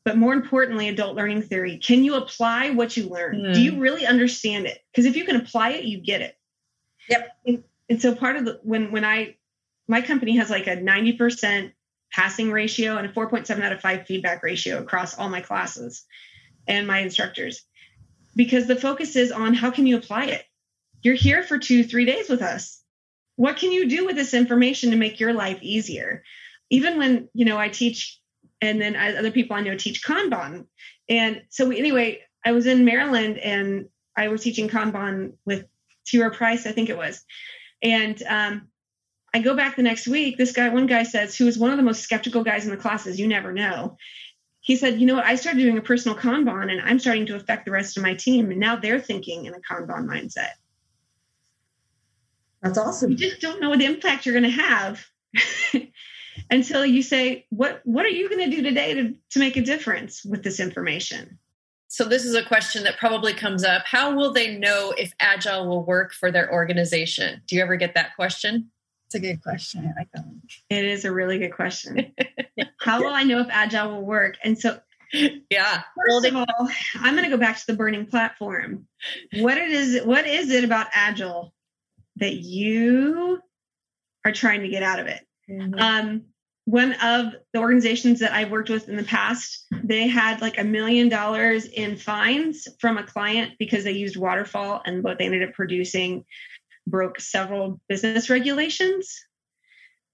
But 0.04 0.16
more 0.16 0.32
importantly, 0.32 0.88
adult 0.88 1.16
learning 1.16 1.42
theory, 1.42 1.78
can 1.78 2.02
you 2.02 2.14
apply 2.14 2.70
what 2.70 2.96
you 2.96 3.08
learn? 3.08 3.36
Mm. 3.36 3.54
Do 3.54 3.62
you 3.62 3.74
hmm. 3.74 3.80
really 3.80 4.04
understand 4.04 4.66
it? 4.66 4.80
Because 4.90 5.06
if 5.06 5.16
you 5.16 5.24
can 5.24 5.36
apply 5.36 5.70
it, 5.70 5.84
you 5.84 6.00
get 6.00 6.22
it. 6.22 6.36
Yep. 7.08 7.28
And, 7.46 7.64
and 7.88 8.02
so 8.02 8.14
part 8.14 8.36
of 8.36 8.44
the 8.44 8.60
when 8.62 8.90
when 8.90 9.04
I 9.04 9.36
my 9.88 10.00
company 10.00 10.36
has 10.36 10.50
like 10.50 10.66
a 10.66 10.76
90% 10.76 11.72
passing 12.12 12.50
ratio 12.50 12.96
and 12.96 13.06
a 13.06 13.12
4.7 13.12 13.62
out 13.62 13.72
of 13.72 13.80
5 13.80 14.06
feedback 14.06 14.42
ratio 14.42 14.78
across 14.78 15.18
all 15.18 15.28
my 15.28 15.40
classes 15.40 16.04
and 16.68 16.86
my 16.86 17.00
instructors 17.00 17.64
because 18.36 18.66
the 18.66 18.76
focus 18.76 19.16
is 19.16 19.32
on 19.32 19.54
how 19.54 19.70
can 19.70 19.86
you 19.86 19.96
apply 19.96 20.26
it 20.26 20.44
you're 21.02 21.14
here 21.14 21.42
for 21.42 21.58
two 21.58 21.82
three 21.84 22.04
days 22.04 22.28
with 22.28 22.42
us 22.42 22.81
what 23.42 23.56
can 23.56 23.72
you 23.72 23.88
do 23.88 24.06
with 24.06 24.14
this 24.14 24.34
information 24.34 24.92
to 24.92 24.96
make 24.96 25.18
your 25.18 25.32
life 25.32 25.58
easier? 25.62 26.22
Even 26.70 26.96
when 26.96 27.28
you 27.34 27.44
know 27.44 27.58
i 27.58 27.68
teach 27.68 28.20
and 28.60 28.80
then 28.80 28.94
I, 28.94 29.16
other 29.16 29.32
people 29.32 29.56
i 29.56 29.60
know 29.60 29.76
teach 29.76 30.00
kanban. 30.04 30.66
And 31.08 31.42
so 31.48 31.66
we, 31.66 31.76
anyway 31.76 32.20
i 32.46 32.52
was 32.52 32.66
in 32.66 32.84
maryland 32.84 33.38
and 33.38 33.88
i 34.16 34.28
was 34.28 34.42
teaching 34.42 34.68
kanban 34.68 35.32
with 35.44 35.66
T. 36.06 36.22
Price 36.30 36.68
i 36.68 36.72
think 36.72 36.88
it 36.88 36.96
was. 36.96 37.24
And 37.82 38.22
um, 38.28 38.68
i 39.34 39.40
go 39.40 39.56
back 39.56 39.74
the 39.74 39.82
next 39.82 40.06
week 40.06 40.38
this 40.38 40.52
guy 40.52 40.68
one 40.68 40.86
guy 40.86 41.02
says 41.02 41.34
who 41.34 41.48
is 41.48 41.58
one 41.58 41.72
of 41.72 41.78
the 41.78 41.88
most 41.90 42.02
skeptical 42.02 42.44
guys 42.44 42.64
in 42.64 42.70
the 42.70 42.76
classes 42.76 43.18
you 43.18 43.26
never 43.26 43.52
know. 43.52 43.96
He 44.60 44.76
said 44.76 45.00
you 45.00 45.06
know 45.08 45.16
what? 45.16 45.24
I 45.24 45.34
started 45.34 45.58
doing 45.58 45.78
a 45.78 45.82
personal 45.82 46.16
kanban 46.16 46.70
and 46.70 46.80
i'm 46.80 47.00
starting 47.00 47.26
to 47.26 47.34
affect 47.34 47.64
the 47.64 47.72
rest 47.72 47.96
of 47.96 48.04
my 48.04 48.14
team 48.14 48.52
and 48.52 48.60
now 48.60 48.76
they're 48.76 49.00
thinking 49.00 49.46
in 49.46 49.54
a 49.54 49.60
kanban 49.68 50.06
mindset 50.06 50.61
that's 52.62 52.78
awesome. 52.78 53.10
You 53.10 53.16
just 53.16 53.40
don't 53.40 53.60
know 53.60 53.70
what 53.70 53.82
impact 53.82 54.24
you're 54.24 54.38
going 54.38 54.50
to 54.50 54.62
have 54.62 55.06
until 56.50 56.86
you 56.86 57.02
say, 57.02 57.46
"What 57.50 57.80
What 57.84 58.04
are 58.06 58.10
you 58.10 58.28
going 58.28 58.48
to 58.48 58.56
do 58.56 58.62
today 58.62 58.94
to 58.94 59.14
to 59.30 59.38
make 59.38 59.56
a 59.56 59.62
difference 59.62 60.24
with 60.24 60.42
this 60.44 60.60
information?" 60.60 61.38
So 61.88 62.04
this 62.04 62.24
is 62.24 62.34
a 62.34 62.42
question 62.42 62.84
that 62.84 62.96
probably 62.96 63.34
comes 63.34 63.64
up. 63.64 63.82
How 63.84 64.14
will 64.14 64.32
they 64.32 64.56
know 64.56 64.94
if 64.96 65.12
agile 65.20 65.66
will 65.68 65.84
work 65.84 66.14
for 66.14 66.30
their 66.30 66.50
organization? 66.50 67.42
Do 67.46 67.56
you 67.56 67.62
ever 67.62 67.76
get 67.76 67.94
that 67.94 68.16
question? 68.16 68.70
It's 69.06 69.14
a 69.14 69.20
good 69.20 69.42
question. 69.42 69.84
I 69.84 70.00
like 70.00 70.08
that 70.14 70.24
one. 70.24 70.40
It 70.70 70.86
is 70.86 71.04
a 71.04 71.12
really 71.12 71.38
good 71.38 71.52
question. 71.52 72.14
How 72.80 73.02
will 73.02 73.12
I 73.12 73.24
know 73.24 73.40
if 73.40 73.48
agile 73.50 73.90
will 73.90 74.06
work? 74.06 74.38
And 74.42 74.58
so 74.58 74.80
yeah. 75.50 75.82
First 76.08 76.26
of 76.26 76.36
all, 76.36 76.46
I'm 76.94 77.14
going 77.14 77.24
to 77.24 77.30
go 77.30 77.36
back 77.36 77.58
to 77.58 77.66
the 77.66 77.74
burning 77.74 78.06
platform. 78.06 78.86
What 79.34 79.58
it 79.58 79.70
is? 79.70 80.02
What 80.04 80.26
is 80.26 80.50
it 80.50 80.64
about 80.64 80.86
agile 80.94 81.52
that 82.16 82.34
you 82.34 83.40
are 84.24 84.32
trying 84.32 84.60
to 84.62 84.68
get 84.68 84.82
out 84.82 84.98
of 84.98 85.06
it. 85.06 85.20
Mm-hmm. 85.50 85.78
Um, 85.78 86.22
one 86.64 86.92
of 87.02 87.34
the 87.52 87.58
organizations 87.58 88.20
that 88.20 88.32
I've 88.32 88.50
worked 88.50 88.70
with 88.70 88.88
in 88.88 88.96
the 88.96 89.02
past, 89.02 89.66
they 89.82 90.06
had 90.06 90.40
like 90.40 90.58
a 90.58 90.64
million 90.64 91.08
dollars 91.08 91.66
in 91.66 91.96
fines 91.96 92.68
from 92.80 92.98
a 92.98 93.02
client 93.02 93.54
because 93.58 93.82
they 93.82 93.92
used 93.92 94.16
waterfall 94.16 94.80
and 94.86 95.02
what 95.02 95.18
they 95.18 95.24
ended 95.24 95.42
up 95.42 95.54
producing 95.54 96.24
broke 96.86 97.18
several 97.20 97.80
business 97.88 98.30
regulations. 98.30 99.12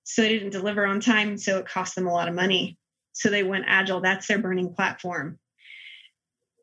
So 0.05 0.22
they 0.22 0.30
didn't 0.30 0.51
deliver 0.51 0.86
on 0.86 1.01
time. 1.01 1.36
So 1.36 1.59
it 1.59 1.68
cost 1.68 1.94
them 1.94 2.07
a 2.07 2.12
lot 2.12 2.28
of 2.28 2.34
money. 2.34 2.78
So 3.12 3.28
they 3.28 3.42
went 3.42 3.64
agile. 3.66 4.01
That's 4.01 4.26
their 4.26 4.38
burning 4.38 4.72
platform. 4.72 5.38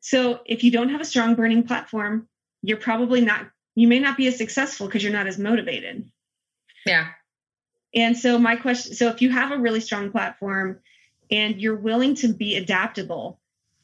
So 0.02 0.40
if 0.46 0.64
you 0.64 0.72
don't 0.72 0.90
have 0.90 1.02
a 1.02 1.06
strong 1.06 1.36
burning 1.36 1.64
platform, 1.64 2.28
you're 2.64 2.78
probably 2.78 3.22
not 3.22 3.48
you 3.76 3.88
may 3.88 4.00
not 4.00 4.18
be 4.18 4.28
as 4.28 4.38
successful 4.38 4.88
because 4.88 5.04
you're 5.04 5.14
not 5.14 5.28
as 5.28 5.38
motivated. 5.38 6.10
Yeah. 6.86 7.10
And 7.94 8.18
so 8.18 8.38
my 8.40 8.56
question 8.56 8.96
so 8.96 9.10
if 9.10 9.22
you 9.22 9.30
have 9.30 9.52
a 9.52 9.58
really 9.58 9.82
strong 9.82 10.12
platform 10.12 10.80
and 11.30 11.62
you're 11.62 11.76
willing 11.76 12.16
to 12.16 12.34
be 12.34 12.56
adaptable 12.56 13.40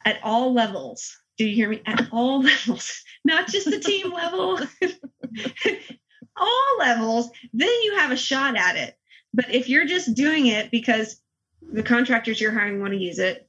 at 0.05 0.19
all 0.23 0.53
levels, 0.53 1.17
do 1.37 1.45
you 1.45 1.55
hear 1.55 1.69
me? 1.69 1.81
At 1.85 2.07
all 2.11 2.41
levels, 2.43 3.03
not 3.23 3.47
just 3.47 3.69
the 3.69 3.79
team 3.79 4.11
level, 4.13 4.59
all 6.35 6.77
levels, 6.79 7.29
then 7.53 7.69
you 7.83 7.95
have 7.97 8.11
a 8.11 8.17
shot 8.17 8.55
at 8.55 8.75
it. 8.75 8.97
But 9.33 9.53
if 9.53 9.69
you're 9.69 9.85
just 9.85 10.13
doing 10.13 10.47
it 10.47 10.71
because 10.71 11.21
the 11.61 11.83
contractors 11.83 12.41
you're 12.41 12.51
hiring 12.51 12.81
want 12.81 12.93
to 12.93 12.99
use 12.99 13.19
it, 13.19 13.47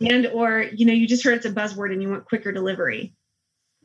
and 0.00 0.26
or 0.28 0.62
you 0.62 0.86
know 0.86 0.92
you 0.92 1.06
just 1.08 1.24
heard 1.24 1.34
it's 1.34 1.46
a 1.46 1.50
buzzword 1.50 1.92
and 1.92 2.02
you 2.02 2.08
want 2.08 2.24
quicker 2.24 2.52
delivery, 2.52 3.14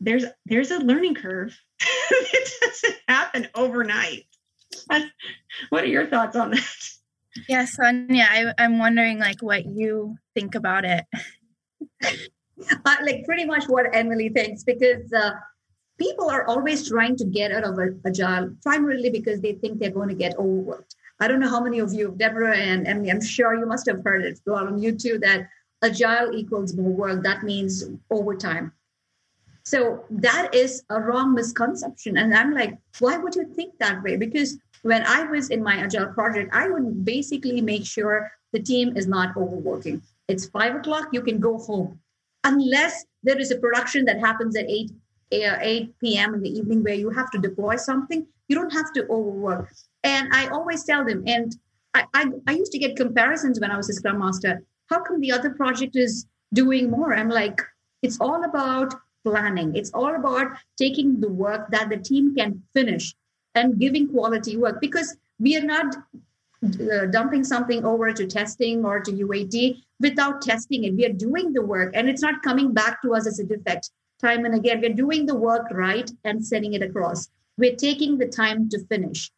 there's 0.04 0.26
there's 0.45 0.72
a 0.72 0.80
learning 0.80 1.16
curve. 1.16 1.58
it 2.12 2.51
doesn't 2.62 2.99
happen 3.08 3.47
overnight. 3.56 4.26
What 5.70 5.84
are 5.84 5.88
your 5.88 6.08
thoughts 6.08 6.36
on 6.36 6.51
that? 6.51 6.89
Yeah, 7.47 7.66
Sandhya, 7.66 8.26
I, 8.30 8.54
I'm 8.58 8.80
wondering 8.80 9.20
like 9.20 9.41
what 9.41 9.66
you 9.66 10.16
think 10.34 10.56
about 10.56 10.84
it. 10.84 11.06
uh, 12.04 12.95
like 13.04 13.24
pretty 13.26 13.45
much 13.45 13.66
what 13.66 13.95
Emily 13.95 14.30
thinks 14.30 14.64
because 14.64 15.12
uh, 15.14 15.32
people 15.99 16.30
are 16.30 16.45
always 16.47 16.88
trying 16.88 17.16
to 17.18 17.26
get 17.26 17.51
out 17.51 17.64
of 17.64 17.80
agile 18.06 18.49
primarily 18.62 19.10
because 19.10 19.41
they 19.41 19.54
think 19.54 19.80
they're 19.80 19.91
going 19.91 20.10
to 20.10 20.16
get 20.16 20.38
overworked. 20.38 20.95
I 21.20 21.28
don't 21.28 21.39
know 21.39 21.49
how 21.49 21.64
many 21.64 21.80
of 21.80 21.93
you, 21.93 22.14
Deborah 22.18 22.58
and 22.58 22.88
Emily, 22.88 23.12
I'm 23.12 23.22
sure 23.22 23.56
you 23.56 23.66
must 23.66 23.88
have 23.88 24.04
heard 24.04 24.26
it 24.26 24.39
throughout 24.43 24.68
on 24.68 24.80
YouTube 24.80 25.22
that 25.22 25.47
agile 25.84 26.36
equals 26.36 26.76
more 26.76 26.91
work. 26.91 27.24
That 27.24 27.43
means 27.43 27.86
overtime. 28.10 28.74
So 29.64 30.03
that 30.09 30.53
is 30.53 30.84
a 30.89 30.99
wrong 30.99 31.34
misconception. 31.34 32.18
And 32.18 32.36
I'm 32.36 32.53
like, 32.53 32.78
why 32.99 33.18
would 33.18 33.36
you 33.36 33.45
think 33.55 33.74
that 33.80 34.03
way? 34.03 34.18
Because 34.18 34.57
when 34.82 35.03
I 35.05 35.24
was 35.24 35.49
in 35.49 35.64
my 35.64 35.76
agile 35.78 36.07
project, 36.07 36.53
I 36.53 36.70
would 36.70 37.05
basically 37.05 37.61
make 37.61 37.86
sure 37.86 38.32
the 38.51 38.59
team 38.59 38.95
is 38.97 39.07
not 39.07 39.36
overworking. 39.38 40.01
It's 40.28 40.47
five 40.47 40.76
o'clock, 40.76 41.07
you 41.11 41.22
can 41.22 41.39
go 41.39 41.57
home. 41.57 41.99
Unless 42.43 43.05
there 43.24 43.39
is 43.39 43.51
a 43.51 43.57
production 43.57 44.05
that 44.05 44.20
happens 44.20 44.55
at 44.57 44.70
8 44.70 44.91
uh, 45.34 45.57
8 45.61 45.99
p.m. 45.99 46.36
in 46.36 46.41
the 46.41 46.49
evening 46.49 46.84
where 46.84 46.93
you 46.93 47.09
have 47.09 47.32
to 47.32 47.39
deploy 47.39 47.76
something, 47.76 48.28
you 48.47 48.55
don't 48.55 48.72
have 48.72 48.93
to 48.93 49.07
overwork. 49.09 49.74
And 50.03 50.30
I 50.32 50.47
always 50.49 50.84
tell 50.84 51.03
them, 51.03 51.24
and 51.26 51.55
I, 51.95 52.05
I, 52.14 52.26
I 52.47 52.51
used 52.51 52.72
to 52.74 52.78
get 52.78 52.95
comparisons 52.95 53.59
when 53.59 53.72
I 53.72 53.78
was 53.78 53.89
a 53.89 53.93
Scrum 53.93 54.20
Master. 54.20 54.61
How 54.89 55.01
come 55.01 55.22
the 55.22 55.32
other 55.32 55.49
project 55.49 55.95
is 55.95 56.28
doing 56.53 56.91
more? 56.91 57.16
I'm 57.16 57.30
like, 57.30 57.61
it's 58.03 58.20
all 58.20 58.43
about 58.43 58.93
planning. 59.24 59.76
It's 59.76 59.92
all 59.92 60.16
about 60.16 60.58
taking 60.78 61.20
the 61.20 61.30
work 61.30 61.70
that 61.72 61.90
the 61.90 61.98
team 61.98 62.36
can 62.36 62.62
finish 62.74 63.16
and 63.56 63.80
giving 63.80 64.08
quality 64.10 64.58
work 64.58 64.82
because 64.82 65.16
we 65.40 65.58
are 65.58 65.64
not 65.64 65.96
uh, 66.64 67.06
dumping 67.08 67.44
something 67.44 67.84
over 67.86 68.14
to 68.14 68.26
testing 68.26 68.86
or 68.86 69.00
to 69.02 69.12
UAT 69.12 69.84
without 70.00 70.42
testing 70.42 70.86
it. 70.86 70.96
We 70.96 71.06
are 71.06 71.14
doing 71.14 71.54
the 71.54 71.62
work 71.62 71.92
and 71.94 72.10
it's 72.10 72.22
not 72.22 72.42
coming 72.42 72.74
back 72.74 73.02
to 73.02 73.14
us 73.14 73.28
as 73.28 73.40
a 73.40 73.44
defect 73.44 73.92
time 74.22 74.46
and 74.46 74.56
again. 74.56 74.82
We're 74.82 74.94
doing 74.94 75.26
the 75.26 75.36
work 75.36 75.68
right 75.72 76.10
and 76.24 76.46
sending 76.46 76.74
it 76.74 76.82
across. 76.82 77.30
We're 77.58 77.76
taking 77.76 78.18
the 78.18 78.28
time 78.28 78.70
to 78.70 78.80
finish. 78.86 79.32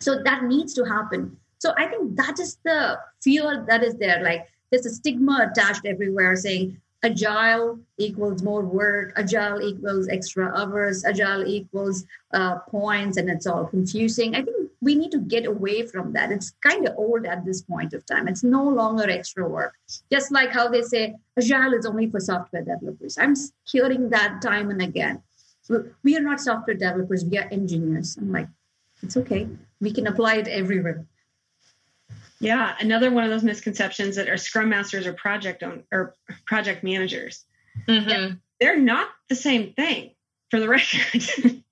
So 0.00 0.22
that 0.24 0.44
needs 0.44 0.74
to 0.74 0.84
happen. 0.84 1.36
So 1.58 1.72
I 1.76 1.86
think 1.86 2.16
that 2.16 2.40
is 2.40 2.58
the 2.64 2.98
fear 3.22 3.64
that 3.68 3.84
is 3.84 3.96
there. 3.96 4.22
Like 4.22 4.48
there's 4.70 4.86
a 4.86 4.90
stigma 4.90 5.50
attached 5.50 5.84
everywhere 5.84 6.34
saying 6.36 6.80
agile 7.02 7.78
equals 7.98 8.42
more 8.42 8.64
work, 8.64 9.12
agile 9.16 9.62
equals 9.62 10.08
extra 10.08 10.52
hours, 10.56 11.04
agile 11.04 11.46
equals 11.46 12.04
uh, 12.32 12.58
points, 12.68 13.16
and 13.16 13.30
it's 13.30 13.46
all 13.46 13.66
confusing. 13.66 14.34
I 14.34 14.42
think 14.42 14.70
we 14.80 14.94
need 14.94 15.10
to 15.12 15.18
get 15.18 15.46
away 15.46 15.86
from 15.86 16.12
that. 16.12 16.30
It's 16.30 16.52
kind 16.62 16.86
of 16.86 16.96
old 16.96 17.26
at 17.26 17.44
this 17.44 17.62
point 17.62 17.92
of 17.92 18.04
time. 18.06 18.28
It's 18.28 18.42
no 18.42 18.62
longer 18.68 19.08
extra 19.08 19.48
work. 19.48 19.74
Just 20.12 20.30
like 20.30 20.50
how 20.50 20.68
they 20.68 20.82
say 20.82 21.14
agile 21.38 21.74
is 21.74 21.86
only 21.86 22.10
for 22.10 22.20
software 22.20 22.62
developers. 22.62 23.16
I'm 23.18 23.34
hearing 23.64 24.10
that 24.10 24.40
time 24.42 24.70
and 24.70 24.82
again. 24.82 25.22
We 26.02 26.16
are 26.16 26.20
not 26.20 26.40
software 26.40 26.76
developers, 26.76 27.24
we 27.24 27.38
are 27.38 27.48
engineers. 27.50 28.16
I'm 28.16 28.32
like, 28.32 28.48
it's 29.02 29.16
okay. 29.16 29.48
We 29.80 29.92
can 29.92 30.06
apply 30.06 30.36
it 30.36 30.48
everywhere. 30.48 31.06
Yeah, 32.40 32.74
another 32.80 33.10
one 33.10 33.24
of 33.24 33.30
those 33.30 33.44
misconceptions 33.44 34.16
that 34.16 34.28
are 34.28 34.38
scrum 34.38 34.70
masters 34.70 35.06
or 35.06 35.12
project 35.12 35.62
own, 35.62 35.84
or 35.92 36.16
project 36.46 36.82
managers. 36.82 37.44
Mm-hmm. 37.86 38.36
They're 38.58 38.78
not 38.78 39.08
the 39.28 39.34
same 39.34 39.74
thing 39.74 40.14
for 40.50 40.58
the 40.58 40.68
record. 40.68 41.62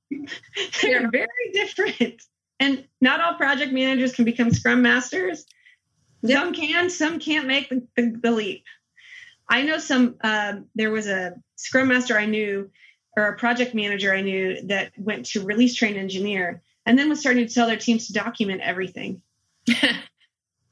They're 0.82 1.10
very 1.10 1.52
different. 1.52 2.22
And 2.60 2.84
not 3.00 3.20
all 3.20 3.34
project 3.34 3.72
managers 3.72 4.14
can 4.14 4.24
become 4.24 4.52
scrum 4.52 4.82
masters. 4.82 5.46
Yep. 6.22 6.38
Some 6.38 6.54
can, 6.54 6.90
some 6.90 7.18
can't 7.18 7.46
make 7.46 7.68
the, 7.68 7.86
the, 7.96 8.18
the 8.22 8.30
leap. 8.30 8.64
I 9.48 9.62
know 9.62 9.78
some, 9.78 10.16
um, 10.22 10.66
there 10.74 10.90
was 10.90 11.06
a 11.06 11.34
scrum 11.56 11.88
master 11.88 12.18
I 12.18 12.26
knew 12.26 12.70
or 13.16 13.28
a 13.28 13.38
project 13.38 13.74
manager 13.74 14.14
I 14.14 14.20
knew 14.20 14.60
that 14.66 14.92
went 14.98 15.26
to 15.26 15.44
release 15.44 15.74
train 15.74 15.96
engineer 15.96 16.62
and 16.84 16.98
then 16.98 17.08
was 17.08 17.20
starting 17.20 17.46
to 17.46 17.52
tell 17.52 17.66
their 17.66 17.76
teams 17.76 18.08
to 18.08 18.12
document 18.12 18.60
everything. 18.60 19.22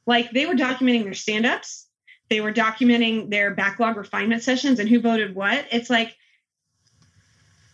like 0.07 0.30
they 0.30 0.46
were 0.46 0.54
documenting 0.54 1.04
their 1.04 1.14
stand-ups. 1.14 1.86
They 2.28 2.40
were 2.40 2.52
documenting 2.52 3.30
their 3.30 3.54
backlog 3.54 3.96
refinement 3.96 4.42
sessions 4.42 4.78
and 4.78 4.88
who 4.88 5.00
voted 5.00 5.34
what. 5.34 5.66
It's 5.70 5.90
like 5.90 6.16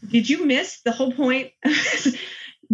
did 0.08 0.28
you 0.28 0.44
miss 0.44 0.80
the 0.80 0.92
whole 0.92 1.12
point? 1.12 1.52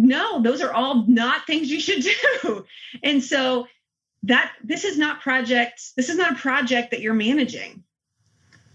No 0.01 0.41
those 0.41 0.61
are 0.61 0.71
all 0.71 1.05
not 1.07 1.45
things 1.45 1.69
you 1.69 1.81
should 1.81 2.01
do. 2.01 2.65
And 3.03 3.21
so 3.21 3.67
that 4.23 4.53
this 4.63 4.85
is 4.85 4.97
not 4.97 5.19
project 5.19 5.81
this 5.97 6.07
is 6.07 6.15
not 6.15 6.31
a 6.31 6.35
project 6.35 6.91
that 6.91 7.01
you're 7.01 7.13
managing. 7.13 7.83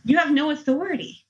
You 0.04 0.18
have 0.18 0.30
no 0.30 0.50
authority. 0.50 1.24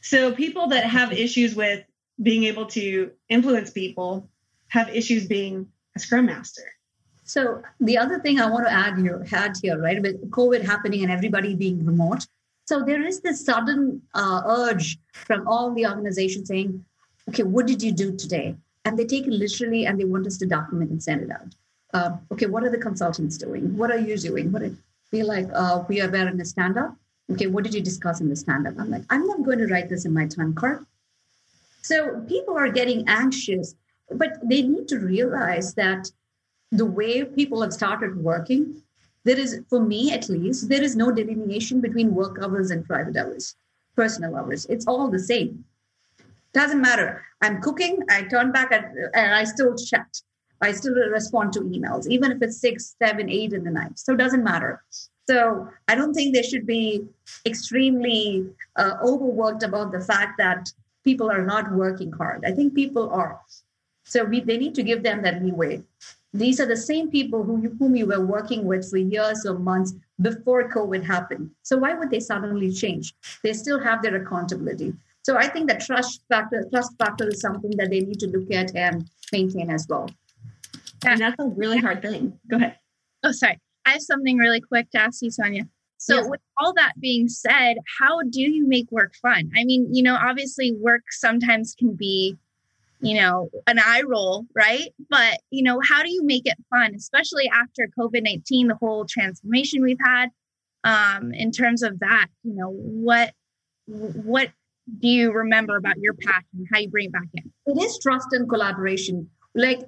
So 0.00 0.32
people 0.32 0.68
that 0.68 0.84
have 0.84 1.12
issues 1.12 1.54
with 1.54 1.84
being 2.22 2.44
able 2.44 2.66
to 2.66 3.10
influence 3.28 3.70
people 3.70 4.30
have 4.68 4.88
issues 4.88 5.26
being 5.26 5.68
a 5.94 5.98
scrum 5.98 6.24
master 6.24 6.72
so 7.24 7.62
the 7.80 7.98
other 7.98 8.18
thing 8.18 8.40
I 8.40 8.50
want 8.50 8.66
to 8.66 8.72
add 8.72 8.98
here, 8.98 9.24
add 9.32 9.56
here, 9.62 9.78
right, 9.78 10.00
with 10.02 10.30
COVID 10.30 10.62
happening 10.62 11.02
and 11.02 11.12
everybody 11.12 11.54
being 11.54 11.84
remote, 11.84 12.26
so 12.66 12.82
there 12.82 13.02
is 13.02 13.20
this 13.20 13.44
sudden 13.44 14.02
uh, 14.14 14.42
urge 14.46 14.98
from 15.12 15.46
all 15.46 15.72
the 15.74 15.86
organizations 15.86 16.48
saying, 16.48 16.84
"Okay, 17.28 17.42
what 17.42 17.66
did 17.66 17.82
you 17.82 17.92
do 17.92 18.16
today?" 18.16 18.56
And 18.84 18.98
they 18.98 19.04
take 19.04 19.26
it 19.26 19.32
literally 19.32 19.86
and 19.86 19.98
they 19.98 20.04
want 20.04 20.26
us 20.26 20.38
to 20.38 20.46
document 20.46 20.90
and 20.90 21.02
send 21.02 21.22
it 21.22 21.30
out. 21.30 21.54
Uh, 21.94 22.16
okay, 22.32 22.46
what 22.46 22.64
are 22.64 22.70
the 22.70 22.78
consultants 22.78 23.36
doing? 23.36 23.76
What 23.76 23.90
are 23.90 23.98
you 23.98 24.16
doing? 24.16 24.50
What 24.50 24.62
are, 24.62 24.74
we 25.12 25.22
like? 25.22 25.48
Uh, 25.52 25.84
we 25.88 26.00
are 26.00 26.10
wearing 26.10 26.40
a 26.40 26.44
stand 26.44 26.78
up. 26.78 26.96
Okay, 27.30 27.46
what 27.46 27.64
did 27.64 27.74
you 27.74 27.82
discuss 27.82 28.20
in 28.20 28.28
the 28.28 28.36
stand 28.36 28.66
up? 28.66 28.74
I'm 28.78 28.90
like, 28.90 29.04
I'm 29.10 29.26
not 29.26 29.42
going 29.42 29.58
to 29.58 29.66
write 29.66 29.88
this 29.88 30.04
in 30.04 30.12
my 30.12 30.26
time 30.26 30.54
card. 30.54 30.86
So 31.82 32.20
people 32.28 32.56
are 32.56 32.70
getting 32.70 33.04
anxious, 33.08 33.74
but 34.10 34.38
they 34.42 34.62
need 34.62 34.88
to 34.88 34.98
realize 34.98 35.74
that 35.74 36.10
the 36.72 36.86
way 36.86 37.22
people 37.22 37.60
have 37.62 37.72
started 37.72 38.16
working, 38.16 38.82
there 39.24 39.38
is, 39.38 39.60
for 39.68 39.80
me 39.80 40.12
at 40.12 40.28
least, 40.28 40.68
there 40.68 40.82
is 40.82 40.96
no 40.96 41.12
delineation 41.12 41.80
between 41.80 42.14
work 42.14 42.38
hours 42.42 42.70
and 42.70 42.84
private 42.84 43.16
hours, 43.16 43.54
personal 43.94 44.34
hours. 44.36 44.66
It's 44.66 44.86
all 44.86 45.08
the 45.08 45.18
same. 45.18 45.64
Doesn't 46.52 46.80
matter. 46.80 47.24
I'm 47.40 47.60
cooking, 47.60 48.00
I 48.10 48.22
turn 48.22 48.52
back 48.52 48.72
at, 48.72 48.92
and 49.14 49.34
I 49.34 49.44
still 49.44 49.76
chat. 49.76 50.20
I 50.60 50.72
still 50.72 50.94
respond 50.94 51.52
to 51.54 51.60
emails, 51.60 52.06
even 52.08 52.32
if 52.32 52.40
it's 52.40 52.60
six, 52.60 52.94
seven, 53.02 53.28
eight 53.28 53.52
in 53.52 53.64
the 53.64 53.70
night. 53.70 53.98
So 53.98 54.12
it 54.12 54.18
doesn't 54.18 54.44
matter. 54.44 54.82
So 55.28 55.68
I 55.88 55.94
don't 55.94 56.14
think 56.14 56.34
they 56.34 56.42
should 56.42 56.66
be 56.66 57.04
extremely 57.46 58.46
uh, 58.76 58.94
overworked 59.02 59.62
about 59.62 59.92
the 59.92 60.00
fact 60.00 60.38
that 60.38 60.72
people 61.04 61.30
are 61.30 61.44
not 61.44 61.72
working 61.72 62.12
hard. 62.12 62.44
I 62.46 62.52
think 62.52 62.74
people 62.74 63.10
are. 63.10 63.40
So 64.12 64.24
we, 64.24 64.40
they 64.40 64.58
need 64.58 64.74
to 64.74 64.82
give 64.82 65.02
them 65.02 65.22
that 65.22 65.42
leeway. 65.42 65.82
These 66.34 66.60
are 66.60 66.66
the 66.66 66.76
same 66.76 67.10
people 67.10 67.42
who 67.44 67.62
you, 67.62 67.74
whom 67.78 67.96
you 67.96 68.04
were 68.04 68.20
working 68.20 68.66
with 68.66 68.90
for 68.90 68.98
years 68.98 69.46
or 69.46 69.58
months 69.58 69.94
before 70.20 70.68
COVID 70.68 71.02
happened. 71.02 71.50
So 71.62 71.78
why 71.78 71.94
would 71.94 72.10
they 72.10 72.20
suddenly 72.20 72.70
change? 72.70 73.14
They 73.42 73.54
still 73.54 73.80
have 73.80 74.02
their 74.02 74.16
accountability. 74.16 74.92
So 75.22 75.38
I 75.38 75.48
think 75.48 75.70
the 75.70 75.78
trust 75.78 76.20
factor, 76.28 76.68
trust 76.70 76.92
factor 76.98 77.26
is 77.26 77.40
something 77.40 77.70
that 77.78 77.88
they 77.88 78.00
need 78.00 78.20
to 78.20 78.26
look 78.26 78.50
at 78.50 78.76
and 78.76 79.08
maintain 79.32 79.70
as 79.70 79.86
well. 79.88 80.10
And 81.06 81.18
that's 81.18 81.36
a 81.38 81.46
really 81.46 81.78
hard 81.78 82.02
thing. 82.02 82.38
Go 82.50 82.58
ahead. 82.58 82.76
Oh, 83.24 83.32
sorry. 83.32 83.58
I 83.86 83.92
have 83.92 84.02
something 84.02 84.36
really 84.36 84.60
quick 84.60 84.90
to 84.90 85.00
ask 85.00 85.22
you, 85.22 85.30
Sandhya. 85.30 85.66
So, 85.96 86.16
yes. 86.16 86.28
with 86.28 86.40
all 86.58 86.74
that 86.74 87.00
being 87.00 87.28
said, 87.28 87.76
how 87.98 88.20
do 88.28 88.42
you 88.42 88.68
make 88.68 88.92
work 88.92 89.14
fun? 89.22 89.50
I 89.56 89.64
mean, 89.64 89.88
you 89.94 90.02
know, 90.02 90.16
obviously, 90.16 90.72
work 90.72 91.04
sometimes 91.12 91.74
can 91.78 91.94
be 91.94 92.36
you 93.02 93.20
know, 93.20 93.50
an 93.66 93.78
eye 93.78 94.02
roll, 94.06 94.46
right? 94.54 94.88
But, 95.10 95.40
you 95.50 95.62
know, 95.64 95.80
how 95.86 96.02
do 96.02 96.10
you 96.10 96.24
make 96.24 96.46
it 96.46 96.56
fun, 96.70 96.94
especially 96.94 97.50
after 97.52 97.88
COVID 97.98 98.22
19, 98.22 98.68
the 98.68 98.76
whole 98.76 99.04
transformation 99.04 99.82
we've 99.82 99.98
had? 100.02 100.30
Um, 100.84 101.32
in 101.32 101.52
terms 101.52 101.82
of 101.82 102.00
that, 102.00 102.26
you 102.42 102.54
know, 102.54 102.70
what, 102.70 103.32
what 103.86 104.50
do 104.98 105.08
you 105.08 105.32
remember 105.32 105.76
about 105.76 105.98
your 105.98 106.14
passion, 106.14 106.66
how 106.72 106.78
you 106.78 106.88
bring 106.88 107.06
it 107.06 107.12
back 107.12 107.28
in? 107.34 107.52
It 107.66 107.82
is 107.82 107.98
trust 107.98 108.28
and 108.32 108.48
collaboration. 108.48 109.30
Like 109.54 109.80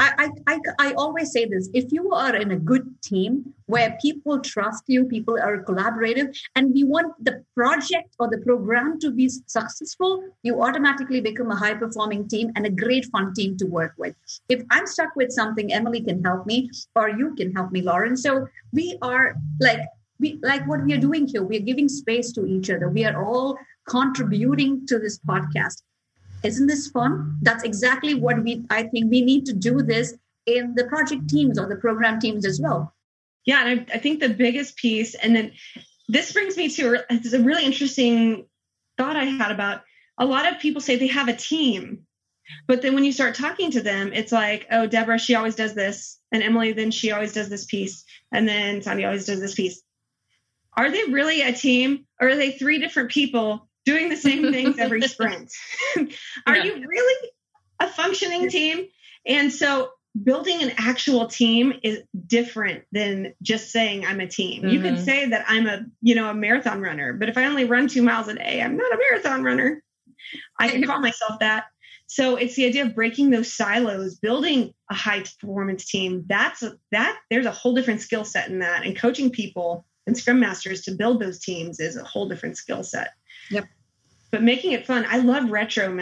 I, 0.00 0.30
I, 0.46 0.60
I 0.78 0.92
always 0.94 1.30
say 1.30 1.44
this 1.44 1.68
if 1.74 1.92
you 1.92 2.10
are 2.12 2.34
in 2.34 2.52
a 2.52 2.56
good 2.56 3.02
team 3.02 3.52
where 3.66 3.98
people 4.00 4.40
trust 4.40 4.84
you, 4.86 5.04
people 5.04 5.38
are 5.38 5.62
collaborative, 5.62 6.34
and 6.56 6.72
we 6.72 6.84
want 6.84 7.12
the 7.22 7.44
project 7.54 8.16
or 8.18 8.28
the 8.28 8.38
program 8.38 8.98
to 9.00 9.10
be 9.10 9.28
successful, 9.28 10.24
you 10.42 10.62
automatically 10.62 11.20
become 11.20 11.50
a 11.50 11.56
high 11.56 11.74
performing 11.74 12.26
team 12.28 12.50
and 12.56 12.64
a 12.64 12.70
great 12.70 13.04
fun 13.12 13.34
team 13.34 13.58
to 13.58 13.66
work 13.66 13.92
with. 13.98 14.16
If 14.48 14.64
I'm 14.70 14.86
stuck 14.86 15.14
with 15.16 15.30
something, 15.30 15.72
Emily 15.72 16.00
can 16.00 16.24
help 16.24 16.46
me, 16.46 16.70
or 16.96 17.10
you 17.10 17.34
can 17.34 17.52
help 17.52 17.70
me, 17.70 17.82
Lauren. 17.82 18.16
So 18.16 18.48
we 18.72 18.96
are 19.02 19.36
like, 19.60 19.80
we 20.18 20.38
like 20.42 20.66
what 20.66 20.82
we 20.84 20.94
are 20.94 21.00
doing 21.00 21.26
here. 21.26 21.42
We 21.42 21.58
are 21.58 21.66
giving 21.70 21.88
space 21.88 22.32
to 22.32 22.46
each 22.46 22.70
other. 22.70 22.88
We 22.88 23.04
are 23.04 23.22
all 23.22 23.58
contributing 23.86 24.86
to 24.86 24.98
this 24.98 25.18
podcast 25.18 25.82
isn't 26.44 26.66
this 26.66 26.88
fun 26.88 27.36
that's 27.42 27.64
exactly 27.64 28.14
what 28.14 28.42
we 28.42 28.64
i 28.70 28.82
think 28.82 29.10
we 29.10 29.22
need 29.22 29.46
to 29.46 29.52
do 29.52 29.82
this 29.82 30.14
in 30.46 30.74
the 30.74 30.84
project 30.84 31.28
teams 31.28 31.58
or 31.58 31.68
the 31.68 31.76
program 31.76 32.18
teams 32.18 32.46
as 32.46 32.60
well 32.60 32.94
Yeah, 33.46 33.64
and 33.66 33.80
I, 33.80 33.94
I 33.94 33.98
think 33.98 34.20
the 34.20 34.28
biggest 34.28 34.76
piece, 34.76 35.14
and 35.14 35.34
then 35.34 35.52
this 36.08 36.32
brings 36.32 36.56
me 36.56 36.68
to 36.70 37.04
it's 37.08 37.32
a 37.32 37.40
really 37.40 37.64
interesting 37.64 38.46
thought 38.98 39.16
I 39.16 39.24
had 39.24 39.50
about 39.50 39.82
a 40.18 40.26
lot 40.26 40.50
of 40.50 40.60
people 40.60 40.82
say 40.82 40.96
they 40.96 41.06
have 41.06 41.28
a 41.28 41.36
team, 41.36 42.06
but 42.66 42.82
then 42.82 42.94
when 42.94 43.04
you 43.04 43.12
start 43.12 43.34
talking 43.34 43.70
to 43.70 43.80
them, 43.80 44.12
it's 44.12 44.32
like, 44.32 44.66
oh, 44.70 44.86
Deborah, 44.86 45.18
she 45.18 45.34
always 45.34 45.54
does 45.54 45.74
this, 45.74 46.18
and 46.32 46.42
Emily, 46.42 46.72
then 46.72 46.90
she 46.90 47.12
always 47.12 47.32
does 47.32 47.48
this 47.48 47.64
piece, 47.64 48.04
and 48.30 48.46
then 48.46 48.82
Sandy 48.82 49.04
always 49.04 49.24
does 49.24 49.40
this 49.40 49.54
piece. 49.54 49.82
Are 50.76 50.90
they 50.90 51.04
really 51.04 51.42
a 51.42 51.52
team, 51.52 52.06
or 52.20 52.28
are 52.28 52.36
they 52.36 52.52
three 52.52 52.78
different 52.78 53.10
people 53.10 53.69
doing 53.84 54.08
the 54.08 54.16
same 54.16 54.52
things 54.52 54.78
every 54.78 55.02
sprint? 55.08 55.52
are 56.46 56.56
yeah. 56.56 56.64
you 56.64 56.86
really 56.86 57.30
a 57.80 57.88
functioning 57.88 58.48
team? 58.48 58.86
And 59.26 59.52
so 59.52 59.90
building 60.20 60.62
an 60.62 60.72
actual 60.76 61.26
team 61.26 61.72
is 61.82 62.02
different 62.26 62.84
than 62.92 63.34
just 63.42 63.70
saying 63.70 64.04
I'm 64.04 64.20
a 64.20 64.26
team. 64.26 64.62
Mm-hmm. 64.62 64.70
You 64.70 64.80
could 64.80 64.94
mm-hmm. 64.94 65.04
say 65.04 65.28
that 65.30 65.44
I'm 65.48 65.66
a, 65.66 65.84
you 66.02 66.14
know, 66.14 66.28
a 66.28 66.34
marathon 66.34 66.80
runner, 66.80 67.12
but 67.12 67.28
if 67.28 67.38
I 67.38 67.44
only 67.44 67.64
run 67.64 67.88
2 67.88 68.02
miles 68.02 68.28
a 68.28 68.34
day, 68.34 68.60
I'm 68.60 68.76
not 68.76 68.92
a 68.92 68.98
marathon 68.98 69.44
runner. 69.44 69.82
I 70.58 70.68
can 70.68 70.84
call 70.84 71.00
myself 71.00 71.38
that. 71.40 71.66
So 72.06 72.34
it's 72.34 72.56
the 72.56 72.66
idea 72.66 72.86
of 72.86 72.94
breaking 72.96 73.30
those 73.30 73.54
silos, 73.54 74.16
building 74.16 74.74
a 74.90 74.94
high 74.94 75.22
performance 75.40 75.84
team. 75.84 76.24
That's 76.26 76.60
a, 76.62 76.72
that 76.90 77.16
there's 77.30 77.46
a 77.46 77.52
whole 77.52 77.72
different 77.72 78.00
skill 78.00 78.24
set 78.24 78.48
in 78.48 78.58
that 78.58 78.84
and 78.84 78.98
coaching 78.98 79.30
people 79.30 79.86
and 80.08 80.18
scrum 80.18 80.40
masters 80.40 80.82
to 80.82 80.90
build 80.90 81.20
those 81.20 81.38
teams 81.38 81.78
is 81.78 81.96
a 81.96 82.02
whole 82.02 82.28
different 82.28 82.56
skill 82.56 82.82
set. 82.82 83.10
Yep. 83.50 83.66
But 84.30 84.42
making 84.42 84.72
it 84.72 84.86
fun. 84.86 85.06
I 85.08 85.18
love 85.18 85.50
retro 85.50 85.92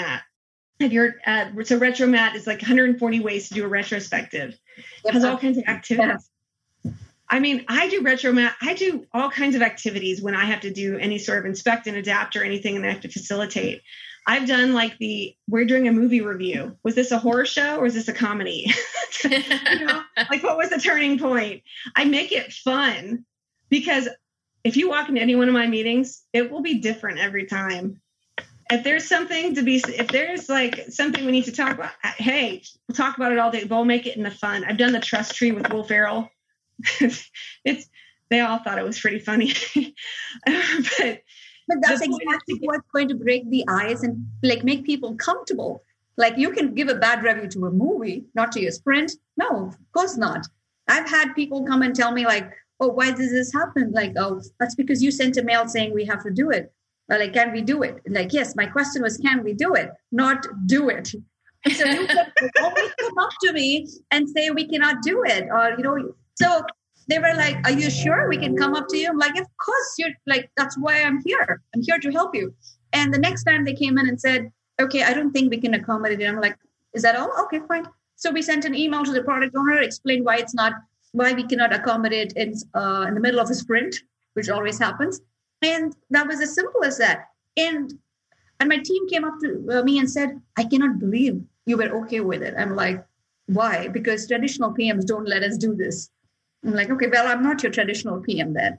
your 0.80 1.16
uh, 1.26 1.46
so 1.64 1.78
Retromat 1.78 2.34
is 2.34 2.46
like 2.46 2.60
140 2.60 3.20
ways 3.20 3.48
to 3.48 3.54
do 3.54 3.64
a 3.64 3.68
retrospective 3.68 4.58
yep. 5.04 5.14
has 5.14 5.24
all 5.24 5.36
kinds 5.36 5.58
of 5.58 5.64
activities 5.66 6.30
yeah. 6.82 6.92
i 7.28 7.40
mean 7.40 7.64
i 7.68 7.88
do 7.88 8.02
Retromat 8.02 8.54
i 8.62 8.74
do 8.74 9.06
all 9.12 9.30
kinds 9.30 9.56
of 9.56 9.62
activities 9.62 10.22
when 10.22 10.34
i 10.34 10.44
have 10.44 10.60
to 10.60 10.72
do 10.72 10.96
any 10.98 11.18
sort 11.18 11.38
of 11.38 11.46
inspect 11.46 11.86
and 11.86 11.96
adapt 11.96 12.36
or 12.36 12.44
anything 12.44 12.76
and 12.76 12.86
i 12.86 12.90
have 12.90 13.00
to 13.00 13.08
facilitate 13.08 13.82
i've 14.26 14.46
done 14.46 14.72
like 14.72 14.96
the 14.98 15.34
we're 15.48 15.64
doing 15.64 15.88
a 15.88 15.92
movie 15.92 16.20
review 16.20 16.76
was 16.84 16.94
this 16.94 17.10
a 17.10 17.18
horror 17.18 17.46
show 17.46 17.78
or 17.78 17.86
is 17.86 17.94
this 17.94 18.08
a 18.08 18.12
comedy 18.12 18.72
you 19.24 19.86
know, 19.86 20.02
like 20.30 20.42
what 20.42 20.56
was 20.56 20.70
the 20.70 20.78
turning 20.78 21.18
point 21.18 21.62
i 21.96 22.04
make 22.04 22.30
it 22.30 22.52
fun 22.52 23.24
because 23.68 24.08
if 24.64 24.76
you 24.76 24.88
walk 24.88 25.08
into 25.08 25.20
any 25.20 25.36
one 25.36 25.48
of 25.48 25.54
my 25.54 25.66
meetings 25.66 26.22
it 26.32 26.50
will 26.50 26.62
be 26.62 26.74
different 26.74 27.18
every 27.18 27.46
time. 27.46 28.00
If 28.70 28.84
there's 28.84 29.08
something 29.08 29.54
to 29.54 29.62
be 29.62 29.76
if 29.76 30.08
there's 30.08 30.48
like 30.48 30.86
something 30.90 31.24
we 31.24 31.32
need 31.32 31.46
to 31.46 31.52
talk 31.52 31.74
about 31.74 31.92
hey 32.02 32.62
we'll 32.86 32.96
talk 32.96 33.16
about 33.16 33.32
it 33.32 33.38
all 33.38 33.50
day. 33.50 33.64
We'll 33.64 33.84
make 33.84 34.06
it 34.06 34.16
in 34.16 34.22
the 34.22 34.30
fun. 34.30 34.64
I've 34.64 34.76
done 34.76 34.92
the 34.92 35.00
trust 35.00 35.34
tree 35.34 35.52
with 35.52 35.72
will 35.72 35.84
ferrell. 35.84 36.30
It's 37.64 37.88
they 38.30 38.40
all 38.40 38.58
thought 38.58 38.78
it 38.78 38.84
was 38.84 39.00
pretty 39.00 39.18
funny. 39.18 39.54
But 40.46 41.22
but 41.68 41.78
that's 41.82 42.00
exactly 42.00 42.60
what's 42.62 42.88
going 42.94 43.08
to 43.08 43.14
break 43.14 43.48
the 43.50 43.62
ice 43.68 44.02
and 44.02 44.26
like 44.42 44.64
make 44.64 44.84
people 44.84 45.14
comfortable. 45.16 45.84
Like 46.16 46.38
you 46.38 46.50
can 46.50 46.74
give 46.74 46.88
a 46.88 46.94
bad 46.94 47.22
review 47.22 47.46
to 47.48 47.66
a 47.66 47.70
movie 47.70 48.24
not 48.34 48.52
to 48.52 48.60
your 48.60 48.72
sprint 48.72 49.12
no 49.36 49.68
of 49.68 49.92
course 49.92 50.16
not. 50.16 50.46
I've 50.88 51.08
had 51.08 51.34
people 51.34 51.64
come 51.64 51.82
and 51.82 51.94
tell 51.94 52.12
me 52.12 52.26
like 52.26 52.50
oh 52.80 52.88
why 52.88 53.10
does 53.10 53.30
this 53.30 53.52
happen 53.52 53.90
like 53.92 54.12
oh 54.16 54.40
that's 54.58 54.74
because 54.74 55.02
you 55.02 55.10
sent 55.10 55.36
a 55.36 55.42
mail 55.42 55.66
saying 55.68 55.92
we 55.92 56.04
have 56.04 56.22
to 56.22 56.30
do 56.30 56.50
it 56.50 56.72
like, 57.16 57.32
can 57.32 57.52
we 57.52 57.62
do 57.62 57.82
it? 57.82 58.02
Like, 58.08 58.32
yes, 58.32 58.54
my 58.54 58.66
question 58.66 59.02
was, 59.02 59.16
can 59.16 59.42
we 59.42 59.54
do 59.54 59.74
it? 59.74 59.90
Not 60.12 60.46
do 60.66 60.88
it. 60.88 61.14
So 61.74 61.84
you 61.84 62.06
can 62.06 62.30
always 62.62 62.92
come 63.00 63.18
up 63.18 63.30
to 63.42 63.52
me 63.52 63.88
and 64.12 64.30
say 64.30 64.48
we 64.50 64.66
cannot 64.68 65.02
do 65.02 65.24
it, 65.24 65.48
or 65.50 65.74
you 65.76 65.82
know. 65.82 66.14
So 66.36 66.62
they 67.08 67.18
were 67.18 67.34
like, 67.34 67.56
"Are 67.66 67.72
you 67.72 67.90
sure 67.90 68.28
we 68.28 68.38
can 68.38 68.56
come 68.56 68.76
up 68.76 68.86
to 68.88 68.96
you?" 68.96 69.08
I'm 69.08 69.18
like, 69.18 69.36
"Of 69.36 69.46
course, 69.62 69.94
you're 69.98 70.12
like 70.28 70.48
that's 70.56 70.78
why 70.78 71.02
I'm 71.02 71.20
here. 71.26 71.60
I'm 71.74 71.82
here 71.82 71.98
to 71.98 72.12
help 72.12 72.36
you." 72.36 72.54
And 72.92 73.12
the 73.12 73.18
next 73.18 73.42
time 73.42 73.64
they 73.64 73.74
came 73.74 73.98
in 73.98 74.08
and 74.08 74.20
said, 74.20 74.52
"Okay, 74.80 75.02
I 75.02 75.12
don't 75.12 75.32
think 75.32 75.50
we 75.50 75.60
can 75.60 75.74
accommodate 75.74 76.20
it," 76.20 76.28
I'm 76.28 76.40
like, 76.40 76.56
"Is 76.94 77.02
that 77.02 77.16
all? 77.16 77.32
Okay, 77.42 77.60
fine." 77.66 77.86
So 78.14 78.30
we 78.30 78.40
sent 78.40 78.64
an 78.64 78.76
email 78.76 79.04
to 79.04 79.12
the 79.12 79.24
product 79.24 79.56
owner, 79.56 79.78
explained 79.78 80.24
why 80.24 80.36
it's 80.36 80.54
not, 80.54 80.74
why 81.12 81.32
we 81.32 81.44
cannot 81.44 81.74
accommodate 81.74 82.32
in 82.34 82.54
uh, 82.74 83.06
in 83.08 83.14
the 83.14 83.20
middle 83.20 83.40
of 83.40 83.50
a 83.50 83.54
sprint, 83.54 83.96
which 84.34 84.48
always 84.48 84.78
happens. 84.78 85.20
And 85.62 85.94
that 86.10 86.26
was 86.26 86.40
as 86.40 86.54
simple 86.54 86.84
as 86.84 86.98
that. 86.98 87.26
And 87.56 87.92
and 88.60 88.68
my 88.68 88.78
team 88.78 89.08
came 89.08 89.24
up 89.24 89.34
to 89.40 89.66
uh, 89.70 89.82
me 89.82 89.98
and 89.98 90.10
said, 90.10 90.40
I 90.56 90.64
cannot 90.64 90.98
believe 90.98 91.40
you 91.66 91.76
were 91.76 91.90
okay 92.02 92.20
with 92.20 92.42
it. 92.42 92.54
I'm 92.58 92.74
like, 92.74 93.04
why? 93.46 93.88
Because 93.88 94.26
traditional 94.26 94.72
PMs 94.72 95.06
don't 95.06 95.28
let 95.28 95.42
us 95.42 95.56
do 95.56 95.74
this. 95.74 96.10
I'm 96.64 96.74
like, 96.74 96.90
okay, 96.90 97.06
well, 97.06 97.28
I'm 97.28 97.42
not 97.42 97.62
your 97.62 97.70
traditional 97.70 98.20
PM 98.20 98.52
then. 98.52 98.76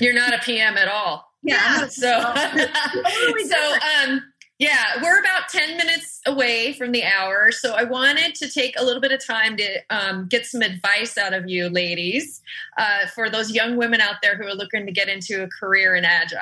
You're 0.00 0.14
not 0.14 0.34
a 0.34 0.38
PM 0.38 0.76
at 0.76 0.88
all. 0.88 1.28
Yeah. 1.42 1.86
So, 1.88 2.10
so 3.48 3.74
um, 4.04 4.22
yeah, 4.58 5.02
we're 5.02 5.20
about 5.20 5.48
10 5.50 5.76
minutes 5.76 6.20
away 6.24 6.72
from 6.72 6.92
the 6.92 7.04
hour. 7.04 7.52
So 7.52 7.74
I 7.74 7.84
wanted 7.84 8.34
to 8.36 8.48
take 8.48 8.78
a 8.78 8.84
little 8.84 9.02
bit 9.02 9.12
of 9.12 9.24
time 9.24 9.56
to 9.58 9.80
um, 9.90 10.28
get 10.28 10.46
some 10.46 10.62
advice 10.62 11.18
out 11.18 11.34
of 11.34 11.48
you, 11.48 11.68
ladies, 11.68 12.40
uh, 12.78 13.06
for 13.14 13.28
those 13.28 13.50
young 13.50 13.76
women 13.76 14.00
out 14.00 14.16
there 14.22 14.36
who 14.36 14.46
are 14.46 14.54
looking 14.54 14.86
to 14.86 14.92
get 14.92 15.08
into 15.08 15.42
a 15.42 15.48
career 15.48 15.94
in 15.94 16.06
Agile. 16.06 16.40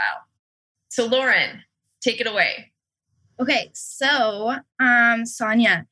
So, 0.89 1.07
Lauren, 1.07 1.63
take 2.01 2.21
it 2.21 2.29
away. 2.29 2.71
Okay, 3.41 3.71
so 3.75 4.51
um, 4.79 5.25
Sandhya, 5.25 5.87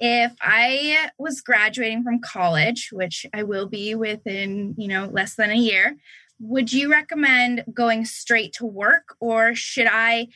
if 0.00 0.32
I 0.40 1.10
was 1.16 1.40
graduating 1.40 2.02
from 2.02 2.18
college, 2.18 2.88
which 2.90 3.24
I 3.32 3.44
will 3.44 3.68
be 3.68 3.94
within, 3.94 4.74
you 4.76 4.88
know, 4.88 5.06
less 5.06 5.36
than 5.36 5.52
a 5.52 5.56
year, 5.56 5.96
would 6.40 6.72
you 6.72 6.90
recommend 6.90 7.64
going 7.72 8.04
straight 8.04 8.52
to 8.54 8.66
work 8.66 9.14
or 9.20 9.54
should 9.54 9.86
I 9.88 10.26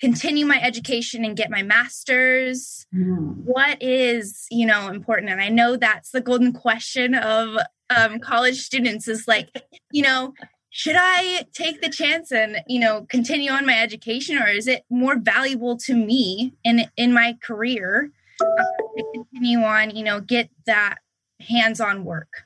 continue 0.00 0.46
my 0.46 0.60
education 0.60 1.24
and 1.24 1.36
get 1.36 1.50
my 1.50 1.62
master's. 1.62 2.86
Mm. 2.94 3.36
what 3.44 3.82
is 3.82 4.46
you 4.50 4.66
know 4.66 4.88
important? 4.88 5.30
And 5.30 5.40
i 5.40 5.48
know 5.48 5.76
that's 5.76 6.10
the 6.10 6.20
golden 6.20 6.52
question 6.52 7.14
of 7.14 7.56
um, 7.94 8.18
college 8.18 8.60
students 8.60 9.08
is 9.08 9.28
like 9.28 9.48
you 9.90 10.02
know 10.02 10.34
should 10.70 10.96
i 10.98 11.44
take 11.52 11.80
the 11.80 11.88
chance 11.88 12.32
and 12.32 12.62
you 12.66 12.80
know 12.80 13.06
continue 13.08 13.50
on 13.50 13.66
my 13.66 13.78
education 13.80 14.38
or 14.38 14.48
is 14.48 14.66
it 14.66 14.84
more 14.90 15.16
valuable 15.18 15.76
to 15.76 15.94
me 15.94 16.54
in 16.64 16.86
in 16.96 17.12
my 17.12 17.36
career 17.42 18.10
uh, 18.40 18.64
to 18.96 19.04
continue 19.14 19.60
on 19.60 19.94
you 19.94 20.02
know 20.02 20.20
get 20.20 20.50
that 20.66 20.96
hands-on 21.40 22.04
work? 22.04 22.44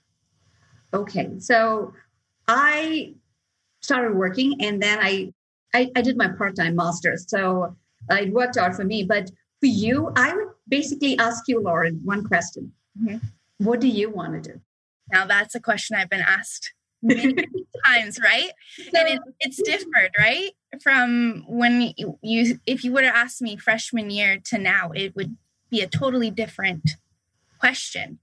Okay 0.93 1.39
so 1.39 1.93
i 2.47 3.15
started 3.81 4.15
working 4.15 4.57
and 4.61 4.83
then 4.83 4.99
i 5.01 5.33
I, 5.75 5.91
I 5.97 6.03
did 6.03 6.17
my 6.17 6.29
part-time 6.29 6.77
master's, 6.77 7.29
so 7.29 7.77
uh, 8.11 8.15
it 8.15 8.33
worked 8.33 8.57
out 8.57 8.75
for 8.75 8.85
me. 8.85 9.05
But 9.05 9.31
for 9.61 9.67
you, 9.67 10.13
I 10.17 10.35
would 10.35 10.49
basically 10.69 11.19
ask 11.19 11.45
you, 11.49 11.61
Lauren, 11.61 12.01
one 12.05 12.25
question. 12.25 12.73
Mm-hmm. 13.01 13.19
What 13.59 13.81
do 13.81 13.89
you 13.89 14.11
want 14.11 14.43
to 14.43 14.53
do? 14.53 14.61
Now 15.13 15.27
that's 15.27 15.55
a 15.55 15.61
question 15.61 15.97
I've 15.97 16.11
been 16.11 16.21
asked 16.21 16.73
many 17.03 17.35
times, 17.87 18.19
right? 18.23 18.51
So, 18.77 18.99
and 18.99 19.09
it, 19.09 19.21
it's 19.41 19.63
different, 19.63 20.13
right? 20.19 20.51
From 20.83 21.45
when 21.49 21.93
you, 21.97 22.19
you, 22.23 22.61
if 22.67 22.85
you 22.85 22.93
would 22.93 23.05
have 23.05 23.15
asked 23.15 23.41
me 23.41 23.57
freshman 23.57 24.11
year 24.11 24.39
to 24.47 24.59
now, 24.59 24.91
it 24.95 25.15
would 25.17 25.37
be 25.71 25.81
a 25.81 25.87
totally 25.87 26.31
different 26.31 26.91
question. 27.59 28.19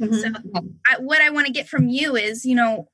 Mm-hmm. 0.00 0.14
So, 0.14 0.60
I, 0.86 0.98
what 0.98 1.20
I 1.20 1.30
want 1.30 1.46
to 1.46 1.52
get 1.52 1.68
from 1.68 1.88
you 1.88 2.16
is, 2.16 2.44
you 2.44 2.54
know, 2.54 2.88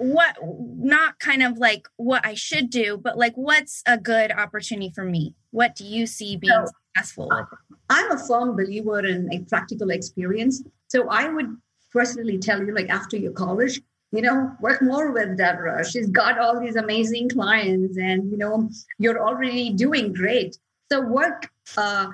what 0.00 0.36
not 0.42 1.18
kind 1.18 1.42
of 1.42 1.58
like 1.58 1.86
what 1.96 2.24
I 2.24 2.32
should 2.32 2.70
do, 2.70 2.96
but 2.96 3.18
like 3.18 3.34
what's 3.34 3.82
a 3.86 3.98
good 3.98 4.32
opportunity 4.32 4.90
for 4.94 5.04
me? 5.04 5.34
What 5.50 5.76
do 5.76 5.84
you 5.84 6.06
see 6.06 6.38
being 6.38 6.52
so, 6.66 6.72
successful 6.96 7.28
with? 7.30 7.46
I'm 7.90 8.10
a 8.10 8.18
firm 8.18 8.56
believer 8.56 9.04
in 9.04 9.30
a 9.30 9.40
practical 9.40 9.90
experience. 9.90 10.62
So 10.88 11.08
I 11.10 11.28
would 11.28 11.54
personally 11.92 12.38
tell 12.38 12.64
you, 12.64 12.74
like 12.74 12.88
after 12.88 13.18
your 13.18 13.32
college, 13.32 13.78
you 14.10 14.22
know, 14.22 14.52
work 14.60 14.80
more 14.80 15.12
with 15.12 15.36
Deborah. 15.36 15.84
She's 15.84 16.08
got 16.08 16.38
all 16.38 16.58
these 16.58 16.76
amazing 16.76 17.28
clients, 17.28 17.98
and 17.98 18.30
you 18.30 18.38
know, 18.38 18.70
you're 18.98 19.22
already 19.22 19.74
doing 19.74 20.14
great. 20.14 20.56
So 20.90 21.02
work 21.02 21.50
uh, 21.76 22.08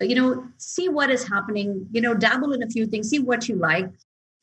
you 0.00 0.16
know, 0.16 0.44
see 0.58 0.88
what 0.88 1.08
is 1.08 1.28
happening, 1.28 1.86
you 1.92 2.00
know, 2.00 2.14
dabble 2.14 2.52
in 2.52 2.64
a 2.64 2.68
few 2.68 2.86
things, 2.86 3.08
see 3.08 3.20
what 3.20 3.48
you 3.48 3.54
like. 3.54 3.88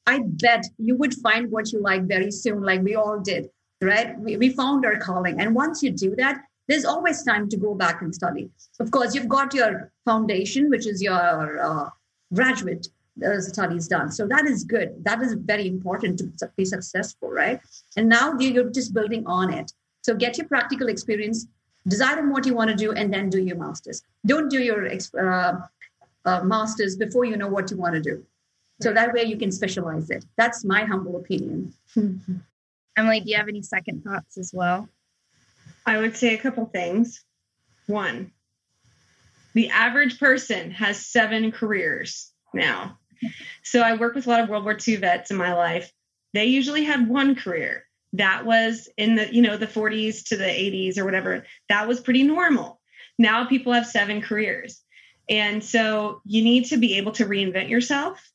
I 0.06 0.20
bet 0.24 0.66
you 0.78 0.96
would 0.96 1.14
find 1.16 1.52
what 1.52 1.72
you 1.72 1.82
like 1.82 2.04
very 2.04 2.32
soon, 2.32 2.62
like 2.62 2.82
we 2.82 2.96
all 2.96 3.20
did, 3.20 3.50
right? 3.82 4.18
We, 4.20 4.38
we 4.38 4.50
found 4.50 4.86
our 4.86 4.98
calling. 4.98 5.40
And 5.40 5.54
once 5.54 5.84
you 5.84 5.92
do 5.92 6.16
that, 6.16 6.42
there's 6.68 6.86
always 6.86 7.24
time 7.24 7.50
to 7.50 7.58
go 7.58 7.74
back 7.74 8.02
and 8.02 8.14
study. 8.14 8.50
Of 8.80 8.92
course, 8.92 9.16
you've 9.16 9.28
got 9.28 9.54
your 9.54 9.92
foundation, 10.06 10.70
which 10.70 10.88
is 10.88 11.02
your 11.02 11.60
uh, 11.62 11.90
graduate 12.34 12.88
uh, 13.26 13.42
studies 13.42 13.88
done. 13.88 14.12
So 14.12 14.28
that 14.28 14.46
is 14.46 14.64
good. 14.64 15.04
That 15.04 15.22
is 15.22 15.34
very 15.34 15.68
important 15.68 16.20
to 16.20 16.52
be 16.56 16.66
successful, 16.66 17.30
right? 17.30 17.60
And 17.98 18.08
now 18.08 18.38
you're 18.40 18.70
just 18.70 18.94
building 18.94 19.26
on 19.26 19.54
it. 19.54 19.74
So 20.02 20.16
get 20.16 20.38
your 20.38 20.48
practical 20.48 20.88
experience, 20.90 21.48
decide 21.88 22.18
on 22.20 22.30
what 22.32 22.46
you 22.46 22.54
want 22.54 22.70
to 22.70 22.76
do, 22.76 22.94
and 22.94 23.14
then 23.14 23.30
do 23.30 23.40
your 23.42 23.58
master's. 23.58 24.04
Don't 24.26 24.50
do 24.50 24.60
your 24.60 24.90
uh, 25.20 25.58
uh, 26.26 26.44
master's 26.44 26.96
before 26.96 27.26
you 27.26 27.36
know 27.38 27.48
what 27.48 27.70
you 27.72 27.78
want 27.78 27.96
to 27.96 28.02
do 28.02 28.26
So 28.82 28.94
that 28.94 29.14
way 29.14 29.24
you 29.24 29.38
can 29.38 29.52
specialize 29.52 30.10
it. 30.10 30.26
That's 30.38 30.64
my 30.64 30.84
humble 30.86 31.18
opinion. 31.18 31.74
Emily, 32.98 33.20
do 33.20 33.30
you 33.30 33.38
have 33.38 33.48
any 33.48 33.62
second 33.62 34.04
thoughts 34.04 34.38
as 34.38 34.52
well? 34.54 34.88
I 35.86 35.98
would 35.98 36.16
say 36.16 36.34
a 36.34 36.38
couple 36.38 36.66
things. 36.66 37.24
One, 37.88 38.32
the 39.54 39.70
average 39.70 40.20
person 40.20 40.72
has 40.72 41.06
seven 41.06 41.52
careers 41.52 42.32
now. 42.54 42.98
So 43.64 43.82
I 43.82 43.96
work 43.96 44.16
with 44.16 44.28
a 44.28 44.30
lot 44.30 44.42
of 44.42 44.50
World 44.50 44.64
War 44.64 44.78
II 44.88 44.98
vets 44.98 45.32
in 45.32 45.38
my 45.38 45.54
life. 45.54 45.92
They 46.34 46.46
usually 46.46 46.84
had 46.84 47.10
one 47.10 47.36
career. 47.36 47.86
That 48.14 48.46
was 48.46 48.90
in 48.98 49.16
the, 49.16 49.34
you 49.34 49.42
know, 49.42 49.58
the 49.58 49.68
40s 49.68 50.28
to 50.30 50.38
the 50.38 50.46
80s 50.46 50.98
or 50.98 51.06
whatever. 51.06 51.46
That 51.68 51.88
was 51.88 52.00
pretty 52.00 52.24
normal. 52.24 52.80
Now 53.18 53.46
people 53.46 53.74
have 53.74 53.86
seven 53.86 54.22
careers. 54.22 54.82
And 55.30 55.64
so 55.64 56.22
you 56.26 56.44
need 56.44 56.66
to 56.66 56.78
be 56.78 56.98
able 56.98 57.12
to 57.14 57.26
reinvent 57.26 57.70
yourself. 57.70 58.32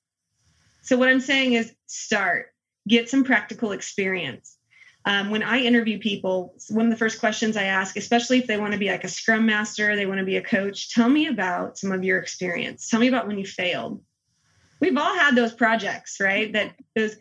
So 0.85 0.99
what 0.99 1.09
I'm 1.09 1.21
saying 1.21 1.55
is 1.55 1.75
start, 1.87 2.53
get 2.87 3.09
some 3.09 3.25
practical 3.25 3.73
experience. 3.73 4.59
Um, 5.07 5.31
when 5.31 5.43
I 5.43 5.61
interview 5.61 5.99
people, 5.99 6.55
one 6.69 6.87
of 6.87 6.91
the 6.91 6.99
first 6.99 7.21
questions 7.21 7.57
I 7.57 7.65
ask, 7.65 7.97
especially 7.97 8.39
if 8.39 8.47
they 8.47 8.59
want 8.59 8.75
to 8.75 8.79
be 8.79 8.91
like 8.91 9.05
a 9.05 9.09
scrum 9.09 9.47
master, 9.47 9.97
they 9.97 10.07
want 10.07 10.19
to 10.19 10.27
be 10.27 10.37
a 10.37 10.43
coach, 10.43 10.95
tell 10.95 11.09
me 11.09 11.27
about 11.27 11.79
some 11.79 11.91
of 11.91 12.05
your 12.05 12.19
experience. 12.19 12.89
Tell 12.89 13.01
me 13.01 13.09
about 13.09 13.27
when 13.27 13.39
you 13.39 13.47
failed. 13.47 14.03
We've 14.81 14.97
all 14.97 15.15
had 15.19 15.35
those 15.35 15.53
projects, 15.55 16.21
right? 16.21 16.53
That 16.53 16.75
those 16.95 17.17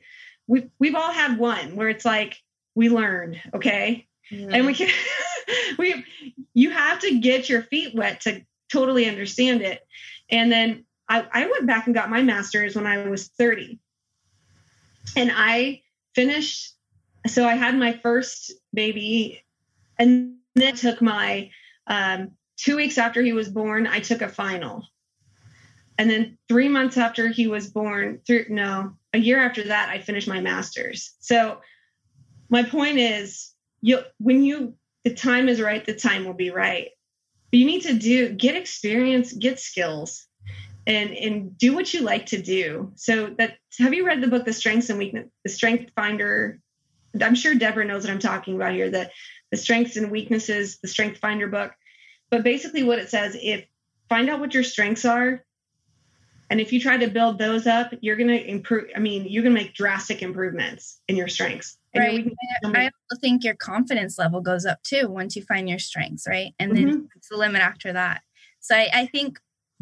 we've 0.45 0.69
we've 0.79 0.95
all 0.95 1.11
had 1.11 1.37
one 1.37 1.77
where 1.77 1.87
it's 1.87 2.05
like 2.05 2.37
we 2.75 2.89
learned, 2.89 3.39
okay? 3.53 4.07
Mm-hmm. 4.31 4.53
And 4.53 4.65
we 4.65 4.73
can 4.73 4.89
we 5.77 6.03
you 6.53 6.69
have 6.71 6.99
to 6.99 7.19
get 7.19 7.47
your 7.47 7.63
feet 7.63 7.95
wet 7.95 8.21
to 8.21 8.45
totally 8.71 9.07
understand 9.07 9.61
it. 9.61 9.81
And 10.29 10.51
then 10.51 10.85
I, 11.09 11.25
I 11.31 11.45
went 11.47 11.67
back 11.67 11.85
and 11.85 11.95
got 11.95 12.09
my 12.09 12.21
master's 12.21 12.75
when 12.75 12.87
I 12.87 13.07
was 13.07 13.27
30. 13.27 13.79
And 15.15 15.31
I 15.33 15.81
finished, 16.15 16.73
so 17.27 17.45
I 17.45 17.55
had 17.55 17.77
my 17.77 17.93
first 17.93 18.51
baby 18.73 19.43
and 19.99 20.35
then 20.55 20.75
took 20.75 21.01
my 21.01 21.49
um, 21.87 22.31
two 22.57 22.77
weeks 22.77 22.97
after 22.97 23.21
he 23.21 23.33
was 23.33 23.49
born, 23.49 23.87
I 23.87 23.99
took 23.99 24.21
a 24.21 24.29
final. 24.29 24.87
And 25.97 26.09
then 26.09 26.37
three 26.47 26.69
months 26.69 26.97
after 26.97 27.27
he 27.27 27.47
was 27.47 27.69
born, 27.69 28.19
through 28.25 28.45
no, 28.49 28.95
a 29.13 29.19
year 29.19 29.39
after 29.39 29.63
that, 29.65 29.89
I 29.89 29.99
finished 29.99 30.27
my 30.27 30.41
master's. 30.41 31.13
So 31.19 31.59
my 32.49 32.63
point 32.63 32.97
is, 32.97 33.51
you 33.81 33.99
when 34.17 34.43
you 34.43 34.75
the 35.03 35.13
time 35.13 35.49
is 35.49 35.61
right, 35.61 35.85
the 35.85 35.93
time 35.93 36.25
will 36.25 36.33
be 36.33 36.49
right. 36.49 36.89
But 37.51 37.59
you 37.59 37.65
need 37.65 37.81
to 37.81 37.93
do 37.93 38.29
get 38.29 38.55
experience, 38.55 39.33
get 39.33 39.59
skills, 39.59 40.25
and 40.85 41.11
and 41.11 41.57
do 41.57 41.73
what 41.73 41.93
you 41.93 42.01
like 42.01 42.27
to 42.27 42.41
do. 42.41 42.91
So 42.95 43.27
that 43.37 43.57
have 43.79 43.93
you 43.93 44.05
read 44.05 44.21
the 44.21 44.27
book 44.27 44.45
The 44.45 44.53
Strengths 44.53 44.89
and 44.89 44.99
Weakness, 44.99 45.27
The 45.43 45.49
Strength 45.49 45.91
Finder? 45.95 46.59
I'm 47.21 47.35
sure 47.35 47.55
Deborah 47.55 47.85
knows 47.85 48.03
what 48.03 48.11
I'm 48.11 48.19
talking 48.19 48.55
about 48.55 48.73
here. 48.73 48.89
The 48.89 49.09
the 49.51 49.57
strengths 49.57 49.97
and 49.97 50.09
weaknesses, 50.09 50.79
the 50.79 50.87
Strength 50.87 51.19
Finder 51.19 51.47
book. 51.47 51.71
But 52.31 52.43
basically, 52.43 52.83
what 52.83 52.99
it 52.99 53.09
says: 53.09 53.37
if 53.39 53.65
find 54.09 54.29
out 54.29 54.39
what 54.39 54.53
your 54.53 54.63
strengths 54.63 55.05
are, 55.05 55.43
and 56.49 56.59
if 56.59 56.73
you 56.73 56.79
try 56.79 56.97
to 56.97 57.07
build 57.07 57.37
those 57.37 57.67
up, 57.67 57.93
you're 58.01 58.15
going 58.15 58.29
to 58.29 58.49
improve. 58.49 58.85
I 58.95 58.99
mean, 58.99 59.25
you're 59.27 59.43
going 59.43 59.55
to 59.55 59.61
make 59.61 59.73
drastic 59.73 60.21
improvements 60.21 60.99
in 61.07 61.15
your 61.15 61.27
strengths. 61.27 61.77
right. 62.73 62.85
I 62.85 62.85
also 62.85 63.19
think 63.21 63.43
your 63.43 63.55
confidence 63.55 64.17
level 64.17 64.41
goes 64.41 64.65
up 64.65 64.81
too 64.83 65.07
once 65.07 65.35
you 65.35 65.43
find 65.43 65.69
your 65.69 65.79
strengths, 65.79 66.27
right? 66.27 66.53
And 66.57 66.75
then 66.75 66.87
mm-hmm. 66.87 67.05
it's 67.15 67.29
the 67.29 67.37
limit 67.37 67.61
after 67.61 67.93
that. 67.93 68.21
So 68.59 68.75
I, 68.75 68.89
I 68.93 69.05
think 69.07 69.39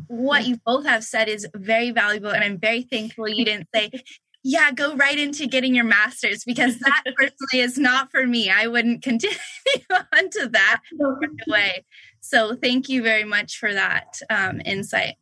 what 0.08 0.46
you 0.46 0.58
both 0.66 0.86
have 0.86 1.04
said 1.04 1.30
is 1.30 1.48
very 1.56 1.92
valuable. 1.92 2.30
And 2.30 2.44
I'm 2.44 2.58
very 2.58 2.84
thankful 2.84 3.28
you 3.28 3.46
didn't 3.46 3.68
say, 3.74 3.92
yeah, 4.44 4.72
go 4.72 4.96
right 4.96 5.18
into 5.18 5.46
getting 5.46 5.76
your 5.76 5.84
master's 5.86 6.44
because 6.44 6.80
that 6.80 7.04
personally 7.18 7.64
is 7.64 7.78
not 7.78 8.12
for 8.12 8.26
me. 8.26 8.50
I 8.50 8.68
wouldn't 8.68 9.04
continue 9.04 9.38
on 9.92 10.30
to 10.32 10.50
that 10.50 10.82
right 11.00 11.30
away. 11.48 11.86
So 12.22 12.56
thank 12.56 12.90
you 12.90 13.04
very 13.04 13.24
much 13.24 13.58
for 13.58 13.74
that 13.74 14.20
um, 14.30 14.62
insight. 14.66 15.16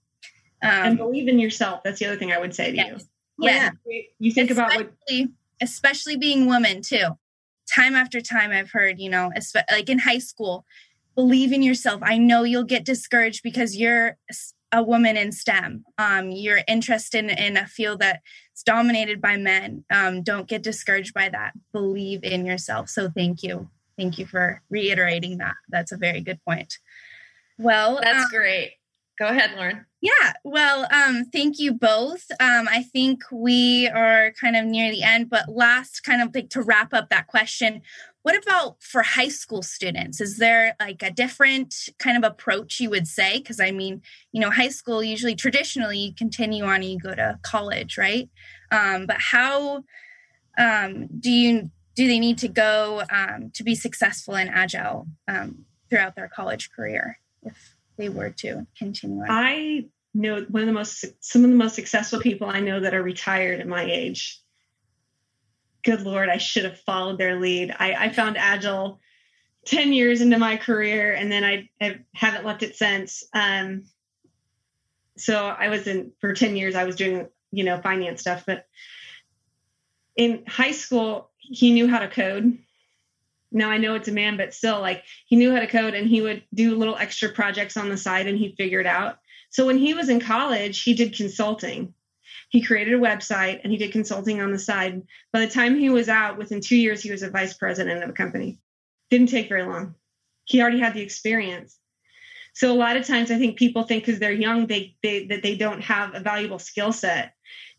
Um, 0.61 0.69
and 0.71 0.97
believe 0.97 1.27
in 1.27 1.39
yourself. 1.39 1.81
That's 1.83 1.99
the 1.99 2.05
other 2.05 2.17
thing 2.17 2.31
I 2.31 2.39
would 2.39 2.53
say 2.53 2.71
to 2.71 2.77
yes. 2.77 3.05
you. 3.39 3.47
Yeah. 3.47 3.71
You 4.19 4.31
think 4.31 4.51
especially, 4.51 4.81
about 4.81 4.91
what, 5.09 5.29
especially 5.61 6.17
being 6.17 6.45
woman, 6.47 6.81
too. 6.81 7.17
Time 7.73 7.95
after 7.95 8.19
time, 8.19 8.51
I've 8.51 8.71
heard, 8.71 8.99
you 8.99 9.09
know, 9.09 9.31
like 9.71 9.89
in 9.89 9.99
high 9.99 10.17
school, 10.17 10.65
believe 11.15 11.53
in 11.53 11.61
yourself. 11.61 12.01
I 12.03 12.17
know 12.17 12.43
you'll 12.43 12.63
get 12.63 12.83
discouraged 12.83 13.43
because 13.43 13.77
you're 13.77 14.17
a 14.71 14.83
woman 14.83 15.17
in 15.17 15.31
STEM. 15.31 15.83
Um, 15.97 16.31
you're 16.31 16.61
interested 16.67 17.25
in, 17.25 17.29
in, 17.31 17.57
a 17.57 17.67
field 17.67 17.99
that's 17.99 18.63
dominated 18.65 19.21
by 19.21 19.37
men. 19.37 19.83
Um, 19.91 20.21
don't 20.21 20.47
get 20.47 20.63
discouraged 20.63 21.13
by 21.13 21.29
that. 21.29 21.53
Believe 21.71 22.23
in 22.23 22.45
yourself. 22.45 22.89
So 22.89 23.09
thank 23.09 23.41
you. 23.43 23.69
Thank 23.97 24.17
you 24.17 24.25
for 24.25 24.61
reiterating 24.69 25.39
that. 25.39 25.55
That's 25.69 25.91
a 25.91 25.97
very 25.97 26.21
good 26.21 26.39
point. 26.45 26.77
Well, 27.57 27.99
that's 28.01 28.25
um, 28.25 28.29
great. 28.31 28.73
Go 29.19 29.27
ahead, 29.27 29.51
Lauren. 29.57 29.85
Yeah, 29.99 30.33
well, 30.45 30.87
um, 30.93 31.25
thank 31.25 31.59
you 31.59 31.73
both. 31.73 32.31
Um, 32.39 32.69
I 32.69 32.83
think 32.83 33.19
we 33.33 33.89
are 33.89 34.31
kind 34.39 34.55
of 34.55 34.63
near 34.63 34.89
the 34.91 35.03
end, 35.03 35.29
but 35.29 35.49
last, 35.49 36.05
kind 36.05 36.21
of 36.21 36.33
like 36.33 36.49
to 36.51 36.61
wrap 36.61 36.93
up 36.93 37.09
that 37.09 37.27
question, 37.27 37.81
what 38.23 38.37
about 38.41 38.81
for 38.81 39.01
high 39.01 39.29
school 39.29 39.61
students? 39.61 40.19
Is 40.19 40.37
there 40.37 40.75
like 40.79 41.01
a 41.01 41.11
different 41.11 41.89
kind 41.99 42.17
of 42.17 42.29
approach 42.29 42.79
you 42.79 42.89
would 42.89 43.07
say? 43.07 43.39
Because 43.39 43.59
I 43.59 43.71
mean, 43.71 44.01
you 44.31 44.41
know, 44.41 44.49
high 44.49 44.69
school 44.69 45.03
usually 45.03 45.35
traditionally 45.35 45.97
you 45.97 46.13
continue 46.13 46.63
on 46.63 46.75
and 46.75 46.85
you 46.85 46.99
go 46.99 47.15
to 47.15 47.39
college, 47.43 47.97
right? 47.97 48.29
Um, 48.71 49.05
but 49.05 49.17
how 49.19 49.83
um, 50.57 51.07
do 51.19 51.31
you 51.31 51.71
do 51.95 52.07
they 52.07 52.19
need 52.19 52.37
to 52.39 52.47
go 52.47 53.03
um, 53.09 53.51
to 53.53 53.63
be 53.63 53.75
successful 53.75 54.35
and 54.35 54.49
agile 54.49 55.07
um, 55.27 55.65
throughout 55.89 56.15
their 56.15 56.29
college 56.29 56.71
career? 56.71 57.19
If 57.43 57.75
they 57.97 58.09
were 58.09 58.29
to 58.29 58.67
continue 58.77 59.21
on? 59.21 59.27
I 59.29 59.85
know 60.13 60.45
one 60.49 60.63
of 60.63 60.67
the 60.67 60.73
most 60.73 61.05
some 61.21 61.43
of 61.43 61.49
the 61.49 61.55
most 61.55 61.75
successful 61.75 62.19
people 62.19 62.49
I 62.49 62.59
know 62.59 62.81
that 62.81 62.93
are 62.93 63.03
retired 63.03 63.59
at 63.61 63.67
my 63.67 63.83
age. 63.83 64.41
Good 65.83 66.01
Lord, 66.01 66.29
I 66.29 66.37
should 66.37 66.65
have 66.65 66.79
followed 66.79 67.17
their 67.17 67.39
lead. 67.39 67.75
I, 67.77 67.93
I 67.93 68.09
found 68.09 68.37
Agile 68.37 68.99
10 69.65 69.93
years 69.93 70.21
into 70.21 70.37
my 70.37 70.57
career 70.57 71.13
and 71.13 71.31
then 71.31 71.43
I, 71.43 71.69
I 71.81 71.99
haven't 72.13 72.45
left 72.45 72.63
it 72.63 72.75
since. 72.75 73.23
Um, 73.33 73.85
so 75.17 75.47
I 75.47 75.69
was 75.69 75.87
in 75.87 76.11
for 76.19 76.33
10 76.33 76.55
years, 76.55 76.75
I 76.75 76.85
was 76.85 76.95
doing, 76.95 77.27
you 77.51 77.63
know, 77.63 77.81
finance 77.81 78.21
stuff, 78.21 78.43
but 78.45 78.65
in 80.15 80.43
high 80.47 80.71
school, 80.71 81.29
he 81.37 81.71
knew 81.71 81.87
how 81.87 81.99
to 81.99 82.07
code 82.07 82.57
now 83.51 83.69
I 83.69 83.77
know 83.77 83.95
it's 83.95 84.07
a 84.07 84.11
man, 84.13 84.37
but 84.37 84.53
still, 84.53 84.79
like 84.79 85.03
he 85.25 85.35
knew 85.35 85.51
how 85.51 85.59
to 85.59 85.67
code 85.67 85.93
and 85.93 86.07
he 86.07 86.21
would 86.21 86.43
do 86.53 86.75
little 86.75 86.95
extra 86.95 87.29
projects 87.29 87.77
on 87.77 87.89
the 87.89 87.97
side 87.97 88.27
and 88.27 88.37
he 88.37 88.55
figured 88.57 88.85
out. 88.85 89.17
So 89.49 89.65
when 89.65 89.77
he 89.77 89.93
was 89.93 90.09
in 90.09 90.19
college, 90.19 90.83
he 90.83 90.93
did 90.93 91.15
consulting. 91.15 91.93
He 92.49 92.61
created 92.61 92.93
a 92.93 92.99
website 92.99 93.61
and 93.63 93.71
he 93.71 93.77
did 93.77 93.91
consulting 93.91 94.41
on 94.41 94.51
the 94.51 94.59
side. 94.59 95.01
By 95.31 95.39
the 95.39 95.51
time 95.51 95.77
he 95.77 95.89
was 95.89 96.09
out, 96.09 96.37
within 96.37 96.61
two 96.61 96.75
years, 96.75 97.01
he 97.01 97.11
was 97.11 97.23
a 97.23 97.29
vice 97.29 97.53
president 97.53 98.03
of 98.03 98.09
a 98.09 98.13
company. 98.13 98.59
Didn't 99.09 99.29
take 99.29 99.49
very 99.49 99.63
long. 99.63 99.95
He 100.45 100.61
already 100.61 100.79
had 100.79 100.93
the 100.93 101.01
experience. 101.01 101.77
So 102.53 102.71
a 102.71 102.73
lot 102.73 102.97
of 102.97 103.05
times, 103.05 103.29
I 103.29 103.37
think 103.37 103.57
people 103.57 103.83
think 103.83 104.03
because 104.05 104.19
they're 104.19 104.31
young, 104.31 104.67
they, 104.67 104.95
they 105.03 105.27
that 105.27 105.43
they 105.43 105.55
don't 105.55 105.81
have 105.81 106.15
a 106.15 106.19
valuable 106.19 106.59
skill 106.59 106.91
set 106.91 107.33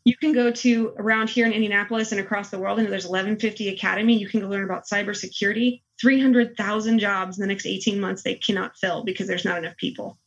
you 0.05 0.17
can 0.17 0.33
go 0.33 0.51
to 0.51 0.95
around 0.97 1.29
here 1.29 1.47
in 1.47 1.53
Indianapolis 1.53 2.13
and 2.13 2.21
across 2.21 2.49
the 2.51 2.59
world, 2.59 2.79
and 2.79 2.89
there's 2.89 3.05
1150 3.05 3.69
Academy. 3.69 4.17
You 4.17 4.29
can 4.29 4.41
go 4.41 4.49
learn 4.49 4.65
about 4.65 4.87
cybersecurity. 4.87 5.83
300,000 6.01 6.99
jobs 6.99 7.37
in 7.37 7.43
the 7.43 7.47
next 7.47 7.67
18 7.67 8.01
months 8.01 8.23
they 8.23 8.35
cannot 8.35 8.77
fill 8.77 9.05
because 9.05 9.29
there's 9.29 9.45
not 9.45 9.59
enough 9.59 9.77
people. 9.77 10.19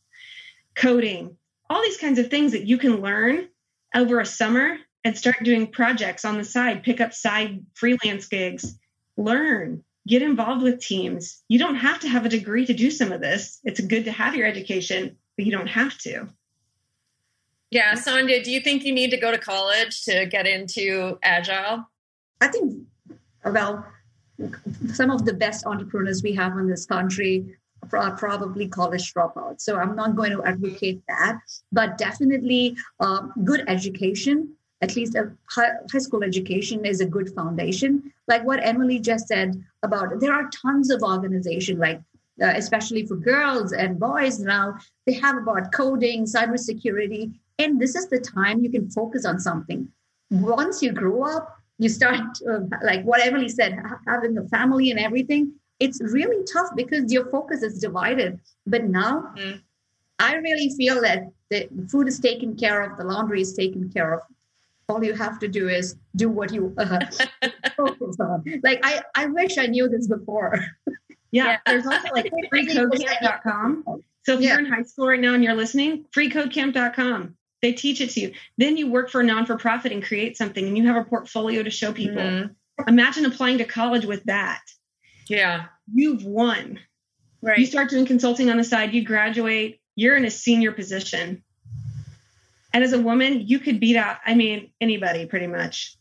Coding, 0.76 1.36
all 1.68 1.82
these 1.82 1.96
kinds 1.96 2.20
of 2.20 2.28
things 2.28 2.52
that 2.52 2.66
you 2.66 2.78
can 2.78 3.00
learn 3.00 3.48
over 3.94 4.20
a 4.20 4.26
summer 4.26 4.78
and 5.04 5.16
start 5.16 5.36
doing 5.42 5.70
projects 5.70 6.24
on 6.24 6.38
the 6.38 6.44
side, 6.44 6.82
pick 6.82 7.00
up 7.00 7.12
side 7.12 7.64
freelance 7.74 8.26
gigs, 8.26 8.78
learn, 9.16 9.84
get 10.06 10.22
involved 10.22 10.62
with 10.62 10.80
teams. 10.80 11.42
You 11.48 11.58
don't 11.58 11.76
have 11.76 12.00
to 12.00 12.08
have 12.08 12.26
a 12.26 12.28
degree 12.28 12.66
to 12.66 12.74
do 12.74 12.90
some 12.90 13.12
of 13.12 13.20
this. 13.20 13.60
It's 13.64 13.80
good 13.80 14.04
to 14.06 14.12
have 14.12 14.34
your 14.34 14.46
education, 14.46 15.16
but 15.36 15.46
you 15.46 15.52
don't 15.52 15.68
have 15.68 15.96
to. 15.98 16.28
Yeah, 17.70 17.94
Sandhya, 17.94 18.44
do 18.44 18.50
you 18.50 18.60
think 18.60 18.84
you 18.84 18.92
need 18.92 19.10
to 19.10 19.16
go 19.16 19.30
to 19.30 19.38
college 19.38 20.04
to 20.04 20.26
get 20.26 20.46
into 20.46 21.18
agile? 21.22 21.88
I 22.40 22.48
think, 22.48 22.86
well, 23.44 23.86
some 24.92 25.10
of 25.10 25.24
the 25.24 25.32
best 25.32 25.66
entrepreneurs 25.66 26.22
we 26.22 26.34
have 26.34 26.56
in 26.58 26.68
this 26.68 26.86
country 26.86 27.56
are 27.92 28.16
probably 28.16 28.68
college 28.68 29.12
dropouts. 29.12 29.62
So 29.62 29.76
I'm 29.76 29.96
not 29.96 30.16
going 30.16 30.32
to 30.32 30.42
advocate 30.44 31.02
that, 31.08 31.38
but 31.72 31.98
definitely 31.98 32.76
uh, 33.00 33.28
good 33.44 33.64
education, 33.68 34.54
at 34.80 34.96
least 34.96 35.14
a 35.14 35.32
high 35.50 35.98
school 35.98 36.24
education, 36.24 36.84
is 36.84 37.00
a 37.00 37.06
good 37.06 37.34
foundation. 37.34 38.12
Like 38.28 38.44
what 38.44 38.64
Emily 38.64 38.98
just 38.98 39.28
said 39.28 39.62
about 39.82 40.20
there 40.20 40.32
are 40.32 40.48
tons 40.50 40.90
of 40.90 41.02
organizations 41.02 41.78
like 41.78 42.00
uh, 42.42 42.52
especially 42.56 43.06
for 43.06 43.14
girls 43.14 43.72
and 43.72 44.00
boys 44.00 44.40
now 44.40 44.76
they 45.06 45.12
have 45.12 45.36
about 45.36 45.72
coding 45.72 46.24
cybersecurity 46.24 47.32
and 47.60 47.80
this 47.80 47.94
is 47.94 48.08
the 48.08 48.18
time 48.18 48.58
you 48.64 48.68
can 48.68 48.90
focus 48.90 49.24
on 49.24 49.38
something 49.38 49.86
once 50.30 50.82
you 50.82 50.92
grow 50.92 51.24
up, 51.24 51.56
you 51.78 51.88
start 51.88 52.20
uh, 52.48 52.60
like 52.82 53.04
what 53.04 53.24
Emily 53.24 53.48
said, 53.48 53.78
having 54.06 54.36
a 54.38 54.48
family 54.48 54.90
and 54.90 55.00
everything. 55.00 55.54
It's 55.80 56.00
really 56.00 56.44
tough 56.52 56.70
because 56.76 57.12
your 57.12 57.26
focus 57.30 57.62
is 57.62 57.80
divided. 57.80 58.40
But 58.66 58.84
now, 58.84 59.32
mm-hmm. 59.36 59.58
I 60.18 60.34
really 60.36 60.70
feel 60.76 61.00
that 61.02 61.30
the 61.50 61.68
food 61.90 62.08
is 62.08 62.18
taken 62.18 62.56
care 62.56 62.82
of, 62.82 62.96
the 62.96 63.04
laundry 63.04 63.40
is 63.40 63.54
taken 63.54 63.90
care 63.90 64.14
of. 64.14 64.20
All 64.88 65.02
you 65.02 65.14
have 65.14 65.38
to 65.38 65.48
do 65.48 65.68
is 65.68 65.96
do 66.14 66.28
what 66.28 66.52
you 66.52 66.74
uh, 66.76 67.00
focus 67.76 68.16
on. 68.20 68.44
Like 68.62 68.80
I, 68.82 69.02
I 69.14 69.26
wish 69.26 69.56
I 69.56 69.66
knew 69.66 69.88
this 69.88 70.06
before. 70.06 70.64
Yeah, 71.30 71.46
yeah. 71.46 71.58
there's 71.66 71.86
also 71.86 72.08
like 72.12 72.30
freecodecamp.com. 72.52 73.84
So 74.24 74.34
if 74.34 74.40
yeah. 74.40 74.50
you're 74.50 74.58
in 74.60 74.66
high 74.66 74.82
school 74.82 75.08
right 75.08 75.18
now 75.18 75.34
and 75.34 75.42
you're 75.42 75.54
listening, 75.54 76.04
freecodecamp.com. 76.14 77.36
They 77.60 77.72
teach 77.72 78.00
it 78.00 78.10
to 78.10 78.20
you. 78.20 78.32
Then 78.58 78.76
you 78.76 78.90
work 78.90 79.10
for 79.10 79.22
a 79.22 79.24
non 79.24 79.46
for 79.46 79.56
profit 79.56 79.90
and 79.90 80.04
create 80.04 80.36
something 80.36 80.66
and 80.66 80.76
you 80.76 80.86
have 80.86 80.96
a 80.96 81.04
portfolio 81.04 81.62
to 81.62 81.70
show 81.70 81.92
people. 81.92 82.22
Mm-hmm. 82.22 82.88
Imagine 82.88 83.24
applying 83.24 83.58
to 83.58 83.64
college 83.64 84.04
with 84.04 84.22
that. 84.24 84.60
Yeah. 85.28 85.66
You've 85.92 86.24
won. 86.24 86.80
Right. 87.42 87.58
You 87.58 87.66
start 87.66 87.90
doing 87.90 88.06
consulting 88.06 88.50
on 88.50 88.56
the 88.56 88.64
side, 88.64 88.94
you 88.94 89.04
graduate, 89.04 89.80
you're 89.96 90.16
in 90.16 90.24
a 90.24 90.30
senior 90.30 90.72
position. 90.72 91.42
And 92.72 92.82
as 92.82 92.92
a 92.92 92.98
woman, 92.98 93.46
you 93.46 93.58
could 93.58 93.78
beat 93.78 93.96
out, 93.96 94.16
I 94.26 94.34
mean, 94.34 94.70
anybody 94.80 95.26
pretty 95.26 95.46
much. 95.46 95.96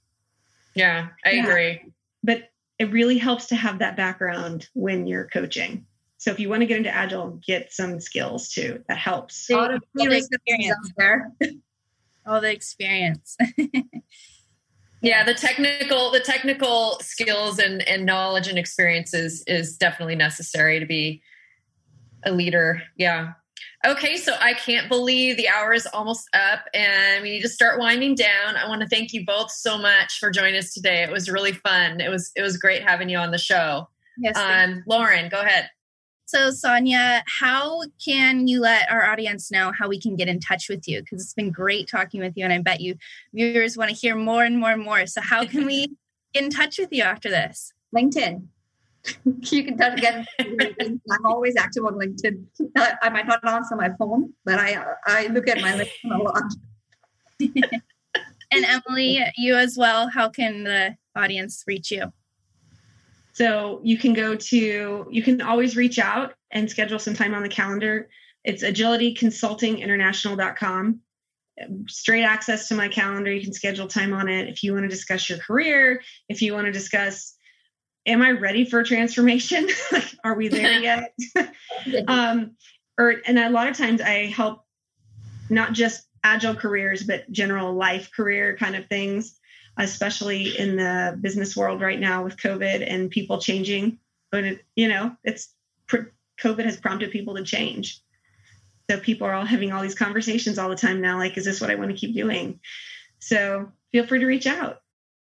Yeah, 0.73 1.09
I 1.23 1.31
yeah. 1.31 1.45
agree. 1.45 1.81
But 2.23 2.49
it 2.79 2.91
really 2.91 3.17
helps 3.17 3.47
to 3.47 3.55
have 3.55 3.79
that 3.79 3.95
background 3.95 4.67
when 4.73 5.05
you're 5.05 5.27
coaching. 5.27 5.85
So 6.17 6.31
if 6.31 6.39
you 6.39 6.49
want 6.49 6.61
to 6.61 6.65
get 6.65 6.77
into 6.77 6.89
agile, 6.89 7.39
get 7.45 7.73
some 7.73 7.99
skills 7.99 8.49
too. 8.49 8.83
That 8.87 8.97
helps. 8.97 9.51
All 9.51 9.67
the, 9.67 9.81
experience. 10.15 10.93
All 12.25 12.39
the 12.39 12.51
experience. 12.51 13.37
yeah, 15.03 15.25
the 15.25 15.33
technical 15.33 16.11
the 16.11 16.21
technical 16.21 16.97
skills 17.01 17.59
and, 17.59 17.87
and 17.87 18.05
knowledge 18.05 18.47
and 18.47 18.57
experiences 18.57 19.43
is 19.45 19.77
definitely 19.77 20.15
necessary 20.15 20.79
to 20.79 20.85
be 20.85 21.21
a 22.25 22.31
leader. 22.31 22.81
Yeah. 22.97 23.33
Okay, 23.85 24.15
so 24.15 24.33
I 24.39 24.53
can't 24.53 24.87
believe 24.87 25.35
the 25.35 25.49
hour 25.49 25.73
is 25.73 25.85
almost 25.87 26.29
up 26.33 26.61
and 26.73 27.21
we 27.21 27.31
need 27.31 27.41
to 27.41 27.49
start 27.49 27.79
winding 27.79 28.15
down. 28.15 28.55
I 28.55 28.69
want 28.69 28.81
to 28.81 28.87
thank 28.87 29.11
you 29.11 29.25
both 29.25 29.51
so 29.51 29.77
much 29.77 30.19
for 30.19 30.31
joining 30.31 30.55
us 30.55 30.73
today. 30.73 31.03
It 31.03 31.11
was 31.11 31.29
really 31.29 31.51
fun. 31.51 31.99
It 31.99 32.09
was 32.09 32.31
it 32.37 32.41
was 32.41 32.55
great 32.55 32.81
having 32.81 33.09
you 33.09 33.17
on 33.17 33.31
the 33.31 33.37
show. 33.37 33.89
Yes. 34.17 34.37
Um, 34.37 34.83
Lauren, 34.87 35.27
go 35.27 35.41
ahead. 35.41 35.69
So, 36.25 36.49
Sandhya, 36.49 37.21
how 37.27 37.83
can 38.03 38.47
you 38.47 38.61
let 38.61 38.89
our 38.89 39.03
audience 39.05 39.51
know 39.51 39.71
how 39.77 39.89
we 39.89 39.99
can 39.99 40.15
get 40.15 40.29
in 40.29 40.39
touch 40.39 40.69
with 40.69 40.87
you? 40.87 41.01
Because 41.01 41.21
it's 41.21 41.33
been 41.33 41.51
great 41.51 41.89
talking 41.89 42.21
with 42.21 42.33
you, 42.35 42.43
and 42.43 42.53
I 42.53 42.59
bet 42.59 42.81
you 42.81 42.95
viewers 43.33 43.77
want 43.77 43.89
to 43.89 43.95
hear 43.95 44.15
more 44.15 44.43
and 44.43 44.57
more 44.57 44.71
and 44.71 44.83
more. 44.83 45.05
So, 45.05 45.21
how 45.21 45.45
can 45.45 45.65
we 45.65 45.87
get 46.33 46.43
in 46.43 46.49
touch 46.49 46.79
with 46.79 46.89
you 46.91 47.03
after 47.03 47.29
this? 47.29 47.73
LinkedIn. 47.95 48.47
you 49.25 49.63
can 49.65 49.77
touch 49.77 49.97
again. 49.97 50.25
I'm 50.39 51.25
always 51.25 51.57
active 51.57 51.85
on 51.85 51.95
LinkedIn. 51.95 52.45
Uh, 52.75 52.91
I 53.01 53.09
might 53.09 53.27
not 53.27 53.45
answer 53.45 53.75
my 53.75 53.89
phone, 53.99 54.33
but 54.45 54.59
I 54.59 54.81
I 55.05 55.27
look 55.27 55.47
at 55.49 55.61
my 55.61 55.73
LinkedIn 55.73 56.15
a 56.15 56.23
lot. 56.23 56.43
and 58.51 58.65
Emily, 58.65 59.19
you 59.35 59.55
as 59.55 59.77
well. 59.77 60.09
How 60.09 60.29
can 60.29 60.63
the 60.63 60.95
audience 61.15 61.63
reach 61.67 61.91
you? 61.91 62.13
So 63.33 63.81
you 63.83 63.97
can 63.97 64.13
go 64.13 64.35
to, 64.35 65.07
you 65.09 65.23
can 65.23 65.41
always 65.41 65.75
reach 65.75 65.99
out 65.99 66.35
and 66.51 66.69
schedule 66.69 66.99
some 66.99 67.15
time 67.15 67.33
on 67.33 67.41
the 67.41 67.49
calendar. 67.49 68.07
It's 68.43 68.63
agilityconsultinginternational.com. 68.63 70.99
Straight 71.87 72.23
access 72.23 72.67
to 72.67 72.75
my 72.75 72.87
calendar. 72.87 73.33
You 73.33 73.41
can 73.41 73.53
schedule 73.53 73.87
time 73.87 74.13
on 74.13 74.29
it. 74.29 74.49
If 74.49 74.61
you 74.63 74.73
want 74.73 74.83
to 74.83 74.89
discuss 74.89 75.27
your 75.29 75.39
career, 75.39 76.03
if 76.29 76.43
you 76.43 76.53
want 76.53 76.67
to 76.67 76.71
discuss, 76.71 77.33
am 78.05 78.21
I 78.21 78.29
ready 78.31 78.65
for 78.65 78.83
transformation? 78.83 79.67
like, 79.91 80.13
are 80.23 80.35
we 80.35 80.47
there 80.47 80.79
yet? 80.79 81.15
um, 82.07 82.51
or, 82.99 83.15
and 83.25 83.39
a 83.39 83.49
lot 83.49 83.67
of 83.67 83.75
times 83.75 83.99
I 83.99 84.27
help 84.27 84.63
not 85.49 85.73
just 85.73 86.05
agile 86.23 86.53
careers, 86.55 87.01
but 87.03 87.31
general 87.31 87.73
life 87.73 88.11
career 88.15 88.55
kind 88.57 88.75
of 88.75 88.85
things 88.85 89.39
especially 89.77 90.57
in 90.57 90.75
the 90.75 91.17
business 91.19 91.55
world 91.55 91.81
right 91.81 91.99
now 91.99 92.23
with 92.23 92.37
COVID 92.37 92.85
and 92.87 93.09
people 93.09 93.39
changing. 93.39 93.99
But 94.31 94.43
it, 94.43 94.65
you 94.75 94.87
know, 94.87 95.15
it's 95.23 95.53
COVID 96.41 96.65
has 96.65 96.77
prompted 96.77 97.11
people 97.11 97.35
to 97.35 97.43
change. 97.43 98.01
So 98.89 98.99
people 98.99 99.27
are 99.27 99.33
all 99.33 99.45
having 99.45 99.71
all 99.71 99.81
these 99.81 99.95
conversations 99.95 100.57
all 100.57 100.69
the 100.69 100.75
time 100.75 101.01
now. 101.01 101.17
Like, 101.17 101.37
is 101.37 101.45
this 101.45 101.61
what 101.61 101.69
I 101.69 101.75
want 101.75 101.91
to 101.91 101.97
keep 101.97 102.15
doing? 102.15 102.59
So 103.19 103.71
feel 103.91 104.05
free 104.05 104.19
to 104.19 104.25
reach 104.25 104.47
out. 104.47 104.81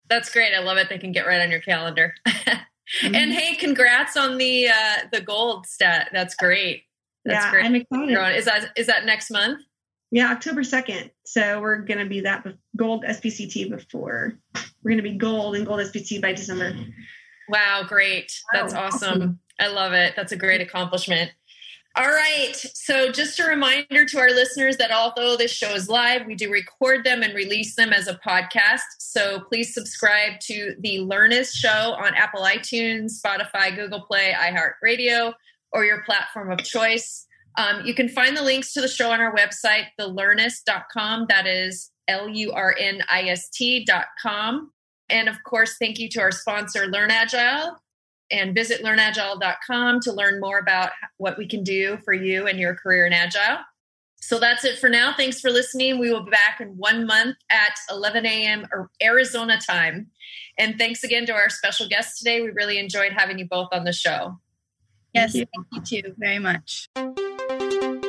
That's 0.09 0.31
great. 0.31 0.55
I 0.55 0.61
love 0.61 0.77
it. 0.77 0.89
They 0.89 0.99
can 0.99 1.13
get 1.13 1.27
right 1.27 1.41
on 1.41 1.51
your 1.51 1.61
calendar. 1.61 2.15
mm-hmm. 2.27 3.15
And 3.15 3.33
hey, 3.33 3.57
congrats 3.57 4.17
on 4.17 4.37
the 4.39 4.69
uh, 4.69 4.97
the 5.11 5.21
gold 5.21 5.67
stat. 5.67 6.11
That's 6.13 6.35
great. 6.35 6.83
That's 7.25 7.45
yeah, 7.45 7.51
great. 7.51 7.65
I'm 7.65 7.75
excited. 7.75 8.37
Is 8.37 8.45
that 8.45 8.69
is 8.77 8.87
that 8.87 9.05
next 9.05 9.31
month? 9.31 9.63
Yeah, 10.11 10.31
October 10.31 10.63
2nd. 10.63 11.11
So 11.25 11.61
we're 11.61 11.79
going 11.79 11.99
to 11.99 12.07
be 12.07 12.21
that 12.21 12.47
gold 12.77 13.05
SPCT 13.05 13.71
before. 13.71 14.39
We're 14.83 14.91
going 14.91 15.03
to 15.03 15.11
be 15.11 15.17
gold 15.17 15.57
and 15.57 15.67
gold 15.67 15.81
SPCT 15.81 16.23
by 16.23 16.33
December. 16.33 16.75
Wow, 17.49 17.85
great. 17.87 18.33
That's 18.53 18.73
wow, 18.73 18.87
awesome. 18.87 19.09
awesome. 19.09 19.39
I 19.59 19.69
love 19.69 19.93
it. 19.93 20.15
That's 20.17 20.33
a 20.33 20.37
great 20.37 20.61
accomplishment. 20.61 21.33
All 21.99 22.07
right. 22.07 22.53
So, 22.55 23.11
just 23.11 23.41
a 23.41 23.45
reminder 23.45 24.05
to 24.05 24.19
our 24.19 24.29
listeners 24.29 24.77
that 24.77 24.91
although 24.91 25.35
this 25.35 25.51
show 25.51 25.71
is 25.71 25.89
live, 25.89 26.27
we 26.27 26.35
do 26.35 26.51
record 26.51 27.05
them 27.05 27.23
and 27.23 27.35
release 27.35 27.75
them 27.75 27.91
as 27.91 28.07
a 28.07 28.15
podcast. 28.27 28.83
So, 28.99 29.41
please 29.41 29.73
subscribe 29.73 30.39
to 30.41 30.75
the 30.81 30.99
Lurnist 30.99 31.55
show 31.55 31.95
on 31.99 32.15
Apple 32.15 32.43
iTunes, 32.43 33.19
Spotify, 33.19 33.75
Google 33.75 34.03
Play, 34.03 34.35
iHeartRadio, 34.39 35.33
or 35.73 35.85
your 35.87 36.03
platform 36.03 36.51
of 36.51 36.59
choice. 36.59 37.26
Um, 37.57 37.85
you 37.85 37.95
can 37.95 38.09
find 38.09 38.37
the 38.37 38.43
links 38.43 38.73
to 38.75 38.81
the 38.81 38.89
show 38.89 39.11
on 39.11 39.21
our 39.21 39.35
website, 39.35 39.87
thelurnist.com. 39.99 41.27
That 41.29 41.47
is 41.47 41.91
L 42.09 42.29
U 42.29 42.53
R 42.53 42.75
N 42.79 43.03
I 43.09 43.23
S 43.25 43.49
T.com. 43.51 44.71
And 45.09 45.29
of 45.29 45.43
course, 45.45 45.77
thank 45.79 45.99
you 45.99 46.09
to 46.11 46.21
our 46.21 46.33
sponsor, 46.33 46.87
Lurn 46.87 47.11
Agile. 47.11 47.79
And 48.31 48.55
visit 48.55 48.83
lurnagile.com 48.83 50.01
to 50.01 50.13
learn 50.13 50.41
more 50.41 50.59
about 50.59 50.91
what 51.17 51.39
we 51.39 51.47
can 51.47 51.63
do 51.63 51.97
for 52.05 52.13
you 52.13 52.49
and 52.49 52.59
your 52.59 52.75
career 52.75 53.07
in 53.07 53.13
Agile. 53.13 53.59
So 54.17 54.41
that's 54.41 54.65
it 54.65 54.79
for 54.79 54.89
now. 54.89 55.15
Thanks 55.17 55.41
for 55.41 55.51
listening. 55.51 56.01
We 56.01 56.11
will 56.11 56.25
be 56.25 56.33
back 56.33 56.61
in 56.61 56.71
one 56.71 57.07
month 57.07 57.37
at 57.51 57.77
11 57.89 58.27
a.m. 58.27 58.67
Arizona 59.01 59.59
time. 59.65 60.09
And 60.59 60.77
thanks 60.77 61.05
again 61.05 61.27
to 61.27 61.33
our 61.33 61.49
special 61.49 61.89
guests 61.89 62.19
today. 62.19 62.41
We 62.41 62.51
really 62.51 62.79
enjoyed 62.79 63.13
having 63.13 63.39
you 63.39 63.47
both 63.47 63.69
on 63.71 63.85
the 63.85 63.93
show. 63.93 64.41
Yes, 65.15 65.33
thank 65.33 65.49
you, 65.55 65.65
thank 65.71 65.93
you 65.93 66.03
too 66.03 66.15
very 66.19 66.41
much. 66.41 66.89
Thank 67.49 67.73
you. 67.73 68.06